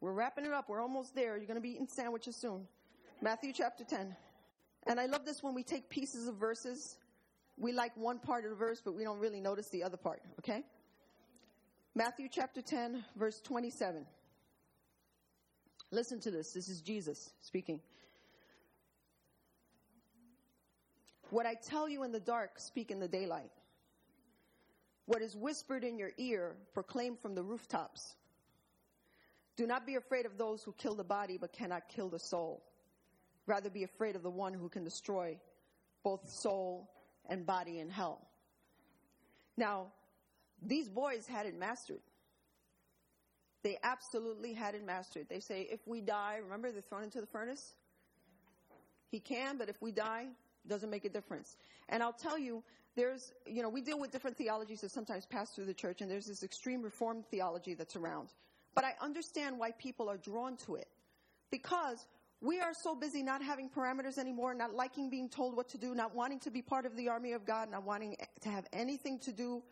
We're 0.00 0.12
wrapping 0.12 0.44
it 0.44 0.52
up. 0.52 0.68
We're 0.68 0.82
almost 0.82 1.14
there. 1.14 1.36
You're 1.36 1.46
going 1.46 1.56
to 1.56 1.62
be 1.62 1.70
eating 1.70 1.88
sandwiches 1.88 2.36
soon. 2.36 2.66
Matthew 3.22 3.52
chapter 3.54 3.84
10. 3.84 4.14
And 4.86 5.00
I 5.00 5.06
love 5.06 5.24
this 5.24 5.42
when 5.42 5.54
we 5.54 5.62
take 5.62 5.88
pieces 5.88 6.28
of 6.28 6.36
verses. 6.36 6.98
We 7.56 7.72
like 7.72 7.96
one 7.96 8.18
part 8.18 8.44
of 8.44 8.50
the 8.50 8.56
verse, 8.56 8.82
but 8.84 8.94
we 8.94 9.04
don't 9.04 9.18
really 9.18 9.40
notice 9.40 9.68
the 9.70 9.82
other 9.82 9.96
part, 9.96 10.20
okay? 10.40 10.62
Matthew 11.94 12.28
chapter 12.30 12.60
10, 12.60 13.04
verse 13.16 13.40
27. 13.40 14.04
Listen 15.94 16.18
to 16.20 16.30
this. 16.32 16.52
This 16.52 16.68
is 16.68 16.80
Jesus 16.80 17.30
speaking. 17.40 17.80
What 21.30 21.46
I 21.46 21.54
tell 21.54 21.88
you 21.88 22.02
in 22.02 22.10
the 22.10 22.18
dark, 22.18 22.58
speak 22.58 22.90
in 22.90 22.98
the 22.98 23.06
daylight. 23.06 23.52
What 25.06 25.22
is 25.22 25.36
whispered 25.36 25.84
in 25.84 25.96
your 25.96 26.10
ear, 26.18 26.56
proclaim 26.72 27.16
from 27.16 27.36
the 27.36 27.44
rooftops. 27.44 28.16
Do 29.56 29.68
not 29.68 29.86
be 29.86 29.94
afraid 29.94 30.26
of 30.26 30.36
those 30.36 30.64
who 30.64 30.72
kill 30.72 30.96
the 30.96 31.04
body 31.04 31.38
but 31.38 31.52
cannot 31.52 31.88
kill 31.88 32.08
the 32.08 32.18
soul. 32.18 32.64
Rather 33.46 33.70
be 33.70 33.84
afraid 33.84 34.16
of 34.16 34.24
the 34.24 34.30
one 34.30 34.52
who 34.52 34.68
can 34.68 34.82
destroy 34.82 35.38
both 36.02 36.28
soul 36.28 36.90
and 37.28 37.46
body 37.46 37.78
in 37.78 37.88
hell. 37.88 38.26
Now, 39.56 39.92
these 40.60 40.88
boys 40.88 41.28
had 41.28 41.46
it 41.46 41.56
mastered. 41.56 42.02
They 43.64 43.78
absolutely 43.82 44.52
had 44.52 44.74
it 44.74 44.84
mastered. 44.84 45.26
They 45.30 45.40
say, 45.40 45.66
if 45.70 45.80
we 45.88 46.02
die, 46.02 46.38
remember 46.42 46.70
they're 46.70 46.82
thrown 46.82 47.02
into 47.02 47.22
the 47.22 47.26
furnace? 47.26 47.72
He 49.10 49.20
can, 49.20 49.56
but 49.56 49.70
if 49.70 49.80
we 49.80 49.90
die, 49.90 50.26
doesn't 50.68 50.90
make 50.90 51.06
a 51.06 51.08
difference. 51.08 51.56
And 51.88 52.02
I'll 52.02 52.12
tell 52.12 52.38
you, 52.38 52.62
there's, 52.94 53.32
you 53.46 53.62
know, 53.62 53.70
we 53.70 53.80
deal 53.80 53.98
with 53.98 54.12
different 54.12 54.36
theologies 54.36 54.82
that 54.82 54.90
sometimes 54.90 55.24
pass 55.24 55.50
through 55.50 55.64
the 55.64 55.74
church, 55.74 56.02
and 56.02 56.10
there's 56.10 56.26
this 56.26 56.42
extreme 56.42 56.82
reformed 56.82 57.24
theology 57.30 57.72
that's 57.72 57.96
around. 57.96 58.28
But 58.74 58.84
I 58.84 58.92
understand 59.00 59.58
why 59.58 59.70
people 59.70 60.10
are 60.10 60.18
drawn 60.18 60.58
to 60.66 60.74
it. 60.74 60.88
Because 61.50 62.06
we 62.42 62.60
are 62.60 62.72
so 62.82 62.94
busy 62.94 63.22
not 63.22 63.42
having 63.42 63.70
parameters 63.70 64.18
anymore, 64.18 64.52
not 64.52 64.74
liking 64.74 65.08
being 65.08 65.30
told 65.30 65.56
what 65.56 65.70
to 65.70 65.78
do, 65.78 65.94
not 65.94 66.14
wanting 66.14 66.40
to 66.40 66.50
be 66.50 66.60
part 66.60 66.84
of 66.84 66.96
the 66.96 67.08
army 67.08 67.32
of 67.32 67.46
God, 67.46 67.70
not 67.70 67.84
wanting 67.84 68.16
to 68.42 68.48
have 68.50 68.66
anything 68.74 69.20
to 69.20 69.32
do 69.32 69.62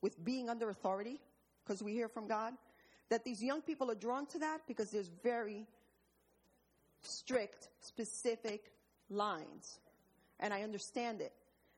with 0.00 0.24
being 0.24 0.48
under 0.48 0.70
authority, 0.70 1.20
because 1.64 1.82
we 1.82 1.92
hear 1.92 2.08
from 2.08 2.28
God 2.28 2.54
that 3.10 3.24
these 3.24 3.42
young 3.42 3.62
people 3.62 3.90
are 3.90 3.96
drawn 3.96 4.26
to 4.26 4.38
that 4.40 4.62
because 4.66 4.90
there's 4.90 5.10
very 5.22 5.66
strict, 7.02 7.68
specific 7.80 8.72
lines. 9.08 9.78
And 10.40 10.52
I 10.52 10.62
understand 10.62 11.20
it. 11.20 11.32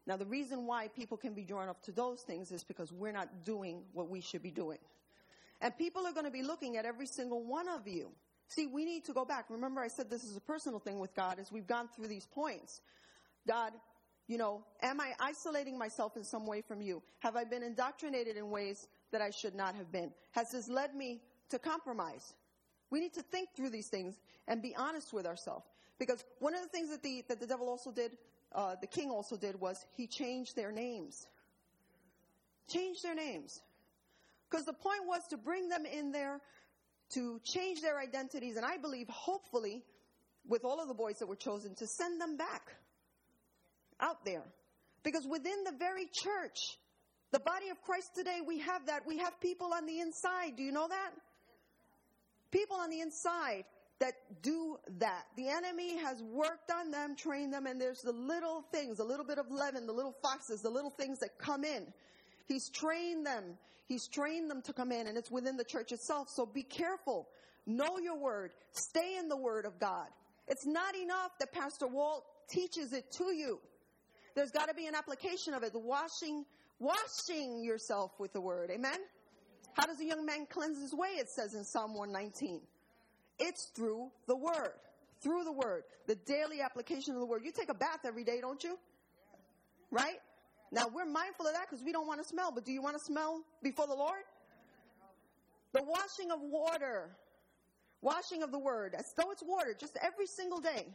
Now, 0.07 0.16
the 0.16 0.26
reason 0.26 0.66
why 0.66 0.89
people 0.89 1.18
can 1.18 1.35
be 1.35 1.45
drawn 1.45 1.68
up 1.68 1.83
to 1.83 1.93
those 1.93 2.22
things 2.22 2.51
is 2.51 2.64
because 2.64 2.93
we're 2.93 3.12
not 3.12 3.45
doing 3.45 3.83
what 3.93 4.09
we 4.09 4.22
should 4.22 4.43
be 4.43 4.51
doing. 4.51 4.79
And 5.61 5.76
people 5.76 6.07
are 6.07 6.12
going 6.12 6.24
to 6.24 6.31
be 6.31 6.43
looking 6.43 6.76
at 6.76 6.87
every 6.87 7.07
single 7.07 7.45
one 7.45 7.68
of 7.68 7.87
you. 7.87 8.11
See, 8.49 8.66
we 8.66 8.87
need 8.87 9.05
to 9.05 9.12
go 9.12 9.26
back. 9.26 9.47
Remember, 9.51 9.83
I 9.83 9.89
said 9.89 10.09
this 10.09 10.24
is 10.24 10.37
a 10.37 10.41
personal 10.41 10.79
thing 10.79 10.99
with 10.99 11.14
God 11.14 11.39
as 11.39 11.53
we've 11.53 11.66
gone 11.66 11.89
through 11.95 12.09
these 12.09 12.24
points. 12.24 12.81
God, 13.47 13.72
you 14.29 14.39
know, 14.39 14.62
am 14.83 15.01
I 15.01 15.12
isolating 15.20 15.76
myself 15.76 16.16
in 16.16 16.24
some 16.24 16.47
way 16.47 16.62
from 16.62 16.81
you? 16.81 17.03
Have 17.18 17.37
I 17.37 17.45
been 17.45 17.62
indoctrinated 17.62 18.37
in 18.37 18.49
ways 18.49 18.87
that 19.13 19.21
I 19.21 19.31
should 19.31 19.55
not 19.55 19.75
have 19.75 19.91
been? 19.91 20.13
Has 20.33 20.51
this 20.51 20.69
led 20.69 20.95
me 20.95 21.21
to 21.51 21.59
compromise? 21.59 22.35
We 22.91 23.01
need 23.01 23.15
to 23.15 23.23
think 23.23 23.51
through 23.55 23.71
these 23.71 23.89
things 23.89 24.15
and 24.47 24.63
be 24.63 24.75
honest 24.77 25.13
with 25.13 25.27
ourselves. 25.27 25.67
Because 25.99 26.25
one 26.39 26.55
of 26.55 26.63
the 26.63 26.69
things 26.69 26.91
that 26.91 27.03
the, 27.03 27.25
that 27.29 27.41
the 27.41 27.47
devil 27.47 27.69
also 27.69 27.91
did, 27.91 28.17
uh, 28.55 28.77
the 28.81 28.87
king 28.87 29.11
also 29.11 29.37
did, 29.37 29.61
was 29.61 29.85
he 29.97 30.07
changed 30.07 30.57
their 30.57 30.73
names. 30.73 31.27
Changed 32.69 33.03
their 33.03 33.15
names. 33.15 33.61
Because 34.51 34.65
the 34.65 34.73
point 34.73 35.07
was 35.07 35.23
to 35.31 35.37
bring 35.37 35.69
them 35.69 35.85
in 35.85 36.13
there, 36.13 36.41
to 37.15 37.41
change 37.45 37.81
their 37.81 37.99
identities, 37.99 38.57
and 38.57 38.65
I 38.65 38.77
believe, 38.79 39.09
hopefully, 39.09 39.83
with 40.47 40.65
all 40.65 40.81
of 40.81 40.89
the 40.89 40.95
boys 40.95 41.19
that 41.19 41.27
were 41.27 41.37
chosen, 41.37 41.75
to 41.75 41.87
send 41.87 42.21
them 42.21 42.37
back 42.37 42.63
out 44.01 44.25
there. 44.25 44.45
Because 45.03 45.27
within 45.27 45.65
the 45.65 45.73
very 45.79 46.07
church, 46.07 46.59
the 47.31 47.41
body 47.41 47.68
of 47.70 47.81
Christ 47.83 48.14
today, 48.14 48.39
we 48.47 48.59
have 48.61 48.87
that. 48.87 49.07
We 49.07 49.18
have 49.18 49.39
people 49.41 49.72
on 49.74 49.87
the 49.87 50.01
inside. 50.01 50.57
Do 50.57 50.62
you 50.62 50.72
know 50.72 50.89
that? 50.89 51.11
People 52.51 52.76
on 52.76 52.91
the 52.91 53.01
inside 53.01 53.64
that 54.01 54.14
do 54.43 54.79
that. 54.99 55.24
The 55.37 55.49
enemy 55.49 55.99
has 55.99 56.22
worked 56.22 56.70
on 56.70 56.91
them, 56.91 57.16
trained 57.16 57.53
them, 57.53 57.66
and 57.66 57.81
there's 57.81 58.01
the 58.01 58.12
little 58.12 58.64
things, 58.72 59.01
a 59.01 59.05
little 59.05 59.26
bit 59.26 59.39
of 59.39 59.51
leaven, 59.51 59.87
the 59.87 59.93
little 59.93 60.14
foxes, 60.22 60.62
the 60.62 60.70
little 60.70 60.91
things 60.91 61.18
that 61.18 61.39
come 61.39 61.64
in. 61.64 61.87
He's 62.47 62.70
trained 62.70 63.26
them. 63.26 63.59
He's 63.87 64.07
trained 64.07 64.51
them 64.51 64.62
to 64.62 64.72
come 64.72 64.93
in, 64.93 65.07
and 65.07 65.18
it's 65.18 65.31
within 65.31 65.57
the 65.57 65.64
church 65.64 65.93
itself. 65.93 66.29
So 66.31 66.47
be 66.47 66.62
careful. 66.62 67.29
Know 67.66 67.99
your 67.99 68.18
word. 68.18 68.53
Stay 68.72 69.16
in 69.18 69.29
the 69.29 69.37
word 69.37 69.66
of 69.66 69.79
God. 69.79 70.07
It's 70.47 70.66
not 70.66 70.95
enough 70.97 71.33
that 71.41 71.53
Pastor 71.53 71.87
Walt 71.87 72.24
teaches 72.49 72.93
it 72.93 73.11
to 73.18 73.35
you. 73.35 73.59
There's 74.35 74.51
got 74.51 74.68
to 74.68 74.74
be 74.74 74.87
an 74.87 74.95
application 74.95 75.53
of 75.53 75.62
it. 75.62 75.72
The 75.72 75.79
washing 75.79 76.45
washing 76.79 77.62
yourself 77.62 78.12
with 78.18 78.33
the 78.33 78.41
word. 78.41 78.70
Amen? 78.70 78.99
How 79.74 79.87
does 79.87 80.01
a 80.01 80.05
young 80.05 80.26
man 80.26 80.47
cleanse 80.49 80.81
his 80.81 80.93
way? 80.93 81.09
It 81.18 81.29
says 81.29 81.55
in 81.55 81.64
Psalm 81.64 81.95
119. 81.95 82.61
It's 83.39 83.66
through 83.66 84.11
the 84.26 84.37
word. 84.37 84.74
Through 85.20 85.45
the 85.45 85.53
word. 85.53 85.85
The 86.07 86.16
daily 86.16 86.61
application 86.61 87.14
of 87.14 87.20
the 87.20 87.26
word. 87.26 87.43
You 87.45 87.53
take 87.53 87.68
a 87.68 87.74
bath 87.74 88.01
every 88.05 88.24
day, 88.24 88.41
don't 88.41 88.62
you? 88.62 88.79
Right? 89.91 90.18
Now 90.70 90.87
we're 90.93 91.07
mindful 91.07 91.47
of 91.47 91.55
that 91.55 91.66
because 91.68 91.85
we 91.85 91.93
don't 91.93 92.07
want 92.07 92.20
to 92.20 92.29
smell, 92.29 92.53
but 92.53 92.64
do 92.64 92.72
you 92.72 92.83
want 92.83 92.99
to 92.99 93.03
smell 93.03 93.43
before 93.62 93.87
the 93.87 93.95
Lord? 93.95 94.22
The 95.72 95.83
washing 95.83 96.31
of 96.31 96.41
water. 96.43 97.11
Washing 98.01 98.43
of 98.43 98.53
the 98.53 98.59
word. 98.59 98.95
As 98.97 99.12
though 99.16 99.31
it's 99.31 99.43
water, 99.43 99.74
just 99.79 99.97
every 100.03 100.26
single 100.26 100.61
day. 100.61 100.87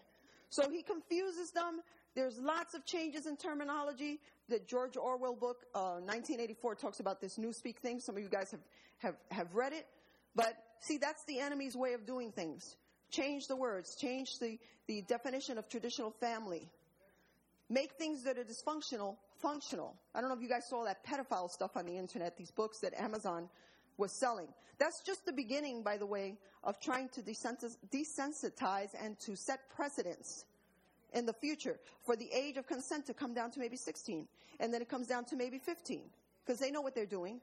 So 0.50 0.70
he 0.70 0.84
confuses 0.84 1.52
them. 1.52 1.82
There's 2.16 2.38
lots 2.40 2.76
of 2.76 2.86
changes 2.86 3.26
in 3.26 3.38
terminology. 3.38 4.20
The 4.50 4.60
George 4.60 4.98
Orwell 4.98 5.36
book, 5.36 5.66
uh, 5.74 6.00
1984, 6.02 6.76
talks 6.76 7.00
about 7.00 7.20
this 7.22 7.38
newspeak 7.38 7.78
thing. 7.78 8.00
Some 8.00 8.18
of 8.18 8.24
you 8.24 8.30
guys 8.30 8.52
have, 8.52 8.60
have, 9.00 9.16
have 9.32 9.54
read 9.56 9.74
it. 9.74 9.88
But 10.36 10.54
see, 10.80 10.98
that's 10.98 11.24
the 11.26 11.40
enemy's 11.40 11.76
way 11.76 11.94
of 11.94 12.06
doing 12.06 12.32
things. 12.32 12.76
Change 13.10 13.48
the 13.48 13.56
words, 13.56 13.96
change 13.96 14.40
the, 14.40 14.58
the 14.88 15.02
definition 15.04 15.58
of 15.58 15.70
traditional 15.70 16.12
family. 16.12 16.70
Make 17.70 17.94
things 17.94 18.24
that 18.24 18.38
are 18.38 18.44
dysfunctional 18.44 19.18
functional. 19.42 19.96
I 20.16 20.22
don't 20.22 20.30
know 20.30 20.36
if 20.36 20.42
you 20.42 20.50
guys 20.50 20.68
saw 20.70 20.86
that 20.86 21.06
pedophile 21.06 21.50
stuff 21.50 21.76
on 21.76 21.86
the 21.86 21.98
internet, 21.98 22.38
these 22.38 22.52
books 22.52 22.80
that 22.80 22.94
Amazon 23.00 23.50
was 23.98 24.18
selling. 24.20 24.48
That's 24.80 25.02
just 25.06 25.26
the 25.26 25.34
beginning, 25.34 25.84
by 25.84 25.98
the 25.98 26.06
way, 26.06 26.38
of 26.64 26.80
trying 26.80 27.10
to 27.10 27.22
desensitize 27.22 28.90
and 29.04 29.20
to 29.20 29.36
set 29.36 29.60
precedents 29.76 30.46
in 31.14 31.26
the 31.26 31.34
future 31.34 31.80
for 32.06 32.16
the 32.16 32.30
age 32.34 32.58
of 32.58 32.68
consent 32.68 33.06
to 33.08 33.14
come 33.14 33.34
down 33.34 33.52
to 33.52 33.60
maybe 33.60 33.78
16. 33.78 34.28
And 34.60 34.74
then 34.74 34.82
it 34.82 34.90
comes 34.90 35.08
down 35.08 35.26
to 35.26 35.36
maybe 35.36 35.60
15 35.60 36.02
because 36.46 36.60
they 36.60 36.72
know 36.72 36.82
what 36.82 36.96
they're 36.96 37.06
doing. 37.06 37.40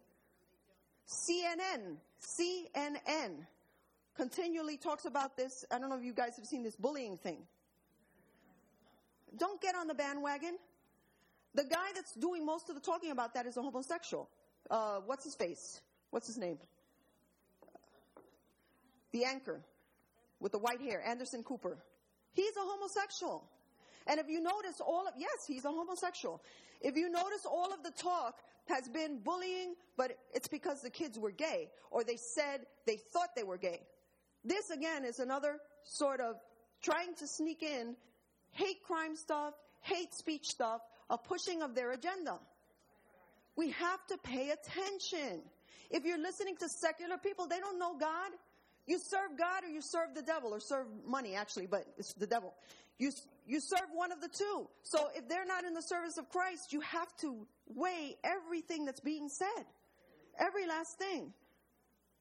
CNN, 1.07 1.97
CNN 2.39 3.47
continually 4.17 4.77
talks 4.77 5.05
about 5.05 5.37
this. 5.37 5.65
I 5.71 5.79
don't 5.79 5.89
know 5.89 5.97
if 5.97 6.05
you 6.05 6.13
guys 6.13 6.37
have 6.37 6.47
seen 6.47 6.63
this 6.63 6.77
bullying 6.77 7.17
thing. 7.17 7.39
Don't 9.37 9.61
get 9.61 9.75
on 9.75 9.87
the 9.87 9.95
bandwagon. 9.95 10.57
The 11.55 11.65
guy 11.65 11.91
that's 11.95 12.15
doing 12.15 12.45
most 12.45 12.69
of 12.69 12.75
the 12.75 12.81
talking 12.81 13.11
about 13.11 13.35
that 13.35 13.47
is 13.47 13.57
a 13.57 13.63
homosexual. 13.63 14.29
Uh, 14.71 15.01
what's 15.07 15.25
his 15.25 15.35
face? 15.35 15.81
What's 16.11 16.27
his 16.27 16.39
name? 16.39 16.59
The 19.13 19.25
anchor 19.25 19.61
with 20.39 20.53
the 20.53 20.59
white 20.59 20.81
hair, 20.81 21.03
Anderson 21.05 21.43
Cooper. 21.43 21.77
He's 22.33 22.57
a 22.57 22.61
homosexual. 22.61 23.45
And 24.11 24.19
if 24.19 24.27
you 24.29 24.41
notice 24.41 24.81
all 24.85 25.07
of, 25.07 25.15
yes, 25.17 25.31
he's 25.47 25.65
a 25.65 25.71
homosexual. 25.71 26.43
If 26.81 26.97
you 26.97 27.09
notice 27.09 27.47
all 27.49 27.73
of 27.73 27.85
the 27.85 27.93
talk 27.93 28.41
has 28.67 28.89
been 28.89 29.21
bullying, 29.21 29.77
but 29.97 30.19
it's 30.35 30.49
because 30.49 30.83
the 30.83 30.91
kids 30.91 31.17
were 31.17 31.31
gay 31.31 31.71
or 31.93 32.03
they 32.03 32.17
said 32.17 32.67
they 32.87 32.97
thought 33.13 33.29
they 33.37 33.45
were 33.45 33.57
gay. 33.57 33.81
This 34.45 34.71
again 34.71 35.05
is 35.05 35.21
another 35.21 35.59
sort 35.85 36.21
of 36.21 36.35
trying 36.83 37.15
to 37.21 37.27
sneak 37.29 37.63
in 37.63 37.95
hate 38.51 38.83
crime 38.83 39.15
stuff, 39.15 39.55
hate 39.81 40.13
speech 40.13 40.47
stuff, 40.47 40.81
a 41.09 41.17
pushing 41.17 41.63
of 41.63 41.77
their 41.77 41.93
agenda. 41.93 42.37
We 43.57 43.71
have 43.71 44.05
to 44.09 44.19
pay 44.19 44.51
attention. 44.51 45.43
If 45.89 46.05
you're 46.05 46.19
listening 46.21 46.57
to 46.57 46.69
secular 46.69 47.17
people, 47.19 47.47
they 47.47 47.61
don't 47.61 47.79
know 47.79 47.97
God. 47.97 48.33
You 48.87 48.99
serve 48.99 49.39
God 49.39 49.63
or 49.63 49.69
you 49.69 49.83
serve 49.83 50.15
the 50.17 50.23
devil, 50.23 50.53
or 50.53 50.59
serve 50.59 50.87
money 51.07 51.37
actually, 51.37 51.67
but 51.67 51.85
it's 51.97 52.13
the 52.15 52.27
devil. 52.27 52.55
You, 52.99 53.13
you 53.51 53.59
serve 53.61 53.89
one 53.93 54.13
of 54.13 54.21
the 54.21 54.29
two. 54.29 54.69
So 54.85 55.09
if 55.17 55.29
they're 55.29 55.45
not 55.45 55.65
in 55.65 55.75
the 55.75 55.83
service 55.83 56.19
of 56.19 56.29
Christ, 56.29 56.73
you 56.73 56.81
have 56.83 57.09
to 57.23 57.49
weigh 57.67 58.17
everything 58.23 58.85
that's 58.85 59.01
being 59.01 59.29
said. 59.29 59.65
Every 60.39 60.69
last 60.69 60.97
thing. 60.99 61.33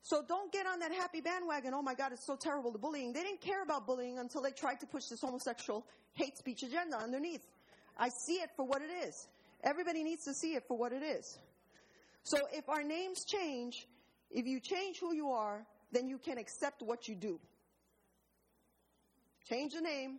So 0.02 0.24
don't 0.28 0.52
get 0.52 0.66
on 0.66 0.80
that 0.80 0.92
happy 0.92 1.22
bandwagon. 1.22 1.76
Oh 1.76 1.84
my 1.84 1.94
God, 1.94 2.14
it's 2.14 2.26
so 2.26 2.36
terrible, 2.36 2.72
the 2.72 2.80
bullying. 2.80 3.14
They 3.14 3.22
didn't 3.22 3.42
care 3.42 3.62
about 3.62 3.86
bullying 3.86 4.18
until 4.18 4.42
they 4.42 4.50
tried 4.50 4.80
to 4.80 4.88
push 4.88 5.04
this 5.06 5.22
homosexual 5.22 5.86
hate 6.14 6.36
speech 6.36 6.64
agenda 6.64 6.98
underneath. 6.98 7.46
I 7.96 8.10
see 8.26 8.38
it 8.38 8.50
for 8.56 8.66
what 8.66 8.82
it 8.82 9.08
is. 9.08 9.28
Everybody 9.64 10.04
needs 10.04 10.24
to 10.24 10.34
see 10.34 10.56
it 10.56 10.64
for 10.68 10.80
what 10.80 10.94
it 10.94 11.04
is. 11.04 11.38
So 12.24 12.40
if 12.52 12.68
our 12.70 12.82
names 12.82 13.24
change, 13.24 13.86
if 14.32 14.48
you 14.48 14.60
change 14.60 14.98
who 15.00 15.14
you 15.14 15.30
are, 15.30 15.64
then 15.92 16.08
you 16.08 16.18
can 16.18 16.40
accept 16.40 16.82
what 16.82 17.08
you 17.08 17.14
do. 17.14 17.40
Change 19.48 19.74
the 19.74 19.82
name, 19.82 20.18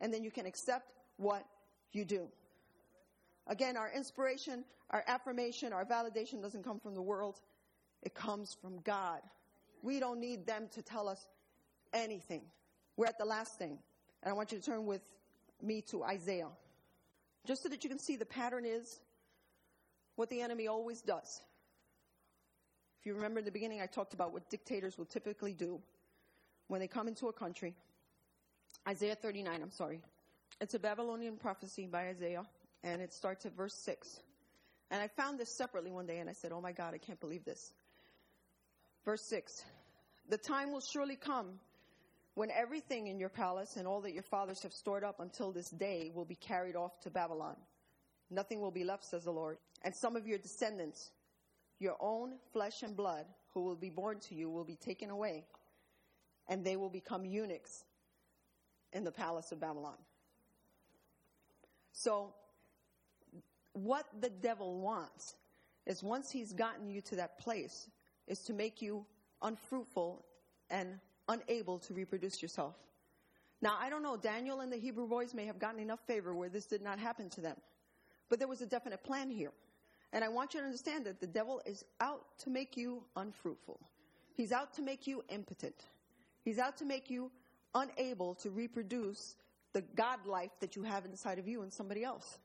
and 0.00 0.12
then 0.12 0.22
you 0.22 0.30
can 0.30 0.46
accept 0.46 0.92
what 1.16 1.44
you 1.92 2.04
do. 2.04 2.28
Again, 3.46 3.76
our 3.76 3.90
inspiration, 3.90 4.64
our 4.90 5.02
affirmation, 5.06 5.72
our 5.72 5.84
validation 5.84 6.42
doesn't 6.42 6.64
come 6.64 6.78
from 6.78 6.94
the 6.94 7.02
world. 7.02 7.40
It 8.02 8.14
comes 8.14 8.56
from 8.60 8.80
God. 8.80 9.20
We 9.82 10.00
don't 10.00 10.20
need 10.20 10.46
them 10.46 10.68
to 10.72 10.82
tell 10.82 11.08
us 11.08 11.26
anything. 11.92 12.42
We're 12.96 13.06
at 13.06 13.18
the 13.18 13.24
last 13.24 13.58
thing. 13.58 13.78
And 14.22 14.30
I 14.30 14.32
want 14.32 14.52
you 14.52 14.58
to 14.58 14.64
turn 14.64 14.86
with 14.86 15.02
me 15.62 15.82
to 15.90 16.04
Isaiah. 16.04 16.48
Just 17.46 17.62
so 17.62 17.68
that 17.68 17.84
you 17.84 17.90
can 17.90 17.98
see 17.98 18.16
the 18.16 18.26
pattern 18.26 18.64
is 18.64 19.00
what 20.16 20.28
the 20.28 20.40
enemy 20.40 20.66
always 20.66 21.00
does. 21.00 21.40
If 23.00 23.06
you 23.06 23.14
remember 23.14 23.38
in 23.38 23.44
the 23.44 23.52
beginning, 23.52 23.80
I 23.80 23.86
talked 23.86 24.12
about 24.12 24.32
what 24.32 24.50
dictators 24.50 24.98
will 24.98 25.06
typically 25.06 25.54
do 25.54 25.80
when 26.66 26.80
they 26.80 26.88
come 26.88 27.08
into 27.08 27.28
a 27.28 27.32
country. 27.32 27.74
Isaiah 28.88 29.16
39, 29.16 29.60
I'm 29.60 29.70
sorry. 29.70 30.00
It's 30.62 30.72
a 30.72 30.78
Babylonian 30.78 31.36
prophecy 31.36 31.86
by 31.86 32.08
Isaiah, 32.08 32.44
and 32.82 33.02
it 33.02 33.12
starts 33.12 33.44
at 33.44 33.54
verse 33.54 33.74
6. 33.74 34.20
And 34.90 35.02
I 35.02 35.08
found 35.08 35.38
this 35.38 35.54
separately 35.54 35.90
one 35.90 36.06
day, 36.06 36.20
and 36.20 36.30
I 36.30 36.32
said, 36.32 36.52
Oh 36.52 36.62
my 36.62 36.72
God, 36.72 36.94
I 36.94 36.98
can't 36.98 37.20
believe 37.20 37.44
this. 37.44 37.74
Verse 39.04 39.20
6 39.28 39.62
The 40.30 40.38
time 40.38 40.72
will 40.72 40.80
surely 40.80 41.16
come 41.16 41.60
when 42.32 42.50
everything 42.50 43.08
in 43.08 43.18
your 43.18 43.28
palace 43.28 43.76
and 43.76 43.86
all 43.86 44.00
that 44.00 44.14
your 44.14 44.22
fathers 44.22 44.62
have 44.62 44.72
stored 44.72 45.04
up 45.04 45.20
until 45.20 45.52
this 45.52 45.68
day 45.68 46.10
will 46.14 46.24
be 46.24 46.36
carried 46.36 46.74
off 46.74 46.98
to 47.02 47.10
Babylon. 47.10 47.56
Nothing 48.30 48.62
will 48.62 48.70
be 48.70 48.84
left, 48.84 49.04
says 49.04 49.24
the 49.24 49.30
Lord. 49.30 49.58
And 49.84 49.94
some 49.94 50.16
of 50.16 50.26
your 50.26 50.38
descendants, 50.38 51.10
your 51.78 51.96
own 52.00 52.36
flesh 52.54 52.82
and 52.82 52.96
blood, 52.96 53.26
who 53.52 53.64
will 53.64 53.76
be 53.76 53.90
born 53.90 54.18
to 54.28 54.34
you, 54.34 54.48
will 54.48 54.64
be 54.64 54.76
taken 54.76 55.10
away, 55.10 55.44
and 56.48 56.64
they 56.64 56.76
will 56.76 56.88
become 56.88 57.26
eunuchs 57.26 57.84
in 58.92 59.04
the 59.04 59.12
palace 59.12 59.52
of 59.52 59.60
Babylon. 59.60 59.96
So, 61.92 62.32
what 63.72 64.06
the 64.20 64.30
devil 64.30 64.80
wants 64.80 65.36
is 65.86 66.02
once 66.02 66.30
he's 66.30 66.52
gotten 66.52 66.88
you 66.88 67.00
to 67.02 67.16
that 67.16 67.38
place, 67.38 67.88
is 68.26 68.40
to 68.40 68.52
make 68.52 68.82
you 68.82 69.04
unfruitful 69.42 70.24
and 70.70 71.00
unable 71.28 71.78
to 71.80 71.94
reproduce 71.94 72.42
yourself. 72.42 72.74
Now, 73.60 73.76
I 73.80 73.90
don't 73.90 74.02
know, 74.02 74.16
Daniel 74.16 74.60
and 74.60 74.72
the 74.72 74.76
Hebrew 74.76 75.08
boys 75.08 75.34
may 75.34 75.46
have 75.46 75.58
gotten 75.58 75.80
enough 75.80 76.00
favor 76.06 76.34
where 76.34 76.48
this 76.48 76.66
did 76.66 76.82
not 76.82 76.98
happen 76.98 77.28
to 77.30 77.40
them. 77.40 77.56
But 78.28 78.38
there 78.38 78.48
was 78.48 78.60
a 78.60 78.66
definite 78.66 79.02
plan 79.02 79.30
here. 79.30 79.52
And 80.12 80.24
I 80.24 80.28
want 80.28 80.54
you 80.54 80.60
to 80.60 80.66
understand 80.66 81.04
that 81.06 81.20
the 81.20 81.26
devil 81.26 81.60
is 81.66 81.84
out 82.00 82.38
to 82.44 82.50
make 82.50 82.76
you 82.76 83.02
unfruitful. 83.16 83.80
He's 84.34 84.52
out 84.52 84.72
to 84.74 84.82
make 84.82 85.06
you 85.06 85.24
impotent. 85.28 85.74
He's 86.44 86.58
out 86.58 86.76
to 86.78 86.84
make 86.84 87.10
you 87.10 87.30
unable 87.74 88.34
to 88.36 88.50
reproduce 88.50 89.36
the 89.72 89.82
God 89.96 90.26
life 90.26 90.50
that 90.60 90.76
you 90.76 90.82
have 90.82 91.04
inside 91.04 91.38
of 91.38 91.46
you 91.46 91.62
and 91.62 91.72
somebody 91.72 92.04
else. 92.04 92.38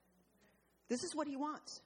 This 0.90 1.04
is 1.04 1.16
what 1.16 1.28
he 1.28 1.36
wants. 1.36 1.82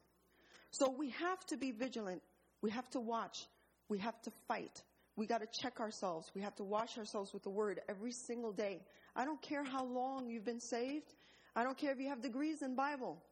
So 0.72 0.90
we 0.90 1.12
have 1.12 1.46
to 1.48 1.58
be 1.58 1.72
vigilant. 1.72 2.22
We 2.62 2.72
have 2.72 2.90
to 2.92 3.00
watch. 3.00 3.48
We 3.90 4.00
have 4.00 4.20
to 4.24 4.32
fight. 4.48 4.84
We 5.16 5.26
got 5.26 5.42
to 5.42 5.48
check 5.62 5.80
ourselves. 5.80 6.32
We 6.36 6.42
have 6.42 6.56
to 6.56 6.64
wash 6.64 6.98
ourselves 6.98 7.34
with 7.34 7.44
the 7.44 7.50
word 7.50 7.82
every 7.88 8.12
single 8.12 8.52
day. 8.52 8.82
I 9.16 9.26
don't 9.26 9.42
care 9.42 9.64
how 9.64 9.86
long 9.86 10.30
you've 10.30 10.46
been 10.46 10.60
saved. 10.60 11.14
I 11.56 11.64
don't 11.64 11.78
care 11.78 11.92
if 11.92 12.00
you 12.00 12.10
have 12.10 12.22
degrees 12.22 12.62
in 12.62 12.76
Bible. 12.76 13.24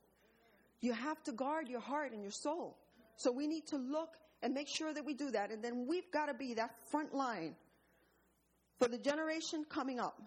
You 0.82 0.94
have 0.94 1.22
to 1.24 1.32
guard 1.32 1.68
your 1.68 1.80
heart 1.80 2.12
and 2.12 2.22
your 2.22 2.32
soul. 2.32 2.78
So 3.18 3.32
we 3.32 3.48
need 3.48 3.68
to 3.68 3.78
look 3.78 4.10
and 4.42 4.54
make 4.54 4.68
sure 4.68 4.94
that 4.94 5.06
we 5.06 5.14
do 5.14 5.32
that. 5.32 5.52
And 5.52 5.64
then 5.64 5.86
we've 5.88 6.10
got 6.12 6.28
to 6.28 6.34
be 6.34 6.56
that 6.56 6.72
front 6.90 7.14
line 7.14 7.56
for 8.80 8.88
the 8.88 8.98
generation 8.98 9.66
coming 9.70 10.00
up. 10.00 10.22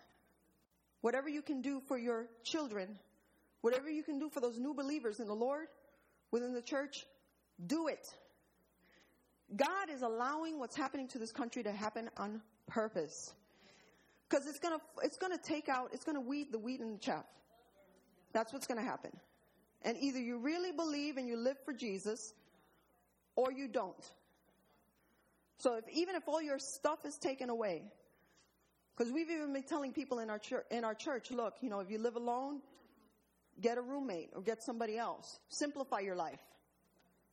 Whatever 1.01 1.29
you 1.29 1.43
can 1.43 1.63
do 1.63 1.81
for 1.87 1.97
your 1.99 2.27
children, 2.45 2.99
whatever 3.61 3.89
you 3.89 4.03
can 4.03 4.19
do 4.19 4.29
for 4.29 4.41
those 4.41 4.59
new 4.59 4.75
believers 4.75 5.21
in 5.21 5.27
the 5.27 5.35
Lord, 5.35 5.67
within 6.31 6.53
the 6.53 6.63
church, 6.63 7.07
do 7.65 7.89
it. 7.89 8.07
God 9.55 9.91
is 9.91 10.03
allowing 10.03 10.59
what's 10.59 10.77
happening 10.77 11.09
to 11.09 11.19
this 11.19 11.33
country 11.33 11.63
to 11.63 11.73
happen 11.73 12.11
on 12.17 12.43
purpose. 12.67 13.33
Because 14.29 14.47
it's 14.47 14.59
gonna, 14.59 14.79
it's 15.03 15.17
gonna 15.17 15.39
take 15.39 15.69
out, 15.69 15.91
it's 15.93 16.05
gonna 16.05 16.21
weed 16.21 16.49
the 16.53 16.59
wheat 16.59 16.81
and 16.81 16.95
the 16.95 16.99
chaff. 16.99 17.25
That's 18.33 18.53
what's 18.53 18.67
gonna 18.67 18.83
happen. 18.83 19.11
And 19.83 19.97
either 19.99 20.19
you 20.19 20.39
really 20.39 20.73
believe 20.73 21.17
and 21.17 21.27
you 21.27 21.37
live 21.37 21.57
for 21.65 21.73
Jesus, 21.73 22.35
or 23.37 23.53
you 23.53 23.69
don't. 23.69 24.13
So 25.59 25.77
if, 25.77 25.85
even 25.93 26.17
if 26.17 26.25
all 26.27 26.43
your 26.43 26.59
stuff 26.59 26.99
is 27.05 27.17
taken 27.17 27.49
away, 27.49 27.85
because 28.99 29.13
we've 29.13 29.31
even 29.31 29.53
been 29.53 29.63
telling 29.63 29.93
people 29.93 30.19
in 30.19 30.29
our 30.29 30.41
church, 30.41 30.65
in 30.73 30.85
our 30.85 30.95
church, 30.95 31.31
look, 31.31 31.55
you 31.61 31.71
know, 31.71 31.79
if 31.79 31.89
you 31.89 31.99
live 31.99 32.17
alone, 32.17 32.61
get 33.61 33.79
a 33.79 33.81
roommate 33.81 34.31
or 34.35 34.43
get 34.43 34.63
somebody 34.65 34.99
else. 34.99 35.39
Simplify 35.51 36.01
your 36.01 36.17
life. 36.17 36.41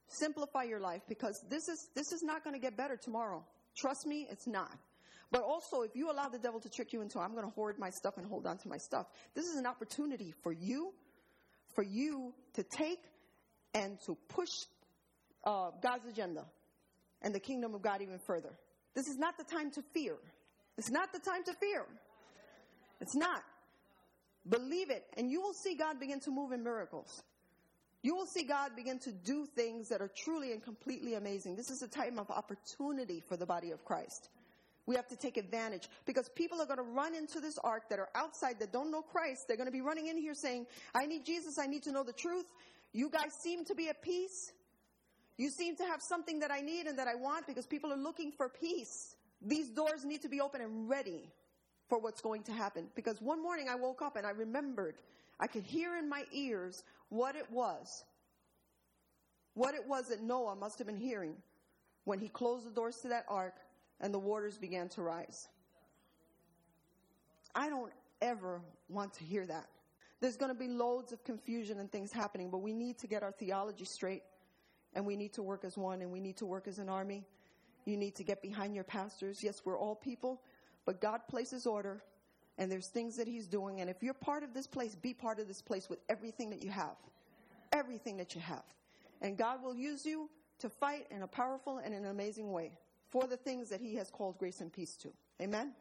Simplify 0.08 0.64
your 0.64 0.80
life 0.80 1.02
because 1.10 1.44
this 1.50 1.68
is 1.68 1.90
this 1.96 2.12
is 2.12 2.22
not 2.22 2.44
going 2.44 2.54
to 2.54 2.60
get 2.60 2.78
better 2.78 2.96
tomorrow. 2.96 3.44
Trust 3.76 4.06
me, 4.06 4.28
it's 4.30 4.46
not. 4.46 4.78
But 5.32 5.42
also, 5.42 5.82
if 5.82 5.96
you 5.96 6.12
allow 6.12 6.30
the 6.30 6.38
devil 6.38 6.60
to 6.60 6.70
trick 6.70 6.94
you 6.94 7.02
into, 7.02 7.20
I'm 7.20 7.32
going 7.32 7.46
to 7.46 7.52
hoard 7.56 7.80
my 7.80 7.90
stuff 7.90 8.18
and 8.18 8.28
hold 8.28 8.46
on 8.46 8.60
to 8.60 8.68
my 8.68 8.78
stuff. 8.78 9.08
This 9.34 9.46
is 9.46 9.58
an 9.58 9.66
opportunity 9.66 10.36
for 10.44 10.52
you 10.52 10.94
for 11.74 11.84
you 11.84 12.34
to 12.54 12.64
take 12.64 13.00
and 13.74 13.98
to 14.06 14.16
push 14.30 14.52
uh, 15.44 15.72
God's 15.82 16.06
agenda 16.08 16.46
and 17.24 17.34
the 17.34 17.40
kingdom 17.40 17.74
of 17.74 17.82
God 17.82 18.04
even 18.04 18.20
further. 18.20 18.54
This 18.94 19.08
is 19.08 19.18
not 19.18 19.36
the 19.38 19.44
time 19.44 19.72
to 19.72 19.82
fear. 19.94 20.16
It's 20.78 20.90
not 20.90 21.14
the 21.14 21.20
time 21.20 21.44
to 21.46 21.54
fear. 21.54 21.86
It's 23.02 23.16
not. 23.16 23.44
Believe 24.48 24.92
it, 24.92 25.06
and 25.18 25.32
you 25.32 25.42
will 25.42 25.54
see 25.54 25.76
God 25.76 26.00
begin 26.00 26.20
to 26.22 26.32
move 26.32 26.52
in 26.52 26.64
miracles. 26.64 27.24
You 28.04 28.16
will 28.16 28.28
see 28.28 28.44
God 28.44 28.76
begin 28.76 29.00
to 29.00 29.12
do 29.12 29.48
things 29.48 29.90
that 29.90 30.02
are 30.02 30.12
truly 30.16 30.52
and 30.52 30.62
completely 30.62 31.16
amazing. 31.16 31.56
This 31.56 31.72
is 31.72 31.82
a 31.82 31.88
time 31.88 32.20
of 32.20 32.30
opportunity 32.30 33.20
for 33.20 33.36
the 33.36 33.48
body 33.48 33.72
of 33.72 33.84
Christ. 33.84 34.30
We 34.86 34.96
have 34.96 35.08
to 35.08 35.16
take 35.16 35.38
advantage 35.38 35.90
because 36.06 36.30
people 36.30 36.62
are 36.62 36.68
going 36.68 36.78
to 36.78 36.84
run 36.84 37.16
into 37.16 37.40
this 37.40 37.58
ark 37.64 37.90
that 37.90 37.98
are 37.98 38.10
outside 38.14 38.60
that 38.60 38.72
don't 38.72 38.92
know 38.92 39.02
Christ. 39.02 39.48
They're 39.48 39.58
going 39.58 39.66
to 39.66 39.72
be 39.72 39.82
running 39.82 40.06
in 40.06 40.18
here 40.18 40.36
saying, 40.36 40.68
I 40.94 41.08
need 41.08 41.26
Jesus. 41.26 41.58
I 41.58 41.66
need 41.66 41.82
to 41.84 41.92
know 41.92 42.04
the 42.04 42.14
truth. 42.14 42.46
You 42.94 43.10
guys 43.10 43.34
seem 43.34 43.66
to 43.66 43.74
be 43.74 43.90
at 43.90 44.04
peace. 44.04 44.52
You 45.38 45.50
seem 45.50 45.76
to 45.78 45.86
have 45.86 46.04
something 46.04 46.40
that 46.40 46.52
I 46.52 46.62
need 46.62 46.86
and 46.86 47.00
that 47.00 47.08
I 47.08 47.16
want 47.16 47.48
because 47.48 47.66
people 47.66 47.92
are 47.92 47.98
looking 47.98 48.32
for 48.32 48.48
peace. 48.48 49.15
These 49.42 49.70
doors 49.70 50.06
need 50.06 50.22
to 50.22 50.30
be 50.30 50.42
open 50.42 50.62
and 50.62 50.90
ready 50.90 51.32
for 51.88 52.00
what's 52.00 52.22
going 52.22 52.44
to 52.44 52.52
happen. 52.52 52.88
Because 52.96 53.22
one 53.22 53.42
morning 53.42 53.68
I 53.70 53.76
woke 53.76 54.02
up 54.02 54.16
and 54.16 54.26
I 54.26 54.32
remembered, 54.32 54.96
I 55.40 55.48
could 55.48 55.64
hear 55.64 55.98
in 55.98 56.10
my 56.10 56.26
ears 56.32 56.84
what 57.10 57.36
it 57.36 57.50
was. 57.52 58.04
What 59.54 59.74
it 59.74 59.88
was 59.88 60.10
that 60.10 60.22
Noah 60.22 60.56
must 60.56 60.78
have 60.80 60.88
been 60.88 60.98
hearing 60.98 61.36
when 62.04 62.20
he 62.20 62.28
closed 62.28 62.66
the 62.66 62.72
doors 62.72 62.98
to 62.98 63.08
that 63.10 63.26
ark 63.28 63.56
and 64.02 64.14
the 64.14 64.20
waters 64.20 64.58
began 64.58 64.90
to 64.90 65.02
rise. 65.02 65.48
I 67.54 67.70
don't 67.70 67.92
ever 68.22 68.62
want 68.90 69.14
to 69.16 69.24
hear 69.24 69.46
that. 69.46 69.68
There's 70.20 70.38
going 70.38 70.52
to 70.52 70.58
be 70.58 70.68
loads 70.68 71.12
of 71.12 71.24
confusion 71.24 71.80
and 71.80 71.92
things 71.92 72.12
happening, 72.12 72.50
but 72.50 72.60
we 72.60 72.74
need 72.74 72.98
to 73.00 73.08
get 73.08 73.24
our 73.24 73.32
theology 73.32 73.86
straight 73.86 74.24
and 74.94 75.06
we 75.06 75.16
need 75.16 75.34
to 75.34 75.44
work 75.44 75.64
as 75.64 75.78
one 75.78 76.02
and 76.02 76.12
we 76.12 76.20
need 76.20 76.38
to 76.38 76.46
work 76.46 76.68
as 76.68 76.80
an 76.80 76.90
army. 76.90 77.24
You 77.86 77.98
need 77.98 78.16
to 78.16 78.24
get 78.24 78.42
behind 78.42 78.76
your 78.76 78.84
pastors. 78.84 79.44
Yes, 79.44 79.62
we're 79.64 79.78
all 79.78 79.96
people, 79.96 80.42
but 80.86 81.00
God 81.00 81.22
places 81.28 81.66
order 81.66 82.04
and 82.58 82.72
there's 82.72 82.88
things 82.88 83.18
that 83.18 83.28
He's 83.28 83.48
doing. 83.48 83.82
And 83.82 83.90
if 83.90 84.02
you're 84.02 84.14
part 84.14 84.44
of 84.44 84.54
this 84.54 84.68
place, 84.68 84.96
be 84.96 85.14
part 85.14 85.40
of 85.40 85.48
this 85.48 85.62
place 85.62 85.90
with 85.90 86.00
everything 86.10 86.50
that 86.52 86.64
you 86.64 86.70
have. 86.70 86.96
Everything 87.72 88.18
that 88.18 88.34
you 88.34 88.42
have. 88.42 88.64
And 89.22 89.38
God 89.38 89.62
will 89.64 89.76
use 89.76 90.06
you 90.06 90.30
to 90.60 90.70
fight 90.70 91.08
in 91.12 91.22
a 91.22 91.28
powerful 91.28 91.80
and 91.80 91.94
an 91.94 92.06
amazing 92.06 92.52
way 92.52 92.78
for 93.10 93.28
the 93.28 93.38
things 93.38 93.70
that 93.70 93.82
He 93.82 93.96
has 93.96 94.10
called 94.10 94.38
grace 94.38 94.62
and 94.62 94.72
peace 94.72 94.96
to. 94.98 95.10
Amen? 95.42 95.74